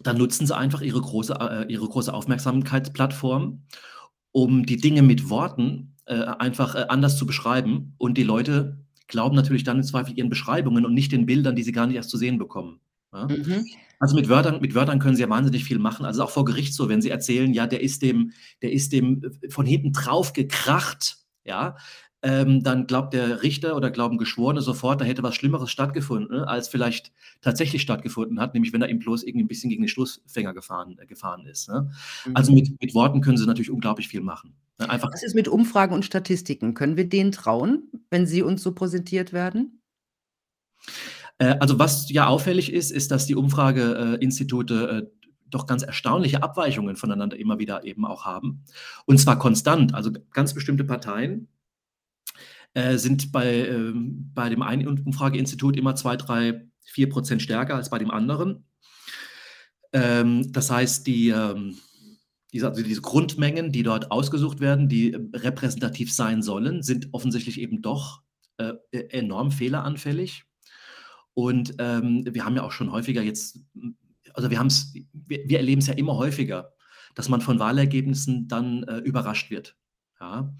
dann 0.00 0.18
nutzen 0.18 0.46
sie 0.46 0.56
einfach 0.56 0.82
ihre 0.82 1.00
große 1.00 1.34
äh, 1.34 1.72
ihre 1.72 1.88
große 1.88 2.12
Aufmerksamkeitsplattform, 2.12 3.62
um 4.32 4.66
die 4.66 4.76
Dinge 4.76 5.02
mit 5.02 5.30
Worten, 5.30 5.96
äh, 6.06 6.22
einfach, 6.22 6.74
äh, 6.74 6.86
anders 6.88 7.16
zu 7.16 7.26
beschreiben. 7.26 7.94
Und 7.98 8.18
die 8.18 8.22
Leute 8.22 8.78
glauben 9.08 9.36
natürlich 9.36 9.64
dann 9.64 9.78
im 9.78 9.82
Zweifel 9.82 10.16
ihren 10.16 10.30
Beschreibungen 10.30 10.84
und 10.84 10.94
nicht 10.94 11.12
den 11.12 11.26
Bildern, 11.26 11.56
die 11.56 11.62
sie 11.62 11.72
gar 11.72 11.86
nicht 11.86 11.96
erst 11.96 12.10
zu 12.10 12.16
sehen 12.16 12.38
bekommen, 12.38 12.80
ja? 13.12 13.26
Mhm. 13.26 13.64
Also, 13.98 14.14
mit 14.14 14.28
Wörtern 14.28 14.60
mit 14.60 14.74
Wörtern 14.74 14.98
können 14.98 15.16
sie 15.16 15.22
ja 15.22 15.30
wahnsinnig 15.30 15.64
viel 15.64 15.78
machen. 15.78 16.04
Also, 16.04 16.22
auch 16.22 16.30
vor 16.30 16.44
Gericht 16.44 16.74
so, 16.74 16.88
wenn 16.88 17.00
sie 17.00 17.08
erzählen, 17.10 17.52
ja, 17.54 17.66
der 17.66 17.80
ist 17.80 18.02
dem 18.02 18.32
der 18.62 18.72
ist 18.72 18.92
dem 18.92 19.22
äh, 19.42 19.50
von 19.50 19.64
hinten 19.64 19.92
drauf 19.92 20.32
gekracht, 20.32 21.16
ja, 21.44 21.76
ähm, 22.22 22.62
dann 22.62 22.86
glaubt 22.86 23.14
der 23.14 23.42
Richter 23.42 23.76
oder 23.76 23.90
glauben 23.90 24.18
Geschworene 24.18 24.60
sofort, 24.62 25.00
da 25.00 25.04
hätte 25.04 25.22
was 25.22 25.34
Schlimmeres 25.36 25.70
stattgefunden, 25.70 26.40
als 26.44 26.68
vielleicht 26.68 27.12
tatsächlich 27.42 27.82
stattgefunden 27.82 28.40
hat, 28.40 28.54
nämlich 28.54 28.72
wenn 28.72 28.82
er 28.82 28.88
ihm 28.88 28.98
bloß 29.00 29.22
irgendwie 29.24 29.44
'n 29.44 29.48
bisschen 29.48 29.70
gegen 29.70 29.82
den 29.82 29.88
Stoßfänger 29.88 30.54
gefahren 30.54 30.98
äh, 30.98 31.06
gefahren 31.06 31.46
ist, 31.46 31.68
ne? 31.68 31.90
Also, 32.34 32.52
Mhm. 32.52 32.54
mit 32.54 32.70
mit 32.80 32.94
Worten 32.94 33.20
können 33.20 33.36
sie 33.38 33.46
natürlich 33.46 33.70
unglaublich 33.70 34.08
viel 34.08 34.20
machen, 34.22 34.54
ne? 34.78 34.88
Einfach 34.90 35.10
Was 35.12 35.22
ist 35.22 35.34
mit 35.34 35.48
Umfragen 35.48 35.94
und 35.94 36.04
Statistiken? 36.04 36.74
Können 36.74 36.96
wir 36.96 37.08
denen 37.08 37.32
trauen, 37.32 37.90
wenn 38.10 38.26
sie 38.26 38.42
uns 38.42 38.62
so 38.62 38.72
präsentiert 38.74 39.32
werden? 39.32 39.80
Äh, 41.38 41.56
also, 41.60 41.78
was 41.78 42.10
ja 42.10 42.26
auffällig 42.26 42.72
ist, 42.72 42.90
ist, 42.90 43.10
dass 43.10 43.26
die 43.26 43.34
Umfrage 43.34 44.18
äh, 44.18 44.24
doch 45.48 45.66
ganz 45.66 45.82
erstaunliche 45.82 46.42
Abweichungen 46.42 46.96
voneinander 46.96 47.38
immer 47.38 47.58
wieder 47.58 47.84
eben 47.84 48.04
auch 48.04 48.24
haben. 48.24 48.64
Und 49.06 49.18
zwar 49.18 49.38
konstant. 49.38 49.94
Also, 49.94 50.10
ganz 50.32 50.54
bestimmte 50.54 50.84
Parteien 50.84 51.48
äh, 52.76 52.98
sind 52.98 53.32
bei 53.32 53.66
ähm, 53.68 54.30
bei 54.34 54.50
dem 54.50 54.60
einen 54.60 54.86
Umfrageinstitut 54.86 55.76
immer 55.78 55.94
2, 55.94 56.16
3, 56.16 56.68
4 56.84 57.08
% 57.08 57.42
stärker 57.42 57.74
als 57.74 57.88
bei 57.88 57.98
dem 57.98 58.10
anderen. 58.10 58.66
Ähm, 59.92 60.52
das 60.52 60.70
heißt, 60.70 61.06
die, 61.06 61.30
ähm 61.30 61.78
diese 62.52 62.68
also, 62.68 62.82
diese 62.82 63.02
Grundmengen, 63.02 63.72
die 63.72 63.82
dort 63.82 64.10
ausgesucht 64.10 64.60
werden, 64.60 64.88
die, 64.88 65.12
äh, 65.12 65.18
repräsentativ 65.34 66.12
sein 66.12 66.42
sollen, 66.42 66.82
sind 66.82 67.08
offensichtlich 67.12 67.60
eben 67.60 67.82
doch, 67.82 68.22
äh, 68.58 68.74
e 68.92 69.08
enorm 69.10 69.50
fehleranfällig. 69.50 70.44
Und, 71.34 71.74
ähm, 71.78 72.24
wir 72.30 72.44
haben 72.44 72.56
ja 72.56 72.62
auch 72.62 72.72
schon 72.72 72.92
häufiger 72.92 73.22
jetzt 73.22 73.58
also, 74.34 74.50
wir 74.50 74.58
wir 74.60 75.48
wir 75.48 75.58
erleben's 75.58 75.86
ja 75.86 75.94
immer 75.94 76.16
häufiger, 76.16 76.74
dass 77.14 77.28
man 77.30 77.40
von 77.40 77.58
Wahlergebnissen 77.58 78.48
dann, 78.48 78.82
äh, 78.84 78.98
überrascht 78.98 79.50
wird, 79.50 79.76
ja? 80.20 80.54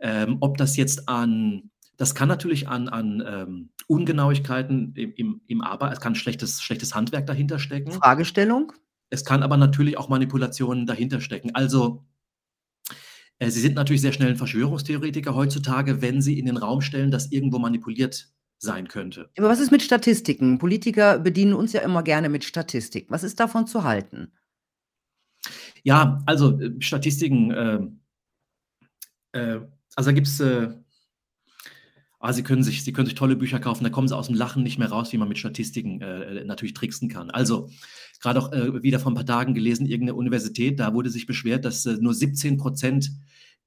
Ähm, 0.00 0.38
ob 0.40 0.56
das 0.56 0.76
jetzt 0.76 1.08
an 1.08 1.70
das 1.96 2.14
kann 2.14 2.28
natürlich 2.28 2.66
an 2.66 2.88
an, 2.88 3.22
ähm, 3.26 3.68
Ungenauigkeiten 3.86 4.94
im 4.96 5.12
im 5.16 5.40
im 5.46 5.60
Arbei 5.60 5.90
es 5.92 6.00
kann 6.00 6.14
schlechtes 6.14 6.62
schlechtes 6.62 6.94
Handwerk 6.94 7.26
dahinter 7.26 7.58
stecken. 7.58 7.92
Fragestellung? 7.92 8.72
Es 9.10 9.24
kann 9.24 9.42
aber 9.42 9.56
natürlich 9.58 9.98
auch 9.98 10.08
Manipulationen 10.08 10.86
dahinter 10.86 11.20
stecken. 11.20 11.50
Also 11.54 12.04
äh, 13.38 13.50
sie 13.50 13.60
sind 13.60 13.74
natürlich 13.74 14.00
sehr 14.00 14.12
schnell 14.12 14.30
'n 14.30 14.36
Verschwörungstheoretiker 14.36 15.34
heutzutage, 15.34 16.00
wenn 16.00 16.22
sie 16.22 16.38
in 16.38 16.46
den 16.46 16.56
Raum 16.56 16.80
stellen, 16.80 17.10
dass 17.10 17.30
irgendwo 17.32 17.58
manipuliert 17.58 18.28
sein 18.58 18.88
könnte. 18.88 19.30
Aber 19.36 19.48
was 19.48 19.60
ist 19.60 19.70
mit 19.72 19.82
Statistiken? 19.82 20.58
Politiker 20.58 21.18
bedienen 21.18 21.54
uns 21.54 21.72
ja 21.72 21.80
immer 21.80 22.02
gerne 22.02 22.28
mit 22.28 22.44
Statistik. 22.44 23.06
Was 23.10 23.24
ist 23.24 23.40
davon 23.40 23.66
zu 23.66 23.84
halten? 23.84 24.32
Ja, 25.82 26.22
also, 26.26 26.58
äh, 26.60 26.80
Statistiken, 26.80 27.52
ähm 27.54 27.96
äh, 29.32 29.60
also, 29.96 30.10
da 30.10 30.14
gibt's, 30.14 30.40
äh 30.40 30.68
ah, 32.22 32.32
Sie 32.34 32.42
können 32.42 32.62
sich 32.62 32.84
Sie 32.84 32.92
können 32.92 33.06
sich 33.06 33.14
tolle 33.14 33.34
Bücher 33.34 33.58
kaufen, 33.60 33.82
da 33.82 33.88
kommen 33.90 34.06
sie 34.06 34.14
aus'm 34.16 34.36
Lachen 34.36 34.62
nicht 34.62 34.78
mehr 34.78 34.90
raus, 34.90 35.10
wie 35.12 35.16
man 35.18 35.28
mit 35.28 35.38
Statistiken, 35.38 36.02
äh, 36.02 36.40
äh, 36.40 36.44
natürlich 36.44 36.74
tricksen 36.74 37.08
kann. 37.08 37.30
Also, 37.30 37.70
grad 38.20 38.36
auch, 38.36 38.52
äh, 38.52 38.82
wieder 38.82 39.00
vor 39.00 39.10
'n 39.10 39.14
paar 39.14 39.24
Tagen 39.24 39.54
gelesen, 39.54 39.86
irgend 39.86 40.06
'ne 40.06 40.14
Universität, 40.14 40.78
da 40.80 40.92
wurde 40.92 41.08
sich 41.08 41.24
beschwert, 41.26 41.64
dass, 41.64 41.86
äh, 41.86 41.96
nur 41.98 42.12
17 42.12 42.58
% 42.58 43.10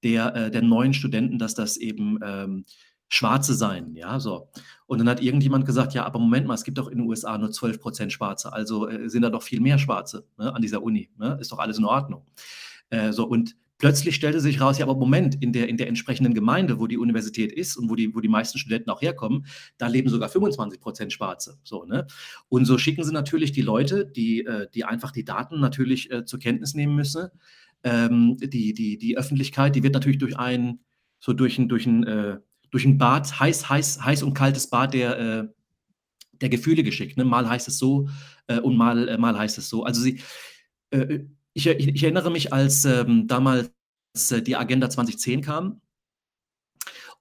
der 0.03 0.35
äh, 0.35 0.51
der 0.51 0.61
neuen 0.61 0.93
Studenten, 0.93 1.39
dass 1.39 1.55
das 1.55 1.77
eben, 1.77 2.19
ähm, 2.23 2.65
Schwarze 3.09 3.53
seien, 3.55 3.95
ja, 3.95 4.19
so. 4.19 4.49
Und 4.87 4.99
dann 4.99 5.09
hat 5.09 5.21
irgendjemand 5.21 5.65
gesagt, 5.65 5.93
ja, 5.95 6.05
aber 6.05 6.19
Moment 6.19 6.47
mal, 6.47 6.53
es 6.55 6.63
gibt 6.63 6.77
doch 6.79 6.87
in 6.89 6.97
den 6.99 7.07
USA 7.07 7.37
nur 7.39 7.51
12 7.51 7.79
Prozent 7.79 8.11
Schwarze, 8.13 8.51
also 8.53 8.87
sind 9.07 9.21
da 9.23 9.29
doch 9.31 9.43
viel 9.43 9.61
mehr 9.61 9.77
Schwarze 9.79 10.25
ne, 10.37 10.53
an 10.53 10.61
dieser 10.63 10.81
Uni, 10.83 11.09
ne? 11.17 11.37
ist 11.41 11.51
doch 11.51 11.59
alles 11.59 11.77
in 11.79 11.85
Ordnung. 11.85 12.25
So, 13.11 13.25
und 13.27 13.55
plötzlich 13.77 14.15
stellte 14.15 14.39
sich 14.39 14.61
raus, 14.61 14.77
ja, 14.77 14.85
aber 14.85 14.95
Moment, 14.95 15.35
in 15.41 15.51
der, 15.53 15.67
in 15.67 15.77
der 15.77 15.87
entsprechenden 15.87 16.33
Gemeinde, 16.33 16.79
wo 16.79 16.87
die 16.87 16.97
Universität 16.97 17.51
ist 17.51 17.75
und 17.75 17.89
wo 17.89 17.95
die, 17.95 18.13
wo 18.15 18.21
die 18.21 18.29
meisten 18.29 18.57
Studenten 18.57 18.89
auch 18.89 19.01
herkommen, 19.01 19.45
da 19.77 19.87
leben 19.87 20.09
sogar 20.09 20.29
25 20.29 20.79
Prozent 20.79 21.13
Schwarze. 21.13 21.57
So, 21.63 21.83
ne? 21.85 22.07
Und 22.49 22.65
so 22.65 22.77
schicken 22.77 23.03
sie 23.03 23.11
natürlich 23.11 23.51
die 23.51 23.61
Leute, 23.61 24.05
die, 24.05 24.45
äh, 24.45 24.67
die 24.73 24.85
einfach 24.85 25.11
die 25.11 25.25
Daten 25.25 25.59
natürlich 25.59 26.11
äh, 26.11 26.25
zur 26.25 26.39
Kenntnis 26.39 26.73
nehmen 26.73 26.95
müssen. 26.95 27.29
Ähm, 27.83 28.37
die, 28.37 28.73
die, 28.73 28.97
die 28.97 29.17
Öffentlichkeit, 29.17 29.75
die 29.75 29.83
wird 29.83 29.93
natürlich 29.93 30.19
durch 30.19 30.37
ein, 30.37 30.79
so 31.19 31.33
durch 31.33 31.57
ein, 31.59 31.67
durch 31.67 31.85
ein, 31.85 32.03
äh, 32.05 32.37
durch 32.71 32.85
ein 32.85 32.97
Bad, 32.97 33.39
heiß, 33.39 33.69
heiß, 33.69 34.03
heiß 34.03 34.23
und 34.23 34.33
kaltes 34.33 34.69
Bad 34.69 34.93
der, 34.93 35.19
äh, 35.19 35.47
der 36.41 36.49
Gefühle 36.49 36.83
geschickt. 36.83 37.17
Ne? 37.17 37.25
Mal 37.25 37.47
heißt 37.47 37.67
es 37.67 37.77
so 37.77 38.07
äh, 38.47 38.59
und 38.59 38.77
mal, 38.77 39.09
äh, 39.09 39.17
mal 39.17 39.37
heißt 39.37 39.57
es 39.57 39.69
so. 39.69 39.83
Also 39.83 40.01
sie, 40.01 40.21
ich, 41.53 41.67
ich, 41.67 42.03
erinnere 42.03 42.31
mich, 42.31 42.51
als 42.51 42.85
ähm, 42.85 43.27
damals 43.27 43.71
äh, 44.31 44.41
die 44.41 44.55
Agenda 44.55 44.89
2010 44.89 45.41
kam 45.41 45.81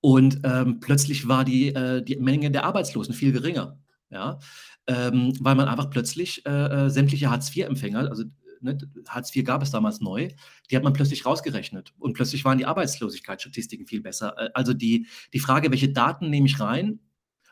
und 0.00 0.40
ähm, 0.44 0.80
plötzlich 0.80 1.28
war 1.28 1.44
die, 1.44 1.68
äh, 1.68 2.02
die 2.02 2.16
Menge 2.16 2.50
der 2.50 2.64
Arbeitslosen 2.64 3.14
viel 3.14 3.32
geringer. 3.32 3.78
Ja? 4.10 4.38
Ähm, 4.86 5.32
weil 5.40 5.54
man 5.54 5.68
einfach 5.68 5.90
plötzlich 5.90 6.44
äh, 6.44 6.86
äh 6.86 6.90
sämtliche 6.90 7.30
Hartz-IV-Empfänger, 7.30 8.10
also 8.10 8.24
ne, 8.60 8.78
Hartz 9.08 9.34
IV 9.34 9.44
gab 9.44 9.62
es 9.62 9.70
damals 9.70 10.00
neu, 10.00 10.28
die 10.70 10.76
hat 10.76 10.82
man 10.82 10.92
plötzlich 10.92 11.24
rausgerechnet 11.24 11.94
und 11.98 12.14
plötzlich 12.14 12.44
waren 12.44 12.58
die 12.58 12.66
Arbeitslosigkeitsstatistiken 12.66 13.86
viel 13.86 14.00
besser. 14.00 14.34
Äh, 14.38 14.50
also 14.54 14.74
die, 14.74 15.06
die 15.32 15.40
Frage, 15.40 15.70
welche 15.70 15.90
Daten 15.90 16.30
nehme 16.30 16.46
ich 16.46 16.58
rein 16.58 17.00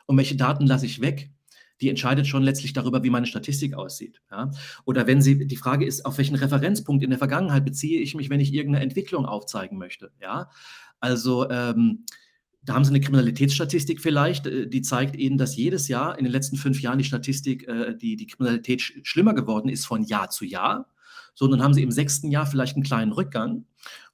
und 0.05 0.17
welche 0.17 0.35
Daten 0.35 0.65
lasse 0.65 0.85
ich 0.85 1.01
weg, 1.01 1.31
die 1.81 1.89
entscheidet 1.89 2.27
schon 2.27 2.43
letztlich 2.43 2.73
darüber, 2.73 3.03
wie 3.03 3.09
meine 3.09 3.25
Statistik 3.25 3.73
aussieht. 3.73 4.21
Ja? 4.29 4.51
Oder 4.85 5.07
wenn 5.07 5.21
Sie, 5.21 5.47
die 5.47 5.57
Frage 5.57 5.85
ist, 5.85 6.05
auf 6.05 6.17
welchen 6.17 6.35
Referenzpunkt 6.35 7.03
in 7.03 7.09
der 7.09 7.19
Vergangenheit 7.19 7.65
beziehe 7.65 7.99
ich 8.01 8.15
mich, 8.15 8.29
wenn 8.29 8.39
ich 8.39 8.53
irgendeine 8.53 8.83
Entwicklung 8.83 9.25
aufzeigen 9.25 9.77
möchte. 9.77 10.11
Ja? 10.21 10.49
Also 10.99 11.49
ähm, 11.49 12.05
da 12.63 12.75
haben 12.75 12.85
Sie 12.85 12.91
eine 12.91 13.01
Kriminalitätsstatistik 13.01 13.99
vielleicht, 13.99 14.45
äh, 14.45 14.67
die 14.67 14.81
zeigt 14.81 15.15
Ihnen, 15.15 15.37
dass 15.37 15.55
jedes 15.55 15.87
Jahr 15.87 16.17
in 16.17 16.25
den 16.25 16.31
letzten 16.31 16.57
fünf 16.57 16.81
Jahren 16.81 16.99
die 16.99 17.03
Statistik, 17.03 17.67
äh, 17.67 17.95
die, 17.95 18.15
die 18.15 18.27
Kriminalität 18.27 18.81
schlimmer 18.81 19.33
geworden 19.33 19.69
ist 19.69 19.85
von 19.85 20.03
Jahr 20.03 20.29
zu 20.29 20.45
Jahr. 20.45 20.87
So, 21.33 21.47
dann 21.47 21.63
haben 21.63 21.73
Sie 21.73 21.83
im 21.83 21.91
sechsten 21.91 22.29
Jahr 22.29 22.45
vielleicht 22.45 22.75
einen 22.75 22.83
kleinen 22.83 23.13
Rückgang. 23.13 23.65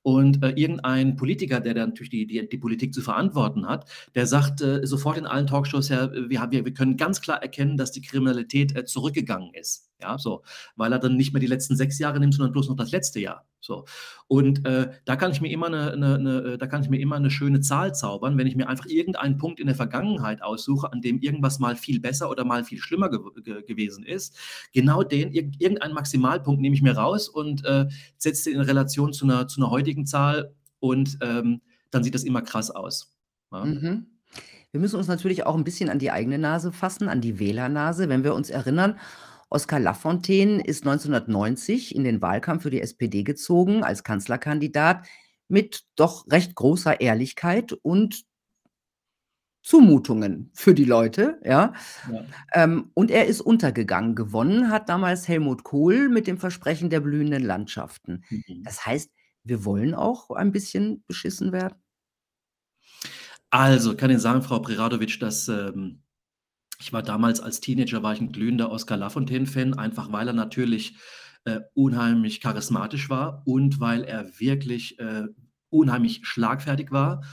Und 0.07 0.41
äh, 0.41 0.51
irgendein 0.51 1.17
Politiker, 1.17 1.59
der 1.59 1.73
dann 1.73 1.89
natürlich 1.89 2.09
die, 2.09 2.25
die, 2.25 2.47
die, 2.47 2.57
Politik 2.57 2.93
zu 2.93 3.01
verantworten 3.01 3.67
hat, 3.67 3.89
der 4.15 4.25
sagt 4.25 4.61
äh, 4.61 4.87
sofort 4.87 5.17
in 5.17 5.25
allen 5.25 5.47
Talkshows, 5.47 5.89
ja, 5.89 6.09
wir, 6.13 6.47
wir, 6.49 6.63
wir 6.63 6.73
können 6.73 6.95
ganz 6.95 7.19
klar 7.19 7.41
erkennen, 7.43 7.75
dass 7.75 7.91
die 7.91 7.99
Kriminalität 7.99 8.73
äh, 8.73 8.85
zurückgegangen 8.85 9.53
ist. 9.53 9.89
Ja, 10.01 10.17
so, 10.17 10.43
weil 10.77 10.93
er 10.93 10.99
dann 10.99 11.17
nicht 11.17 11.33
mehr 11.33 11.41
die 11.41 11.47
letzten 11.47 11.75
sechs 11.75 11.99
Jahre 11.99 12.21
nimmt, 12.21 12.35
sondern 12.35 12.53
bloß 12.53 12.69
noch 12.69 12.77
das 12.77 12.91
letzte 12.91 13.19
Jahr. 13.19 13.45
So. 13.67 13.83
Und 14.27 14.65
äh, 14.65 14.91
da 15.03 15.17
kann 15.17 15.31
ich 15.31 15.41
mir 15.41 15.51
immer 15.51 15.67
eine, 15.67 15.91
eine, 15.91 16.15
eine, 16.15 16.37
äh, 16.53 16.57
da 16.57 16.67
kann 16.67 16.83
ich 16.83 16.89
mir 16.89 17.01
immer 17.01 17.17
eine 17.17 17.29
schöne 17.29 17.59
Zahl 17.59 17.93
zaubern, 17.93 18.37
wenn 18.37 18.47
ich 18.47 18.55
mir 18.55 18.69
einfach 18.69 18.85
irgendeinen 18.85 19.37
Punkt 19.37 19.59
in 19.59 19.67
der 19.67 19.75
Vergangenheit 19.75 20.41
aussuche, 20.41 20.91
an 20.93 21.01
dem 21.01 21.19
irgendwas 21.19 21.59
mal 21.59 21.75
viel 21.75 21.99
besser 21.99 22.29
oder 22.29 22.45
mal 22.45 22.63
viel 22.63 22.79
schlimmer 22.79 23.09
ge 23.09 23.19
ge 23.43 23.61
gewesen 23.63 24.05
ist. 24.05 24.37
Genau 24.71 25.03
den, 25.03 25.33
irgendeinen 25.33 25.93
Maximalpunkt 25.93 26.61
nehme 26.61 26.75
ich 26.75 26.81
mir 26.81 26.95
raus 26.95 27.27
und 27.27 27.65
äh, 27.65 27.87
setze 28.17 28.51
den 28.51 28.61
in 28.61 28.65
Relation 28.65 29.11
zu 29.11 29.25
einer, 29.25 29.49
zu 29.49 29.59
einer 29.59 29.69
heutigen 29.69 30.05
Zahl 30.05 30.55
und 30.79 31.17
ähm, 31.21 31.61
dann 31.91 32.05
sieht 32.05 32.15
das 32.15 32.23
immer 32.23 32.41
krass 32.41 32.71
aus. 32.71 33.13
Ja? 33.51 33.65
Mhm. 33.65 34.07
Wir 34.71 34.79
müssen 34.79 34.95
uns 34.95 35.07
natürlich 35.07 35.45
auch 35.45 35.55
ein 35.55 35.65
bisschen 35.65 35.89
an 35.89 35.99
die 35.99 36.11
eigene 36.11 36.37
Nase 36.37 36.71
fassen, 36.71 37.09
an 37.09 37.19
die 37.19 37.39
Wählernase, 37.39 38.07
wenn 38.07 38.23
wir 38.23 38.33
uns 38.33 38.49
erinnern, 38.49 38.97
Oskar 39.49 39.79
Lafontaine 39.79 40.61
ist 40.63 40.85
1990 40.85 41.95
in 41.95 42.03
den 42.03 42.21
Wahlkampf 42.21 42.63
für 42.63 42.69
die 42.69 42.81
SPD 42.81 43.23
gezogen 43.23 43.83
als 43.83 44.03
Kanzlerkandidat 44.03 45.07
mit 45.47 45.83
doch 45.95 46.29
recht 46.29 46.55
großer 46.55 46.99
Ehrlichkeit 46.99 47.73
und 47.73 48.25
Zumutungen 49.63 50.49
für 50.53 50.73
die 50.73 50.85
Leute, 50.85 51.41
ja. 51.43 51.73
Ja. 52.09 52.23
Ähm, 52.53 52.91
und 52.93 53.11
er 53.11 53.25
ist 53.25 53.41
untergegangen. 53.41 54.15
Gewonnen 54.15 54.69
hat 54.71 54.87
damals 54.87 55.27
Helmut 55.27 55.63
Kohl 55.63 56.07
mit 56.07 56.25
dem 56.25 56.37
Versprechen 56.37 56.89
der 56.89 57.01
blühenden 57.01 57.43
Landschaften. 57.43 58.23
Mhm. 58.29 58.63
Das 58.63 58.85
heißt, 58.85 59.11
wir 59.43 59.65
wollen 59.65 59.93
auch 59.93 60.31
ein 60.31 60.53
bisschen 60.53 61.03
beschissen 61.07 61.51
werden? 61.51 61.75
Also, 63.49 63.95
kann 63.95 64.09
Ihnen 64.09 64.19
sagen, 64.19 64.41
Frau 64.41 64.59
Preradovic, 64.59 65.19
dass 65.19 65.49
ähm, 65.49 66.01
ich 66.79 66.93
war 66.93 67.03
damals 67.03 67.39
als 67.41 67.59
Teenager 67.61 68.03
war 68.03 68.13
ich 68.13 68.21
'n 68.21 68.31
glühender 68.31 68.71
Oskar 68.71 68.97
Lafontaine-Fan, 68.97 69.73
einfach 69.75 70.11
weil 70.11 70.27
er 70.27 70.33
natürlich, 70.33 70.95
äh, 71.45 71.61
unheimlich 71.73 72.41
charismatisch 72.41 73.09
war 73.09 73.43
und 73.45 73.79
weil 73.79 74.03
er 74.03 74.39
wirklich, 74.39 74.99
äh, 74.99 75.23
unheimlich 75.69 76.21
schlagfertig 76.25 76.91
war 76.91 77.23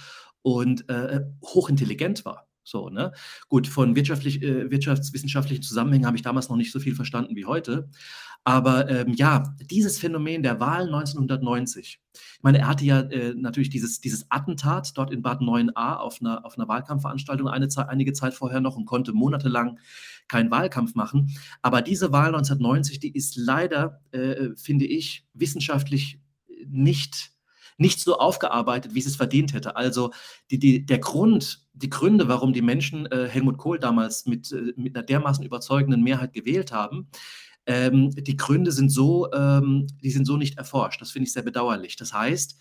und, 0.42 0.88
äh, 0.88 1.20
hochintelligent 1.45 2.24
war. 2.24 2.47
So, 2.65 2.89
ne? 2.89 3.12
Gut, 3.49 3.69
von 3.69 3.95
wirtschaftlich 3.95 4.43
äh, 4.43 4.71
wirtschaftswissenschaftlichen 4.71 5.62
Zusammenhängen 5.62 6.07
habe 6.07 6.17
ich 6.17 6.23
damals 6.23 6.49
noch 6.49 6.57
nicht 6.57 6.73
so 6.73 6.81
viel 6.81 6.95
verstanden 6.95 7.37
wie 7.37 7.45
heute. 7.45 7.89
Aber 8.43 8.91
ähm, 8.91 9.15
ja, 9.15 9.55
dieses 9.71 9.99
Phänomen 9.99 10.43
der 10.43 10.61
Wahl 10.61 10.85
1990. 10.85 12.01
Ich 12.12 12.43
meine, 12.43 12.59
er 12.59 12.69
hatte 12.69 12.85
ja 12.85 13.01
äh, 13.01 13.35
natürlich 13.35 13.71
dieses, 13.71 14.01
dieses 14.01 14.31
Attentat 14.31 14.93
dort 14.97 15.12
in 15.12 15.23
Bad 15.23 15.41
9a 15.41 15.97
auf 15.97 16.21
einer, 16.21 16.45
auf 16.45 16.59
einer 16.59 16.69
Wahlkampfveranstaltung 16.69 17.49
eine 17.49 17.69
einige 17.89 18.12
Zeit 18.12 18.35
vorher 18.35 18.61
noch 18.61 18.77
und 18.77 18.85
konnte 18.85 19.12
monatelang 19.12 19.79
keinen 20.29 20.51
Wahlkampf 20.51 20.95
machen. 20.95 21.35
Aber 21.62 21.81
diese 21.81 22.12
Wahl 22.12 22.29
1990, 22.29 22.99
die 22.99 23.15
ist 23.15 23.37
leider, 23.37 24.03
äh, 24.12 24.51
finde 24.57 24.87
ich, 24.87 25.27
wissenschaftlich 25.33 26.21
nicht 26.67 27.34
nicht 27.77 28.01
so 28.01 28.18
aufgearbeitet, 28.18 28.95
wie 28.95 29.01
es 29.01 29.07
es 29.07 29.16
verdient 29.16 29.53
hätte. 29.53 29.77
Also 29.77 30.12
die, 30.51 30.59
die, 30.59 30.87
der 30.87 30.99
Grund, 30.99 31.66
die 31.72 31.91
Gründe, 31.91 32.29
warum 32.29 32.53
die 32.53 32.62
Menschen 32.62 33.07
äh, 33.07 33.29
Helmut 33.29 33.59
Kohl 33.59 33.79
damals 33.79 34.27
mit, 34.27 34.53
äh, 34.53 34.72
mit 34.77 34.97
einer 34.97 35.05
dermaßen 35.05 35.45
überzeugenden 35.45 36.03
Mehrheit 36.03 36.33
gewählt 36.33 36.72
haben, 36.72 37.09
ähm, 37.66 38.11
die 38.11 38.37
Gründe 38.37 38.72
sind 38.72 38.91
so, 38.91 39.33
ähm, 39.33 39.87
die 40.03 40.11
sind 40.11 40.27
so 40.27 40.37
nicht 40.37 40.59
erforscht. 40.59 41.01
Das 41.01 41.11
finde 41.11 41.27
ich 41.27 41.33
sehr 41.33 41.43
bedauerlich. 41.43 41.97
Das 41.97 42.12
heißt, 42.12 42.59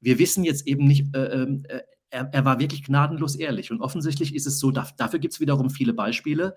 wir 0.00 0.18
wissen 0.18 0.44
jetzt 0.44 0.66
eben 0.66 0.86
nicht, 0.86 1.14
äh, 1.14 1.42
ähm, 1.42 1.64
äh, 1.68 1.80
er, 2.10 2.30
er, 2.32 2.44
war 2.44 2.60
wirklich 2.60 2.84
gnadenlos 2.84 3.34
ehrlich. 3.34 3.72
Und 3.72 3.80
offensichtlich 3.80 4.34
ist 4.34 4.46
es 4.46 4.60
so, 4.60 4.70
da, 4.70 4.86
dafür 4.96 5.18
gibt 5.18 5.34
es 5.34 5.40
wiederum 5.40 5.70
viele 5.70 5.92
Beispiele. 5.92 6.56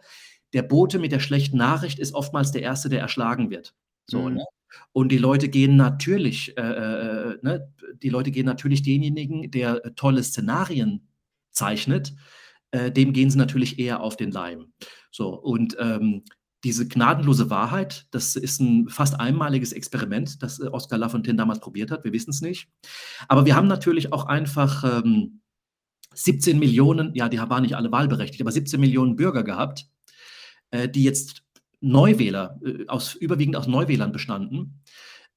Der 0.53 0.61
Bote 0.61 0.99
mit 0.99 1.11
der 1.11 1.19
schlechten 1.19 1.57
Nachricht 1.57 1.97
ist 1.97 2.13
oftmals 2.13 2.51
der 2.51 2.61
Erste, 2.61 2.89
der 2.89 3.01
erschlagen 3.01 3.49
wird. 3.49 3.73
So, 4.05 4.21
mhm. 4.21 4.35
ne? 4.35 4.45
Und 4.91 5.11
die 5.11 5.17
Leute 5.17 5.49
gehen 5.49 5.75
natürlich, 5.75 6.57
äh, 6.57 6.61
äh, 6.61 7.31
äh 7.31 7.37
ne? 7.41 7.73
die 8.01 8.09
Leute 8.09 8.31
gehen 8.31 8.45
natürlich 8.45 8.83
denjenigen, 8.83 9.51
der 9.51 9.85
äh, 9.85 9.91
tolle 9.95 10.23
Szenarien 10.23 11.07
zeichnet, 11.51 12.13
äh, 12.71 12.91
dem 12.91 13.13
gehen 13.13 13.29
sie 13.29 13.37
natürlich 13.37 13.79
eher 13.79 14.01
auf 14.01 14.17
den 14.17 14.31
Leim. 14.31 14.73
So, 15.11 15.29
und 15.29 15.75
ähm, 15.79 16.23
diese 16.63 16.87
gnadenlose 16.87 17.49
Wahrheit, 17.49 18.07
das 18.11 18.35
ist 18.35 18.59
ein 18.59 18.89
fast 18.89 19.19
einmaliges 19.19 19.71
Experiment, 19.71 20.41
das 20.41 20.59
Oscar 20.59 20.97
Lafontaine 20.97 21.37
damals 21.37 21.59
probiert 21.59 21.91
hat. 21.91 22.03
Wir 22.03 22.13
wissen 22.13 22.31
es 22.31 22.41
nicht. 22.41 22.67
Aber 23.27 23.45
wir 23.45 23.55
haben 23.55 23.67
natürlich 23.67 24.11
auch 24.11 24.25
einfach 24.25 24.83
ähm, 25.03 25.41
17 26.13 26.57
Millionen, 26.57 27.13
ja, 27.13 27.29
die 27.29 27.37
waren 27.37 27.61
nicht 27.61 27.75
alle 27.75 27.91
wahlberechtigt, 27.91 28.41
aber 28.41 28.51
17 28.51 28.79
Millionen 28.79 29.15
Bürger 29.15 29.43
gehabt, 29.43 29.87
die 30.73 31.03
jetzt 31.03 31.43
Neuwähler, 31.81 32.59
äh, 32.65 32.87
aus, 32.87 33.15
überwiegend 33.15 33.55
aus 33.55 33.67
Neuwählern 33.67 34.11
bestanden. 34.11 34.81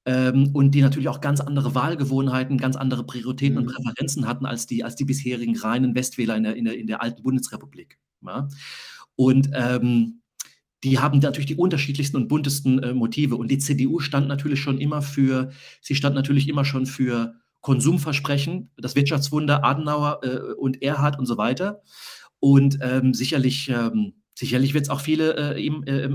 Ähm, 0.03 0.49
und 0.53 0.71
die 0.71 0.81
natürlich 0.81 1.09
auch 1.09 1.21
ganz 1.21 1.41
andere 1.41 1.75
Wahlgewohnheiten, 1.75 2.57
ganz 2.57 2.75
andere 2.75 3.05
Prioritäten 3.05 3.55
mhm. 3.55 3.67
und 3.67 3.73
Präferenzen 3.73 4.27
hatten 4.27 4.45
als 4.45 4.65
die, 4.65 4.83
als 4.83 4.95
die 4.95 5.05
bisherigen 5.05 5.55
reinen 5.57 5.93
Westwähler 5.93 6.35
in 6.35 6.43
der, 6.43 6.55
in 6.55 6.65
der, 6.65 6.77
in 6.77 6.87
der 6.87 7.03
alten 7.03 7.21
Bundesrepublik. 7.21 7.99
Ja? 8.25 8.47
Und 9.15 9.49
ähm, 9.53 10.21
die 10.83 10.99
haben 10.99 11.19
natürlich 11.19 11.45
die 11.45 11.55
unterschiedlichsten 11.55 12.17
und 12.17 12.27
buntesten 12.27 12.81
äh, 12.81 12.93
Motive. 12.93 13.35
Und 13.35 13.51
die 13.51 13.59
CDU 13.59 13.99
stand 13.99 14.27
natürlich 14.27 14.61
schon 14.61 14.79
immer 14.79 15.01
für, 15.01 15.51
sie 15.81 15.95
stand 15.95 16.15
natürlich 16.15 16.49
immer 16.49 16.65
schon 16.65 16.87
für 16.87 17.35
Konsumversprechen, 17.61 18.71
das 18.77 18.95
Wirtschaftswunder 18.95 19.63
Adenauer 19.63 20.21
äh, 20.23 20.53
und 20.53 20.81
Erhard 20.81 21.19
und 21.19 21.27
so 21.27 21.37
weiter. 21.37 21.83
Und 22.39 22.79
ähm, 22.81 23.13
sicherlich, 23.13 23.69
ähm, 23.69 24.13
sicherlich 24.41 24.73
wird 24.73 24.85
es 24.85 24.89
auch 24.89 25.01
viele 25.01 25.55
äh, 25.55 25.63
eben, 25.63 25.83
äh, 25.85 26.09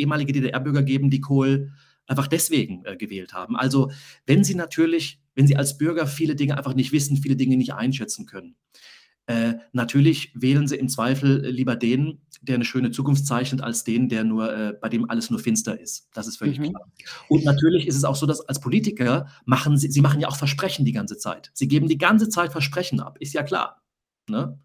ehemalige 0.00 0.32
DDR-Bürger 0.32 0.82
geben, 0.82 1.10
die 1.10 1.20
Kohl 1.20 1.72
einfach 2.06 2.26
deswegen 2.26 2.84
äh, 2.86 2.96
gewählt 2.96 3.34
haben. 3.34 3.56
Also 3.56 3.92
wenn 4.26 4.42
sie 4.42 4.54
natürlich, 4.54 5.20
wenn 5.34 5.46
sie 5.46 5.56
als 5.56 5.76
Bürger 5.76 6.06
viele 6.06 6.34
Dinge 6.34 6.56
einfach 6.56 6.74
nicht 6.74 6.92
wissen, 6.92 7.18
viele 7.18 7.36
Dinge 7.36 7.58
nicht 7.58 7.74
einschätzen 7.74 8.24
können, 8.24 8.56
äh, 9.26 9.54
natürlich 9.72 10.32
wählen 10.34 10.66
sie 10.66 10.76
im 10.76 10.88
Zweifel 10.88 11.46
lieber 11.46 11.76
den, 11.76 12.22
der 12.40 12.56
eine 12.56 12.64
schöne 12.64 12.90
Zukunft 12.90 13.26
zeichnet, 13.26 13.60
als 13.60 13.84
den, 13.84 14.08
der 14.08 14.24
nur, 14.24 14.52
äh, 14.52 14.72
bei 14.72 14.88
dem 14.88 15.08
alles 15.10 15.30
nur 15.30 15.38
finster 15.38 15.78
ist. 15.78 16.08
Das 16.14 16.26
ist 16.26 16.38
völlig 16.38 16.58
mhm. 16.58 16.70
klar. 16.70 16.90
Und 17.28 17.44
natürlich 17.44 17.86
ist 17.86 17.96
es 17.96 18.04
auch 18.04 18.16
so, 18.16 18.26
dass 18.26 18.40
als 18.40 18.60
Politiker 18.60 19.28
machen 19.44 19.76
sie, 19.76 19.90
sie 19.90 20.00
machen 20.00 20.20
ja 20.20 20.28
auch 20.28 20.36
Versprechen 20.36 20.86
die 20.86 20.92
ganze 20.92 21.18
Zeit. 21.18 21.50
Sie 21.52 21.68
geben 21.68 21.86
die 21.86 21.98
ganze 21.98 22.30
Zeit 22.30 22.50
Versprechen 22.50 22.98
ab, 22.98 23.18
ist 23.20 23.34
ja 23.34 23.42
klar. 23.42 23.82
Ne? 24.28 24.58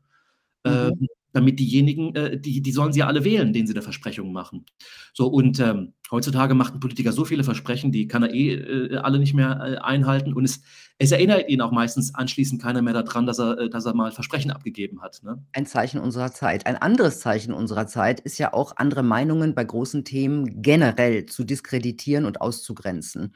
ähm, 0.64 0.94
Mhm. 1.00 1.08
Damit 1.38 1.60
diejenigen, 1.60 2.16
äh, 2.16 2.40
die 2.40 2.62
die 2.62 2.72
sollen 2.74 2.94
sie 2.94 3.00
ja 3.02 3.08
alle 3.08 3.24
wählen, 3.26 3.54
denen 3.54 3.68
sie 3.68 3.74
da 3.76 3.82
Versprechungen 3.82 4.34
machen. 4.34 4.66
So 5.14 5.28
und, 5.28 5.60
ähm, 5.62 5.94
heutzutage 6.12 6.56
macht 6.56 6.76
'n 6.76 6.80
Politiker 6.82 7.14
so 7.14 7.26
viele 7.26 7.44
Versprechen, 7.46 7.92
die 7.94 8.08
kann 8.08 8.24
er 8.24 8.34
eh, 8.34 8.54
äh, 8.56 8.98
alle 8.98 9.20
nicht 9.20 9.34
mehr, 9.36 9.60
äh, 9.64 9.78
einhalten 9.84 10.34
und 10.34 10.46
es 10.46 10.62
es 11.00 11.12
erinnert 11.12 11.50
ihn 11.50 11.62
auch 11.62 11.72
meistens 11.72 12.16
anschließend 12.16 12.62
keiner 12.62 12.82
mehr 12.82 12.94
da 12.94 13.04
dran, 13.04 13.26
dass 13.28 13.40
er 13.40 13.58
äh, 13.60 13.70
dass 13.70 13.86
er 13.86 13.94
mal 13.96 14.12
Versprechen 14.12 14.52
abgegeben 14.52 15.02
hat, 15.02 15.22
ne? 15.24 15.44
Ein 15.56 15.66
Zeichen 15.66 16.00
unserer 16.00 16.32
Zeit. 16.32 16.66
Ein 16.68 16.76
anderes 16.76 17.20
Zeichen 17.20 17.54
unserer 17.54 17.88
Zeit 17.88 18.20
ist 18.20 18.38
ja 18.38 18.54
auch, 18.54 18.74
andere 18.78 19.02
Meinungen 19.02 19.56
bei 19.56 19.64
großen 19.64 20.04
Themen 20.04 20.62
generell 20.62 21.26
zu 21.26 21.44
diskreditieren 21.46 22.26
und 22.26 22.42
auszugrenzen. 22.42 23.34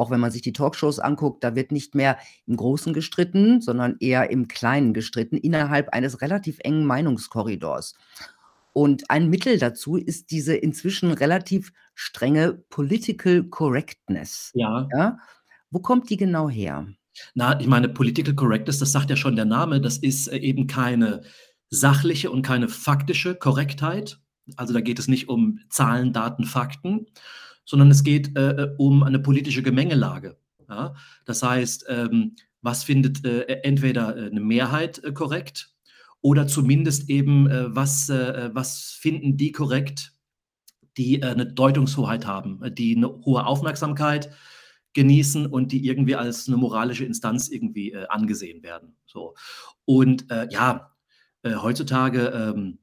Auch 0.00 0.10
wenn 0.10 0.20
man 0.20 0.30
sich 0.30 0.42
die 0.42 0.52
Talkshows 0.54 0.98
anguckt, 0.98 1.44
da 1.44 1.54
wird 1.54 1.72
nicht 1.72 1.94
mehr 1.94 2.16
im 2.46 2.56
Großen 2.56 2.92
gestritten, 2.94 3.60
sondern 3.60 3.96
eher 4.00 4.30
im 4.30 4.48
Kleinen 4.48 4.94
gestritten, 4.94 5.36
innerhalb 5.36 5.90
eines 5.90 6.22
relativ 6.22 6.58
engen 6.60 6.86
Meinungskorridors. 6.86 7.94
Und 8.72 9.10
ein 9.10 9.28
Mittel 9.28 9.58
dazu 9.58 9.96
ist 9.96 10.30
diese 10.30 10.54
inzwischen 10.56 11.10
relativ 11.12 11.72
strenge 11.94 12.54
Political 12.70 13.44
Correctness, 13.44 14.52
Ja. 14.54 14.88
ja? 14.96 15.18
Wo 15.70 15.80
kommt 15.80 16.08
die 16.08 16.16
genau 16.16 16.48
her? 16.48 16.86
Na, 17.34 17.60
ich 17.60 17.66
meine, 17.66 17.88
Political 17.88 18.34
Correctness, 18.34 18.78
das 18.78 18.92
sagt 18.92 19.10
ja 19.10 19.16
schon 19.16 19.36
der 19.36 19.44
Name, 19.44 19.80
das 19.80 19.98
ist, 19.98 20.28
äh, 20.28 20.38
eben 20.38 20.66
keine 20.66 21.22
sachliche 21.68 22.30
und 22.30 22.42
keine 22.42 22.68
faktische 22.68 23.34
Korrektheit. 23.34 24.18
Also, 24.56 24.72
da 24.72 24.80
geht 24.80 24.98
es 24.98 25.08
nicht 25.08 25.28
um 25.28 25.60
Zahlen, 25.68 26.12
Daten, 26.12 26.44
Fakten, 26.44 27.06
sondern 27.70 27.90
es 27.92 28.04
geht, 28.04 28.36
äh, 28.36 28.50
äh, 28.64 28.74
um 28.78 29.04
eine 29.04 29.20
politische 29.20 29.62
Gemengelage, 29.62 30.36
ja? 30.68 30.94
Das 31.26 31.42
heißt, 31.44 31.86
ähm, 31.88 32.36
was 32.62 32.84
findet, 32.84 33.24
äh, 33.24 33.42
e 33.42 33.60
entweder, 33.64 34.16
äh, 34.16 34.30
'ne 34.30 34.40
Mehrheit, 34.40 35.02
äh, 35.04 35.12
korrekt 35.12 35.70
oder 36.22 36.46
zumindest 36.48 37.08
eben, 37.10 37.48
äh, 37.50 37.74
was 37.76 38.10
was 38.10 38.90
finden 38.92 39.36
die 39.38 39.52
korrekt, 39.52 40.12
die, 40.98 41.22
äh, 41.22 41.34
'ne 41.36 41.46
Deutungshoheit 41.46 42.26
haben, 42.26 42.60
die 42.76 42.96
'ne 42.96 43.08
hohe 43.26 43.46
Aufmerksamkeit 43.46 44.30
genießen 44.94 45.46
und 45.46 45.72
die 45.72 45.86
irgendwie 45.86 46.16
als 46.16 46.48
'ne 46.48 46.56
moralische 46.58 47.04
Instanz 47.06 47.48
irgendwie, 47.50 47.96
angesehen 48.10 48.62
werden, 48.64 48.96
so. 49.06 49.34
Und, 49.86 50.26
ja, 50.52 50.92
heutzutage, 51.46 52.28
ähm 52.34 52.78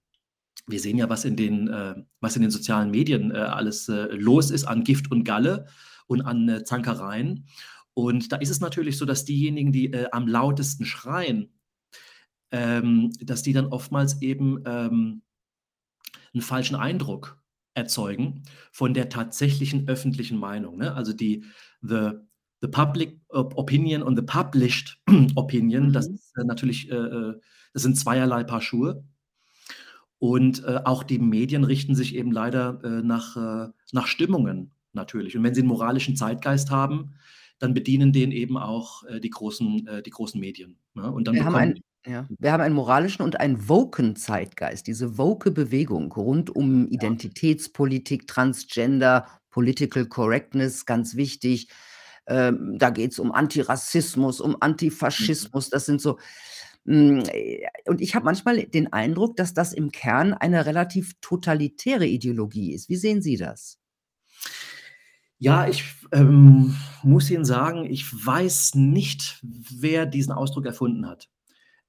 wir 0.68 0.80
sehen 0.82 0.98
ja, 0.98 1.10
was 1.10 1.26
in 1.26 1.36
den 1.38 1.68
äh, 1.70 1.96
was 2.22 2.36
in 2.36 2.42
den 2.44 2.52
sozialen 2.52 2.92
Medien, 2.92 3.32
äh, 3.32 3.38
alles, 3.40 3.90
äh, 3.90 4.08
los 4.16 4.52
ist 4.52 4.66
an 4.66 4.84
Gift 4.84 5.12
und 5.12 5.24
Galle 5.24 5.68
und 6.08 6.22
an, 6.22 6.50
äh, 6.50 6.64
Zankereien. 6.66 7.48
Und 7.94 8.32
da 8.32 8.38
ist 8.38 8.50
es 8.52 8.60
natürlich 8.62 8.98
so, 8.98 9.06
dass 9.06 9.26
diejenigen, 9.26 9.72
die, 9.72 9.92
äh, 9.94 10.08
am 10.12 10.28
lautesten 10.28 10.86
schreien, 10.86 11.50
ähm, 12.52 13.12
dass 13.22 13.44
die 13.44 13.54
dann 13.54 13.68
oftmals 13.68 14.22
eben, 14.22 14.64
ähm 14.66 15.22
'n 16.36 16.42
falschen 16.42 16.76
Eindruck 16.76 17.42
erzeugen 17.74 18.44
von 18.72 18.94
der 18.94 19.10
tatsächlichen 19.10 19.88
öffentlichen 19.88 20.38
Meinung, 20.40 20.78
ne? 20.78 20.94
Also, 20.96 21.14
die 21.14 21.46
the 21.82 22.12
the 22.62 22.68
public 22.68 23.20
op 23.30 23.56
opinion 23.58 24.02
und 24.02 24.16
the 24.18 24.24
published 24.24 25.00
opinion, 25.36 25.94
das 25.94 26.10
Mhm. 26.10 26.16
ist, 26.16 26.34
äh, 26.38 26.44
natürlich, 26.46 26.90
das 27.74 27.84
sind 27.84 27.98
zweierlei 27.98 28.44
Paar 28.44 28.62
Schuhe. 28.62 29.04
Und, 30.20 30.64
äh, 30.64 30.82
auch 30.86 31.04
die 31.04 31.20
Medien 31.20 31.64
richten 31.64 31.96
sich 31.96 32.16
eben 32.16 32.32
leider, 32.32 32.82
äh, 32.84 33.04
nach 33.04 33.38
äh, 33.38 33.72
nach 33.94 34.08
Stimmungen 34.08 34.72
natürlich. 34.94 35.38
Und 35.38 35.44
wenn 35.44 35.54
sie 35.56 35.62
'n 35.62 35.68
moralischen 35.68 36.16
Zeitgeist 36.16 36.72
haben, 36.72 37.16
dann 37.60 37.74
bedienen 37.76 38.12
den 38.14 38.32
eben 38.32 38.58
auch, 38.58 39.04
äh, 39.06 39.20
die 39.20 39.30
großen 39.30 39.88
äh, 39.88 40.04
die 40.04 40.10
großen 40.12 40.40
Medien, 40.40 40.80
ne? 40.96 41.12
Und 41.12 41.28
dann 41.28 41.38
Wir 41.38 41.44
haben 41.46 41.56
bekommen 41.56 41.56
einen 41.56 41.80
ja, 42.06 42.30
wir 42.40 42.52
haben 42.54 42.62
einen 42.62 42.76
moralischen 42.76 43.24
und 43.24 43.40
einen 43.40 43.68
woken 43.68 44.16
Zeitgeist. 44.16 44.88
Diese 44.88 45.18
woke 45.18 45.52
Bewegung 45.52 46.12
rund 46.14 46.56
um 46.56 46.88
Ja. 47.00 47.18
Identitätspolitik, 47.18 48.28
Transgender, 48.28 49.28
Political 49.50 50.06
Correctness, 50.06 50.86
ganz 50.86 51.16
wichtig. 51.18 51.68
Ähm, 52.28 52.78
da 52.78 52.92
geht's 52.92 53.20
um 53.20 53.32
Antirassismus, 53.34 54.40
um 54.40 54.56
Mhm. 55.20 55.30
Antifaschismus. 55.42 55.70
Das 55.70 55.86
sind 55.86 56.00
so 56.02 56.18
und 56.88 58.02
ich 58.02 58.16
habe 58.16 58.26
manchmal 58.26 58.64
den 58.64 58.94
Eindruck, 58.94 59.36
dass 59.36 59.54
das 59.54 59.74
im 59.74 59.92
Kern 59.92 60.34
eine 60.34 60.66
relativ 60.66 61.14
totalitäre 61.22 62.08
Ideologie 62.08 62.74
ist. 62.74 62.90
Wie 62.90 62.96
sehen 62.96 63.22
Sie 63.22 63.38
das? 63.38 63.76
Ja, 65.42 65.68
ich 65.68 65.84
ähm, 66.12 66.76
muss 67.04 67.30
Ihnen 67.30 67.46
sagen, 67.46 67.86
ich 67.86 68.06
weiß 68.26 68.74
nicht, 68.76 69.40
wer 69.44 70.06
diesen 70.08 70.34
Ausdruck 70.34 70.66
erfunden 70.66 71.06
hat. 71.08 71.30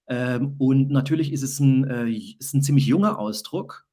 Ähm, 0.08 0.56
und 0.58 0.90
natürlich 0.90 1.32
ist 1.32 1.44
es 1.44 1.60
'n 1.60 1.84
äh, 1.86 2.08
ist 2.10 2.54
'n 2.54 2.62
ziemlich 2.62 2.86
junger 2.86 3.18
Ausdruck. 3.18 3.87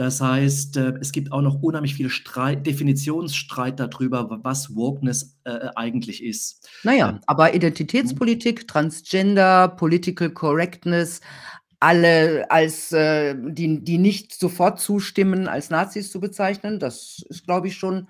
Das 0.00 0.18
heißt, 0.22 0.78
äh, 0.78 0.94
es 1.02 1.12
gibt 1.12 1.30
auch 1.30 1.42
noch 1.42 1.60
unheimlich 1.60 1.94
viele 1.94 2.08
Streit 2.08 2.66
Definitionsstreit 2.66 3.78
da 3.78 3.86
drüber, 3.86 4.30
w 4.30 4.38
was 4.42 4.74
Wokeness, 4.74 5.36
äh, 5.44 5.68
eigentlich 5.76 6.24
ist. 6.24 6.66
Na 6.84 6.94
Äh, 6.94 6.98
ja, 6.98 7.20
aber 7.26 7.48
mhm. 7.48 7.56
Identitätspolitik, 7.56 8.66
Transgender, 8.66 9.68
Political 9.68 10.30
Correctness, 10.30 11.20
alle 11.80 12.50
als, 12.50 12.92
äh 12.92 13.34
die 13.38 13.84
die 13.84 13.98
nicht 13.98 14.32
sofort 14.32 14.80
zustimmen, 14.80 15.48
als 15.48 15.68
Nazis 15.68 16.10
zu 16.10 16.18
bezeichnen, 16.18 16.78
das 16.78 17.22
ist, 17.28 17.44
glaube 17.44 17.68
ich, 17.68 17.76
schon 17.76 18.08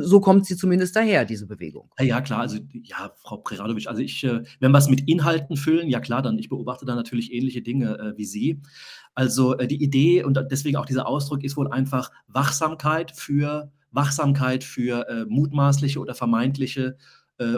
so 0.00 0.20
kommt 0.20 0.46
sie 0.46 0.56
zumindest 0.56 0.96
daher, 0.96 1.24
diese 1.24 1.46
Bewegung. 1.46 1.90
Ah 1.96 2.02
ja, 2.02 2.20
klar, 2.20 2.40
also 2.40 2.58
ja, 2.72 3.12
Frau 3.16 3.38
Preradovic, 3.38 3.86
also 3.86 4.00
ich 4.00 4.24
äh, 4.24 4.42
wenn 4.60 4.72
wir's 4.72 4.88
mit 4.88 5.08
Inhalten 5.08 5.56
füllen, 5.56 5.88
ja 5.88 6.00
klar, 6.00 6.22
dann 6.22 6.38
ich 6.38 6.48
beobachte 6.48 6.86
da 6.86 6.94
natürlich 6.94 7.32
ähnliche 7.32 7.62
Dinge, 7.62 7.98
äh, 7.98 8.16
wie 8.16 8.24
Sie. 8.24 8.60
Also, 9.14 9.56
äh, 9.58 9.66
die 9.66 9.82
Idee 9.82 10.24
und 10.24 10.38
deswegen 10.50 10.76
auch 10.76 10.86
dieser 10.86 11.06
Ausdruck 11.06 11.44
ist 11.44 11.56
wohl 11.56 11.68
einfach 11.68 12.10
Wachsamkeit 12.28 13.12
für 13.12 13.72
Wachsamkeit 13.90 14.64
für, 14.64 15.26
mutmaßliche 15.28 15.98
oder 15.98 16.14
vermeintliche, 16.14 16.98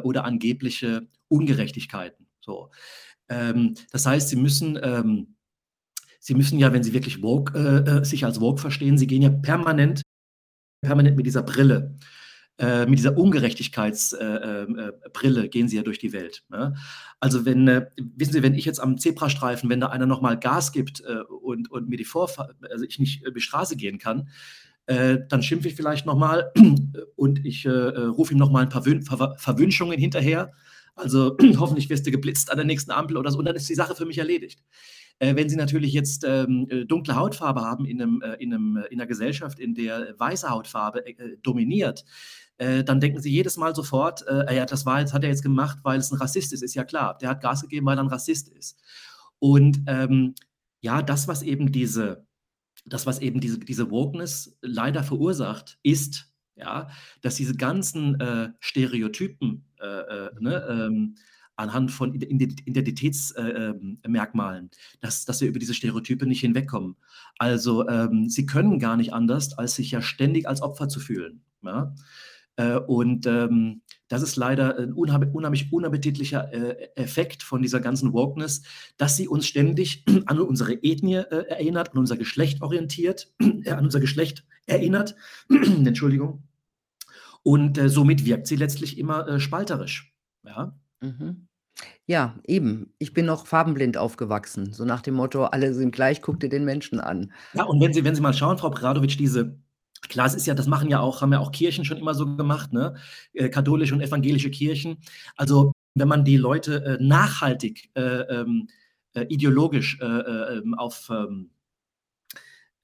oder 0.04 0.24
angebliche 0.24 1.08
Ungerechtigkeiten, 1.28 2.26
so. 2.40 2.70
Ähm, 3.28 3.74
das 3.90 4.06
heißt, 4.06 4.28
Sie 4.28 4.36
müssen 4.36 4.78
ähm, 4.80 5.34
Sie 6.20 6.34
müssen 6.34 6.58
ja, 6.58 6.72
wenn 6.72 6.82
Sie 6.82 6.92
wirklich 6.92 7.22
woke 7.22 7.58
äh, 7.58 8.04
sich 8.04 8.24
als 8.24 8.40
woke 8.40 8.60
verstehen, 8.60 8.98
Sie 8.98 9.06
gehen 9.06 9.22
ja 9.22 9.30
permanent 9.30 10.02
permanent 10.80 11.16
mit 11.16 11.26
dieser 11.26 11.42
Brille 11.42 11.96
äh, 12.58 12.84
mit 12.86 12.98
dieser 12.98 13.16
Ungerechtigkeits 13.16 14.12
äh, 14.12 14.24
äh, 14.24 14.92
Brille 15.12 15.48
gehen 15.48 15.66
Sie 15.68 15.76
ja 15.76 15.82
durch 15.82 15.98
die 15.98 16.12
Welt, 16.12 16.44
ne? 16.50 16.74
Also, 17.18 17.46
wenn 17.46 17.66
äh, 17.68 17.86
wissen 17.96 18.34
Sie, 18.34 18.42
wenn 18.42 18.54
ich 18.54 18.66
jetzt 18.66 18.80
am 18.80 18.98
Zebrastreifen 18.98 19.70
wenn 19.70 19.80
da 19.80 19.88
einer 19.88 20.06
noch 20.06 20.20
mal 20.20 20.38
Gas 20.38 20.70
gibt, 20.72 21.00
äh, 21.00 21.20
und 21.42 21.70
und 21.70 21.88
mir 21.88 21.96
die 21.96 22.04
Vorfahr 22.04 22.50
also, 22.70 22.84
ich 22.84 22.98
nicht 22.98 23.22
über 23.22 23.32
die 23.32 23.40
Straße 23.40 23.76
gehen 23.76 23.98
kann, 23.98 24.28
äh, 24.86 25.18
dann 25.28 25.42
schimpfe 25.42 25.68
ich 25.68 25.74
vielleicht 25.74 26.04
noch 26.06 26.16
mal 26.18 26.52
und 27.16 27.44
ich, 27.46 27.64
äh, 27.66 27.70
äh, 27.70 28.00
rufe 28.06 28.34
ihm 28.34 28.38
noch 28.38 28.50
mal 28.50 28.62
'n 28.64 28.68
paar 28.68 28.84
Wün 28.86 29.02
Verw 29.02 29.34
Verwünschungen 29.38 29.98
hinterher. 29.98 30.52
Also, 30.96 31.36
hoffentlich 31.58 31.88
wirst 31.88 32.06
du 32.06 32.10
geblitzt 32.10 32.50
an 32.50 32.58
der 32.58 32.66
nächsten 32.66 32.90
Ampel 32.90 33.16
oder 33.16 33.30
so 33.30 33.38
und 33.38 33.46
dann 33.46 33.56
ist 33.56 33.68
die 33.70 33.74
Sache 33.74 33.94
für 33.94 34.04
mich 34.06 34.18
erledigt. 34.18 34.60
Äh, 35.20 35.36
wenn 35.36 35.50
Sie 35.50 35.56
natürlich 35.56 35.92
jetzt, 35.92 36.24
ähm, 36.26 36.66
äh, 36.70 36.86
dunkle 36.86 37.14
Hautfarbe 37.14 37.60
haben 37.60 37.84
in 37.84 37.98
'nem 37.98 38.22
äh, 38.22 38.34
in 38.42 38.48
'nem 38.48 38.78
in 38.90 38.98
'ner 38.98 39.06
Gesellschaft, 39.06 39.58
in 39.60 39.74
der 39.74 40.14
weiße 40.18 40.48
Hautfarbe, 40.48 41.06
äh, 41.06 41.12
äh, 41.12 41.36
dominiert, 41.42 42.04
äh, 42.56 42.82
dann 42.84 43.00
denken 43.00 43.20
Sie 43.20 43.30
jedes 43.30 43.58
Mal 43.58 43.74
sofort, 43.74 44.22
äh: 44.26 44.44
„Ah 44.48 44.52
ja, 44.52 44.64
das 44.66 44.86
war 44.86 44.98
jetzt 45.00 45.12
hat 45.12 45.22
er 45.22 45.28
jetzt 45.30 45.42
gemacht, 45.42 45.78
weil 45.82 45.98
es 46.00 46.10
'n 46.10 46.16
Rassist 46.18 46.54
ist.“ 46.54 46.62
Ist 46.62 46.74
ja 46.74 46.84
klar. 46.84 47.18
Der 47.20 47.28
hat 47.30 47.42
Gas 47.42 47.60
gegeben, 47.62 47.84
weil 47.86 47.98
er 47.98 48.02
'n 48.04 48.08
Rassist 48.08 48.48
ist. 48.48 48.78
Und, 49.38 49.82
ähm, 49.86 50.34
ja, 50.80 51.02
das, 51.02 51.28
was 51.28 51.42
eben 51.42 51.70
diese 51.72 52.26
das, 52.86 53.06
was 53.06 53.20
eben 53.20 53.40
diese 53.40 53.58
diese 53.60 53.90
Wokeness 53.90 54.56
leider 54.62 55.02
verursacht, 55.04 55.78
ist, 55.84 56.30
ja, 56.56 56.88
dass 57.22 57.36
diese 57.36 57.56
ganzen, 57.56 58.20
äh, 58.20 58.50
Stereotypen, 58.60 59.66
äh, 59.80 59.86
äh, 59.86 60.30
Mhm. 60.36 60.42
ne, 60.44 60.66
ähm, 60.70 61.16
anhand 61.60 61.90
von 61.90 62.14
Ide 62.14 62.26
Ide 62.26 62.54
Identitäts 62.64 63.32
äh, 63.32 63.72
dass 65.00 65.24
dass 65.24 65.40
wir 65.40 65.48
über 65.48 65.58
diese 65.58 65.74
Stereotype 65.74 66.26
nicht 66.26 66.40
hinwegkommen. 66.40 66.96
Also, 67.38 67.86
ähm, 67.88 68.28
sie 68.28 68.46
können 68.46 68.78
gar 68.78 68.96
nicht 68.96 69.12
anders, 69.12 69.56
als 69.58 69.74
sich 69.74 69.90
ja 69.90 70.02
ständig 70.02 70.48
als 70.48 70.62
Opfer 70.62 70.88
zu 70.88 71.00
fühlen, 71.00 71.42
ja? 71.62 71.94
Äh, 72.56 72.76
und, 72.78 73.26
ähm, 73.26 73.82
das 74.08 74.22
ist 74.22 74.36
leider 74.36 74.76
'n 74.78 74.92
unhab 74.92 75.24
unheimlich 75.34 75.72
unappetitlicher, 75.72 76.52
äh, 76.52 76.88
Effekt 76.96 77.42
von 77.42 77.62
dieser 77.62 77.80
ganzen 77.80 78.12
Wokeness, 78.12 78.62
dass 78.96 79.16
sie 79.16 79.28
uns 79.28 79.46
ständig 79.46 80.04
an 80.26 80.40
unsere 80.40 80.74
Ethnie, 80.82 81.14
äh, 81.16 81.46
erinnert, 81.48 81.92
an 81.92 81.98
unser 81.98 82.16
Geschlecht 82.16 82.60
orientiert 82.62 83.32
äh, 83.64 83.70
an 83.70 83.84
unser 83.84 84.00
Geschlecht 84.00 84.44
erinnert. 84.66 85.14
Entschuldigung. 85.50 86.42
Und, 87.42 87.78
äh, 87.78 87.88
somit 87.88 88.24
wirkt 88.26 88.46
sie 88.46 88.56
letztlich 88.56 88.98
immer, 88.98 89.40
spalterisch, 89.40 90.12
ja? 90.44 90.74
Mhm. 91.00 91.46
Ja, 92.06 92.34
eben. 92.46 92.92
Ich 92.98 93.12
bin 93.14 93.26
noch 93.26 93.46
farbenblind 93.46 93.96
aufgewachsen, 93.96 94.72
so 94.72 94.84
nach 94.84 95.00
dem 95.02 95.14
Motto: 95.14 95.44
„Alle 95.44 95.74
sind 95.74 95.92
gleich, 95.92 96.22
guck 96.22 96.40
dir 96.40 96.48
den 96.48 96.64
Menschen 96.64 97.00
an.“ 97.00 97.32
Ja, 97.52 97.64
und 97.64 97.80
wenn 97.80 97.92
Sie 97.92 98.04
wenn 98.04 98.14
Sie 98.14 98.20
mal 98.20 98.32
schauen, 98.34 98.58
Frau 98.58 98.70
Preradovic, 98.70 99.16
diese 99.18 99.58
klar, 100.08 100.26
es 100.26 100.34
ist 100.34 100.46
ja 100.46 100.54
das 100.54 100.66
machen 100.66 100.88
ja 100.90 101.00
auch 101.00 101.20
haben 101.22 101.32
ja 101.32 101.38
auch 101.40 101.52
Kirchen 101.52 101.84
schon 101.84 101.98
immer 101.98 102.14
so 102.14 102.36
gemacht, 102.36 102.72
ne? 102.72 102.96
Äh, 103.32 103.48
katholische 103.48 103.94
und 103.94 104.00
evangelische 104.00 104.50
Kirchen. 104.50 104.98
Also, 105.36 105.72
wenn 105.94 106.08
man 106.08 106.24
die 106.24 106.36
Leute, 106.36 106.84
äh, 107.00 107.02
nachhaltig, 107.02 107.90
äh, 107.94 108.00
ähm, 108.22 108.68
äh, 109.14 109.24
ideologisch 109.28 109.98
äh, 110.00 110.04
äh, 110.06 110.58
ähm, 110.58 110.74
auf, 110.74 111.08
ähm, 111.10 111.50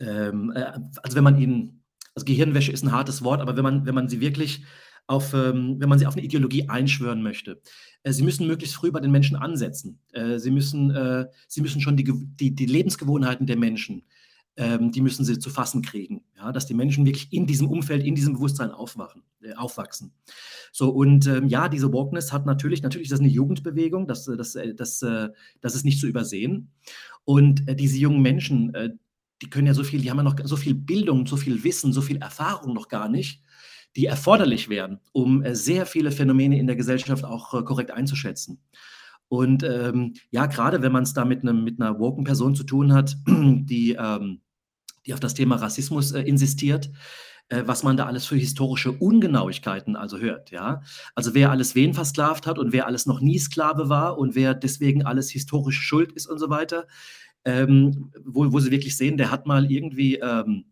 ähm, 0.01 0.53
äh, 0.55 0.64
also 1.03 1.16
wenn 1.16 1.24
man 1.24 1.39
ihnen, 1.39 1.84
also 2.14 2.24
Gehirnwäsche 2.24 2.72
ist 2.72 2.82
ein 2.84 2.93
hartes 2.93 3.22
Wort, 3.22 3.41
aber 3.41 3.57
wenn 3.57 3.62
man, 3.64 3.87
wenn 3.87 3.95
man 3.95 4.09
sie 4.09 4.20
wirklich 4.20 4.64
auf, 5.07 5.34
ähm, 5.34 5.76
wenn 5.78 5.89
man 5.89 5.99
sie 5.99 6.07
auf 6.07 6.14
eine 6.16 6.24
Ideologie 6.24 6.68
einschwören 6.68 7.22
möchte. 7.22 7.61
Äh, 8.07 8.12
sie 8.12 8.22
müssen 8.22 8.46
möglichst 8.46 8.76
früh 8.76 8.92
bei 8.92 9.00
den 9.00 9.11
Menschen 9.11 9.36
ansetzen. 9.36 9.98
Äh, 10.12 10.38
sie, 10.38 10.52
müssen, 10.52 10.90
äh, 10.90 11.26
sie 11.48 11.61
müssen 11.61 11.80
schon 11.80 11.96
die, 11.96 12.04
die, 12.04 12.54
die 12.54 12.66
Lebensgewohnheiten 12.66 13.46
der 13.46 13.57
Menschen, 13.57 14.04
ähm, 14.57 14.92
die 14.92 15.00
müssen 15.00 15.24
sie 15.24 15.40
zu 15.40 15.50
fassen 15.50 15.82
kriegen. 15.82 16.22
Ja? 16.36 16.52
Dass 16.52 16.66
die 16.66 16.74
Menschen 16.74 17.04
wirklich 17.04 17.32
in 17.32 17.46
diesem 17.46 17.68
Umfeld, 17.68 18.04
in 18.04 18.14
diesem 18.14 18.34
Bewusstsein 18.34 18.70
aufwachen, 18.70 19.22
aufwachsen. 19.57 20.12
So, 20.70 20.90
und 20.90 21.26
ähm, 21.26 21.48
ja, 21.48 21.68
diese 21.68 21.92
Wokeness 21.92 22.32
hat 22.32 22.46
natürlich, 22.46 22.82
natürlich 22.82 23.07
ist 23.07 23.12
das 23.12 23.20
eine 23.20 23.28
Jugendbewegung, 23.28 24.07
das, 24.07 24.24
das, 24.24 24.57
das, 24.76 25.00
das 25.61 25.74
ist 25.74 25.84
nicht 25.84 25.98
zu 26.00 26.07
übersehen. 26.07 26.70
Und 27.24 27.64
diese 27.80 27.98
jungen 27.98 28.22
Menschen, 28.22 28.72
die 29.42 29.50
können 29.50 29.66
ja 29.66 29.74
so 29.74 29.82
viel, 29.82 30.00
die 30.00 30.11
haben 30.11 30.18
ja 30.18 30.22
noch 30.22 30.36
so 30.44 30.57
viel 30.57 30.74
Bildung, 30.74 31.26
so 31.26 31.36
viel 31.36 31.64
Wissen, 31.64 31.92
so 31.92 32.02
viel 32.02 32.18
Erfahrung 32.18 32.72
noch 32.72 32.88
gar 32.88 33.09
nicht 33.09 33.42
die 33.97 34.07
erforderlich 34.07 34.68
wären, 34.68 35.01
um 35.12 35.42
äh, 35.42 35.55
sehr 35.55 35.86
viele 35.86 36.11
Phänomene 36.11 36.59
in 36.59 36.66
der 36.66 36.76
Gesellschaft 36.76 37.24
auch 37.24 37.55
äh, 37.55 37.62
korrekt 37.62 37.90
einzuschätzen. 37.90 38.61
Und 39.28 39.64
ähm, 39.64 40.14
ja, 40.30 40.47
gerade 40.47 40.82
wenn 40.82 40.92
man 40.92 41.03
es 41.03 41.14
da 41.14 41.24
mit, 41.24 41.42
einem, 41.42 41.64
mit 41.64 41.80
einer 41.80 41.99
woken 41.99 42.24
Person 42.24 42.55
zu 42.55 42.64
tun 42.64 42.92
hat, 42.92 43.16
die, 43.26 43.97
ähm, 43.99 44.42
die 45.05 45.14
auf 45.14 45.20
das 45.20 45.34
Thema 45.34 45.57
Rassismus 45.57 46.12
äh, 46.12 46.20
insistiert, 46.20 46.90
äh, 47.49 47.62
was 47.64 47.82
man 47.82 47.97
da 47.97 48.07
alles 48.07 48.26
für 48.26 48.36
historische 48.36 48.92
Ungenauigkeiten 48.92 49.97
also 49.97 50.18
hört, 50.18 50.51
ja. 50.51 50.82
Also 51.14 51.34
wer 51.34 51.51
alles 51.51 51.74
wen 51.74 51.94
versklavt 51.94 52.47
hat 52.47 52.59
und 52.59 52.72
wer 52.72 52.86
alles 52.86 53.07
noch 53.07 53.20
nie 53.20 53.38
Sklave 53.38 53.88
war 53.88 54.18
und 54.18 54.34
wer 54.34 54.55
deswegen 54.55 55.05
alles 55.05 55.30
historisch 55.30 55.80
schuld 55.80 56.12
ist 56.12 56.26
und 56.26 56.38
so 56.38 56.51
weiter, 56.51 56.86
ähm, 57.44 58.12
wo, 58.24 58.53
wo 58.53 58.61
sie 58.61 58.70
wirklich 58.70 58.97
sehen, 58.97 59.16
der 59.16 59.30
hat 59.30 59.47
mal 59.47 59.70
irgendwie 59.70 60.16
ähm, 60.16 60.66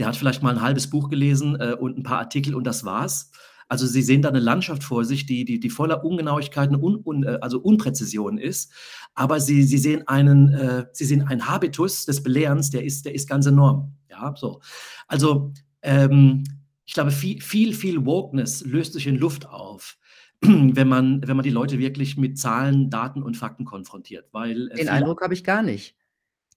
der 0.00 0.06
hat 0.06 0.16
vielleicht 0.16 0.42
mal 0.42 0.54
ein 0.54 0.62
halbes 0.62 0.88
Buch 0.88 1.10
gelesen 1.10 1.60
äh, 1.60 1.76
und 1.78 1.98
ein 1.98 2.02
paar 2.02 2.20
Artikel 2.20 2.54
und 2.54 2.64
das 2.66 2.84
war's. 2.84 3.30
Also 3.68 3.86
Sie 3.86 4.00
sehen 4.00 4.22
da 4.22 4.30
eine 4.30 4.40
Landschaft 4.40 4.82
vor 4.82 5.04
sich, 5.04 5.26
die, 5.26 5.44
die, 5.44 5.60
die 5.60 5.68
voller 5.68 6.02
Ungenauigkeiten, 6.06 6.74
un, 6.74 7.02
un, 7.04 7.22
äh, 7.22 7.36
also 7.42 7.60
Unpräzision 7.60 8.38
ist. 8.38 8.72
Aber 9.14 9.40
Sie, 9.40 9.62
Sie, 9.62 9.76
sehen 9.76 10.08
einen, 10.08 10.54
äh, 10.54 10.86
Sie 10.92 11.04
sehen 11.04 11.28
einen 11.28 11.46
Habitus 11.46 12.06
des 12.06 12.22
Belehrens, 12.22 12.70
der 12.70 12.82
ist, 12.82 13.04
der 13.04 13.14
ist 13.14 13.28
ganz 13.28 13.44
enorm. 13.44 13.92
Ja, 14.08 14.34
so. 14.36 14.62
Also 15.06 15.52
ähm, 15.82 16.44
ich 16.86 16.94
glaube, 16.94 17.10
viel, 17.10 17.42
viel, 17.42 17.74
viel 17.74 18.06
Wokeness 18.06 18.64
löst 18.64 18.94
sich 18.94 19.06
in 19.06 19.16
Luft 19.16 19.46
auf, 19.46 19.98
wenn 20.40 20.88
man, 20.88 21.20
wenn 21.28 21.36
man 21.36 21.44
die 21.44 21.50
Leute 21.50 21.78
wirklich 21.78 22.16
mit 22.16 22.38
Zahlen, 22.38 22.88
Daten 22.88 23.22
und 23.22 23.36
Fakten 23.36 23.66
konfrontiert. 23.66 24.30
Weil, 24.32 24.70
äh, 24.70 24.76
Den 24.76 24.88
Eindruck 24.88 25.20
habe 25.20 25.34
ich 25.34 25.44
gar 25.44 25.62
nicht 25.62 25.94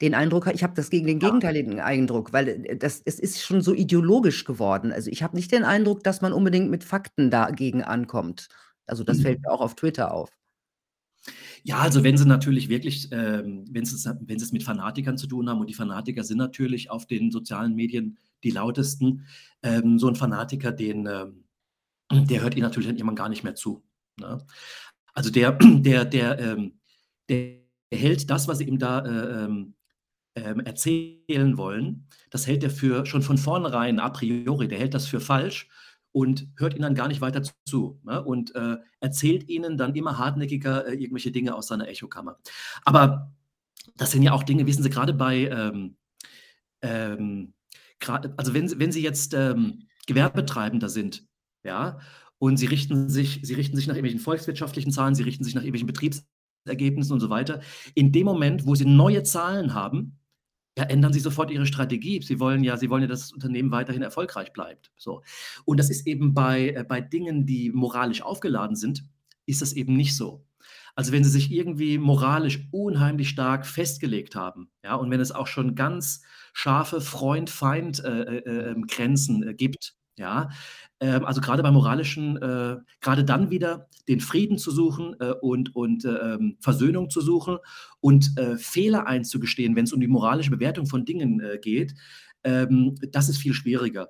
den 0.02 0.16
Eindruck 0.16 0.48
ich 0.54 0.64
habe 0.64 0.74
das 0.76 0.90
gegen 0.90 1.08
den 1.08 1.20
gegenteiligen 1.20 1.80
Eindruck, 1.80 2.34
weil 2.34 2.48
äh, 2.48 2.78
das 2.78 3.02
es 3.06 3.20
ist 3.20 3.42
schon 3.42 3.62
so 3.62 3.74
ideologisch 3.74 4.44
geworden. 4.46 4.92
Also, 4.92 5.10
ich 5.10 5.24
habe 5.24 5.36
nicht 5.36 5.52
den 5.52 5.64
Eindruck, 5.64 6.04
dass 6.04 6.22
man 6.22 6.34
unbedingt 6.34 6.70
mit 6.70 6.84
Fakten 6.84 7.30
dagegen 7.32 7.84
ankommt. 7.84 8.48
Also, 8.86 9.04
das 9.04 9.22
fällt 9.22 9.40
mhm. 9.40 9.44
mir 9.48 9.52
auch 9.52 9.62
auf 9.62 9.76
Twitter 9.76 10.14
auf. 10.14 10.30
Ja, 11.64 11.80
also 11.80 12.04
wenn 12.04 12.18
sie 12.18 12.26
natürlich 12.26 12.68
wirklich, 12.68 13.10
ähm, 13.12 13.66
wenn 13.72 13.86
sie 13.86 14.18
wenn 14.22 14.40
sie 14.40 14.46
es 14.46 14.52
mit 14.52 14.64
Fanatikern 14.64 15.18
zu 15.18 15.28
tun 15.28 15.50
haben 15.50 15.62
und 15.62 15.70
die 15.70 15.74
Fanatiker 15.74 16.24
sind 16.24 16.38
natürlich 16.38 16.92
auf 16.92 17.06
den 17.08 17.32
sozialen 17.32 17.76
Medien 17.76 18.18
die 18.44 18.52
lautesten, 18.52 19.26
ähm, 19.62 19.98
so 19.98 20.10
ein 20.10 20.16
Fanatiker, 20.16 20.74
den, 20.74 21.08
ähm, 21.08 21.46
der 22.12 22.42
hört 22.42 22.56
ihnen 22.56 22.64
natürlich 22.64 22.88
dann 22.88 22.98
irgendwann 22.98 23.16
gar 23.16 23.30
nicht 23.30 23.44
mehr 23.44 23.56
zu, 23.56 23.82
ne? 24.20 24.46
Also 25.14 25.30
der 25.32 25.52
der 25.62 26.06
der, 26.06 26.40
ähm, 26.40 26.80
der 27.30 27.60
hält 27.94 28.30
das, 28.30 28.48
was 28.50 28.58
sie 28.58 28.66
ihm 28.66 28.80
da, 28.80 29.00
äh, 29.00 29.46
ähm 29.46 29.76
ähm, 30.36 30.60
erzählen 30.62 31.58
wollen, 31.58 32.08
das 32.30 32.48
hält 32.48 32.64
er 32.64 32.70
für 32.70 33.06
schon 33.06 33.22
von 33.22 33.38
vornherein 33.38 34.00
a 34.00 34.10
priori, 34.10 34.68
der 34.68 34.80
hält 34.80 34.94
das 34.94 35.08
für 35.08 35.20
falsch 35.20 35.70
und 36.12 36.48
hört 36.58 36.74
ihnen 36.74 36.84
dann 36.84 36.96
gar 36.96 37.08
nicht 37.08 37.22
weiter 37.22 37.42
zu 37.66 38.00
ne? 38.04 38.24
und 38.24 38.56
äh, 38.56 38.78
erzählt 39.00 39.50
ihnen 39.50 39.78
dann 39.78 39.96
immer 39.96 40.18
hartnäckiger 40.18 40.88
äh, 40.88 40.94
irgendwelche 40.94 41.32
Dinge 41.32 41.56
aus 41.56 41.68
seiner 41.68 41.88
Echokammer. 41.88 42.38
Aber 42.86 43.32
das 43.96 44.12
sind 44.12 44.24
ja 44.24 44.32
auch 44.32 44.44
Dinge, 44.44 44.66
wissen 44.66 44.84
Sie, 44.84 44.90
gerade 44.90 45.14
bei, 45.14 45.48
ähm, 45.48 45.98
ähm, 46.82 47.54
grad, 48.00 48.32
also 48.38 48.54
wenn, 48.54 48.80
wenn 48.80 48.92
Sie 48.92 49.02
jetzt 49.02 49.34
ähm, 49.34 49.88
Gewerbetreibender 50.08 50.90
sind, 50.90 51.26
ja, 51.64 52.00
und 52.38 52.58
Sie 52.58 52.66
richten 52.66 53.10
sich, 53.10 53.40
Sie 53.44 53.54
richten 53.54 53.76
sich 53.76 53.88
nach 53.88 53.96
irgendwelchen 53.96 54.24
volkswirtschaftlichen 54.24 54.92
Zahlen, 54.92 55.16
Sie 55.16 55.24
richten 55.24 55.44
sich 55.44 55.56
nach 55.56 55.64
irgendwelchen 55.64 55.88
Betriebsergebnissen 55.88 57.14
und 57.14 57.22
so 57.22 57.30
weiter. 57.30 57.62
In 57.96 58.12
dem 58.12 58.26
Moment, 58.26 58.66
wo 58.66 58.76
Sie 58.76 58.86
neue 58.86 59.24
Zahlen 59.24 59.74
haben, 59.74 60.20
ja, 60.78 60.86
ändern 60.86 61.14
Sie 61.14 61.20
sofort 61.20 61.52
Ihre 61.52 61.66
Strategie. 61.66 62.22
Sie 62.22 62.40
wollen 62.40 62.64
ja 62.64 62.78
Sie 62.78 62.90
wollen 62.90 63.04
ja, 63.04 63.08
dass 63.08 63.22
das 63.22 63.34
Unternehmen 63.34 63.72
weiterhin 63.72 64.02
erfolgreich 64.02 64.54
bleibt, 64.54 64.92
so. 64.98 65.22
Und 65.66 65.80
das 65.80 65.90
ist 65.90 66.08
eben 66.08 66.34
bei 66.34 66.70
äh, 66.72 66.84
bei 66.88 67.02
Dingen, 67.02 67.46
die 67.46 67.72
moralisch 67.72 68.22
aufgeladen 68.22 68.76
sind, 68.76 69.06
ist 69.46 69.62
das 69.62 69.74
eben 69.74 69.96
nicht 69.96 70.16
so. 70.16 70.46
Also, 70.96 71.12
wenn 71.12 71.24
Sie 71.24 71.30
sich 71.30 71.52
irgendwie 71.52 71.98
moralisch 71.98 72.68
unheimlich 72.72 73.30
stark 73.30 73.66
festgelegt 73.66 74.36
haben, 74.36 74.70
ja, 74.84 74.96
und 74.96 75.10
wenn 75.12 75.20
es 75.20 75.32
auch 75.32 75.48
schon 75.48 75.76
ganz 75.76 76.22
scharfe 76.54 77.02
Freund-Feind, 77.02 78.04
äh, 78.04 78.38
äh, 78.38 78.72
ähm, 78.72 78.88
Grenzen, 78.88 79.48
äh, 79.48 79.54
gibt, 79.56 79.96
ja, 80.18 80.50
ähm, 80.50 80.50
also 81.08 81.42
gerade 81.42 81.64
bei 81.64 81.72
moralischen, 81.72 82.38
äh, 82.38 82.78
gerade 83.02 83.24
dann 83.24 83.50
wieder 83.50 83.88
den 84.08 84.20
Frieden 84.20 84.58
zu 84.58 84.72
suchen 84.72 85.16
äh, 85.20 85.34
und, 85.42 85.76
und 85.76 86.06
äh, 86.06 86.10
ähm, 86.10 86.58
Versöhnung 86.60 87.10
zu 87.10 87.22
suchen 87.22 87.58
und 88.00 88.38
äh, 88.38 88.58
Fehler 88.58 89.08
einzugestehen, 89.08 89.76
wenn 89.76 89.86
es 89.86 89.94
um 89.94 90.00
die 90.00 90.08
moralische 90.08 90.52
Bewertung 90.52 90.86
von 90.86 91.06
Dingen 91.06 91.40
äh, 91.40 91.58
geht, 91.62 91.96
ähm, 92.44 92.96
das 93.12 93.30
ist 93.30 93.38
viel 93.38 93.54
schwieriger. 93.54 94.10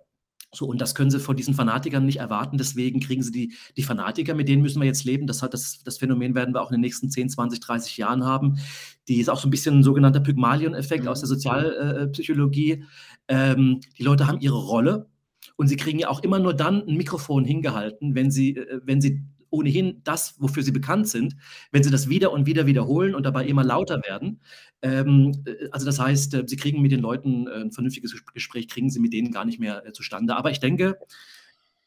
So, 0.55 0.67
und 0.67 0.79
das 0.79 0.93
können 0.93 1.09
sie 1.09 1.19
von 1.19 1.35
diesen 1.35 1.55
Fanatikern 1.55 2.05
nicht 2.05 2.19
erwarten. 2.19 2.57
Deswegen 2.57 2.99
kriegen 2.99 3.23
sie 3.23 3.31
die, 3.31 3.53
die 3.75 3.81
Fanatiker, 3.81 4.35
mit 4.35 4.47
denen 4.47 4.61
müssen 4.61 4.79
wir 4.79 4.85
jetzt 4.85 5.03
leben. 5.03 5.25
Das, 5.25 5.41
hat 5.41 5.53
das, 5.53 5.81
das 5.83 5.97
Phänomen 5.97 6.35
werden 6.35 6.53
wir 6.53 6.61
auch 6.61 6.69
in 6.69 6.75
den 6.75 6.81
nächsten 6.81 7.09
10, 7.09 7.29
20, 7.29 7.59
30 7.59 7.97
Jahren 7.97 8.23
haben. 8.23 8.59
Die 9.07 9.19
ist 9.19 9.29
auch 9.29 9.39
so 9.39 9.47
ein 9.47 9.51
bisschen 9.51 9.79
ein 9.79 9.83
sogenannter 9.83 10.19
Pygmalion-Effekt 10.19 11.05
mhm. 11.05 11.09
aus 11.09 11.21
der 11.21 11.29
Sozialpsychologie. 11.29 12.83
Ähm, 13.27 13.79
die 13.97 14.03
Leute 14.03 14.27
haben 14.27 14.41
ihre 14.41 14.59
Rolle 14.59 15.09
und 15.55 15.67
sie 15.67 15.77
kriegen 15.77 15.99
ja 15.99 16.09
auch 16.09 16.23
immer 16.23 16.39
nur 16.39 16.53
dann 16.53 16.87
ein 16.87 16.97
Mikrofon 16.97 17.45
hingehalten, 17.45 18.15
wenn 18.15 18.31
sie, 18.31 18.57
äh, 18.57 18.81
wenn 18.83 19.01
sie 19.01 19.23
ohnehin 19.49 20.01
das, 20.03 20.35
wofür 20.39 20.63
sie 20.63 20.71
bekannt 20.71 21.07
sind, 21.07 21.35
wenn 21.71 21.83
sie 21.83 21.91
das 21.91 22.09
wieder 22.09 22.31
und 22.31 22.47
wieder 22.47 22.65
wiederholen 22.65 23.13
und 23.13 23.23
dabei 23.23 23.45
immer 23.45 23.63
lauter 23.63 24.01
werden. 24.03 24.41
Ähm, 24.81 25.43
äh, 25.45 25.69
also 25.71 25.85
das 25.85 25.99
heißt, 25.99 26.33
äh, 26.33 26.43
sie 26.47 26.57
kriegen 26.57 26.81
mit 26.81 26.91
den 26.91 27.01
Leuten 27.01 27.47
ein 27.47 27.71
vernünftiges 27.71 28.15
Gespräch, 28.33 28.67
kriegen 28.67 28.89
sie 28.89 28.99
mit 28.99 29.13
denen 29.13 29.31
gar 29.31 29.45
nicht 29.45 29.59
mehr 29.59 29.83
zustande. 29.93 30.35
Aber 30.35 30.49
ich 30.49 30.59
denke, 30.59 30.97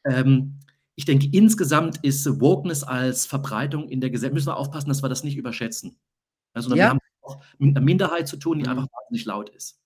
ähm, 0.05 0.61
ich 0.95 1.05
denke, 1.05 1.29
insgesamt 1.31 1.99
ist 2.03 2.41
Wokeness 2.41 2.83
als 2.83 3.27
Verbreitung 3.27 3.89
in 3.89 4.01
der 4.01 4.11
Gesellschaft, 4.11 4.35
müssen 4.35 4.49
wir 4.49 4.57
aufpassen, 4.57 4.89
dass 4.89 5.03
wir 5.03 5.09
das 5.09 5.25
nicht 5.25 5.37
überschätzen. 5.37 5.99
Also, 6.55 6.71
ja. 6.71 6.77
wir 6.77 6.89
haben 6.89 6.99
auch 7.21 7.43
mit 7.59 7.77
einer 7.77 7.85
Minderheit 7.85 8.29
zu 8.29 8.39
tun, 8.39 8.59
die 8.59 8.65
mhm. 8.65 8.71
einfach 8.71 8.87
wahnsinnig 8.91 9.27
laut 9.27 9.51
ist. 9.51 9.79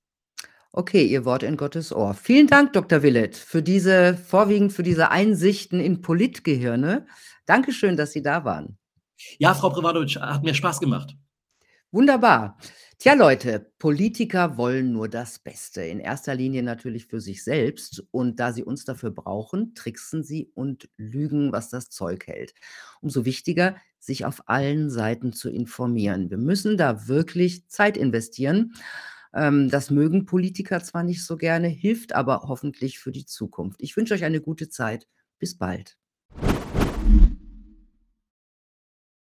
Okay, 0.72 1.04
Ihr 1.04 1.24
Wort 1.24 1.42
in 1.42 1.56
Gottes 1.56 1.92
Ohr. 1.92 2.14
Vielen 2.14 2.46
Dank, 2.46 2.74
Dr. 2.74 3.02
Willett, 3.02 3.36
für 3.36 3.60
diese 3.60 4.14
vorwiegend 4.14 4.72
für 4.72 4.84
diese 4.84 5.10
Einsichten 5.10 5.80
in 5.80 6.00
Politgehirne. 6.00 7.06
Dankeschön, 7.44 7.96
dass 7.96 8.12
Sie 8.12 8.22
da 8.22 8.44
waren. 8.44 8.78
Ja, 9.38 9.52
Frau 9.54 9.70
Privanovic, 9.70 10.16
hat 10.16 10.44
mir 10.44 10.54
Spaß 10.54 10.78
gemacht. 10.78 11.16
Wunderbar. 11.90 12.56
Tja, 12.98 13.14
Leute, 13.14 13.72
Politiker 13.78 14.56
wollen 14.56 14.92
nur 14.92 15.08
das 15.08 15.40
Beste. 15.40 15.82
In 15.82 15.98
erster 15.98 16.36
Linie 16.36 16.62
natürlich 16.62 17.06
für 17.06 17.20
sich 17.20 17.42
selbst. 17.42 18.04
Und 18.12 18.38
da 18.38 18.52
sie 18.52 18.62
uns 18.62 18.84
dafür 18.84 19.10
brauchen, 19.10 19.74
tricksen 19.74 20.22
sie 20.22 20.52
und 20.54 20.88
lügen, 20.98 21.50
was 21.50 21.68
das 21.68 21.90
Zeug 21.90 22.28
hält. 22.28 22.54
Umso 23.00 23.24
wichtiger, 23.24 23.74
sich 23.98 24.24
auf 24.24 24.48
allen 24.48 24.88
Seiten 24.88 25.32
zu 25.32 25.50
informieren. 25.50 26.30
Wir 26.30 26.38
müssen 26.38 26.76
da 26.76 27.08
wirklich 27.08 27.68
Zeit 27.68 27.96
investieren. 27.96 28.74
Ähm, 29.34 29.70
das 29.70 29.90
mögen 29.90 30.26
Politiker 30.26 30.82
zwar 30.82 31.02
nicht 31.02 31.24
so 31.24 31.36
gerne, 31.36 31.68
hilft 31.68 32.14
aber 32.14 32.44
hoffentlich 32.46 32.98
für 32.98 33.12
die 33.12 33.26
Zukunft. 33.26 33.80
Ich 33.82 33.96
wünsche 33.96 34.14
euch 34.14 34.24
eine 34.24 34.40
gute 34.40 34.68
Zeit. 34.68 35.06
Bis 35.38 35.56
bald. 35.56 35.96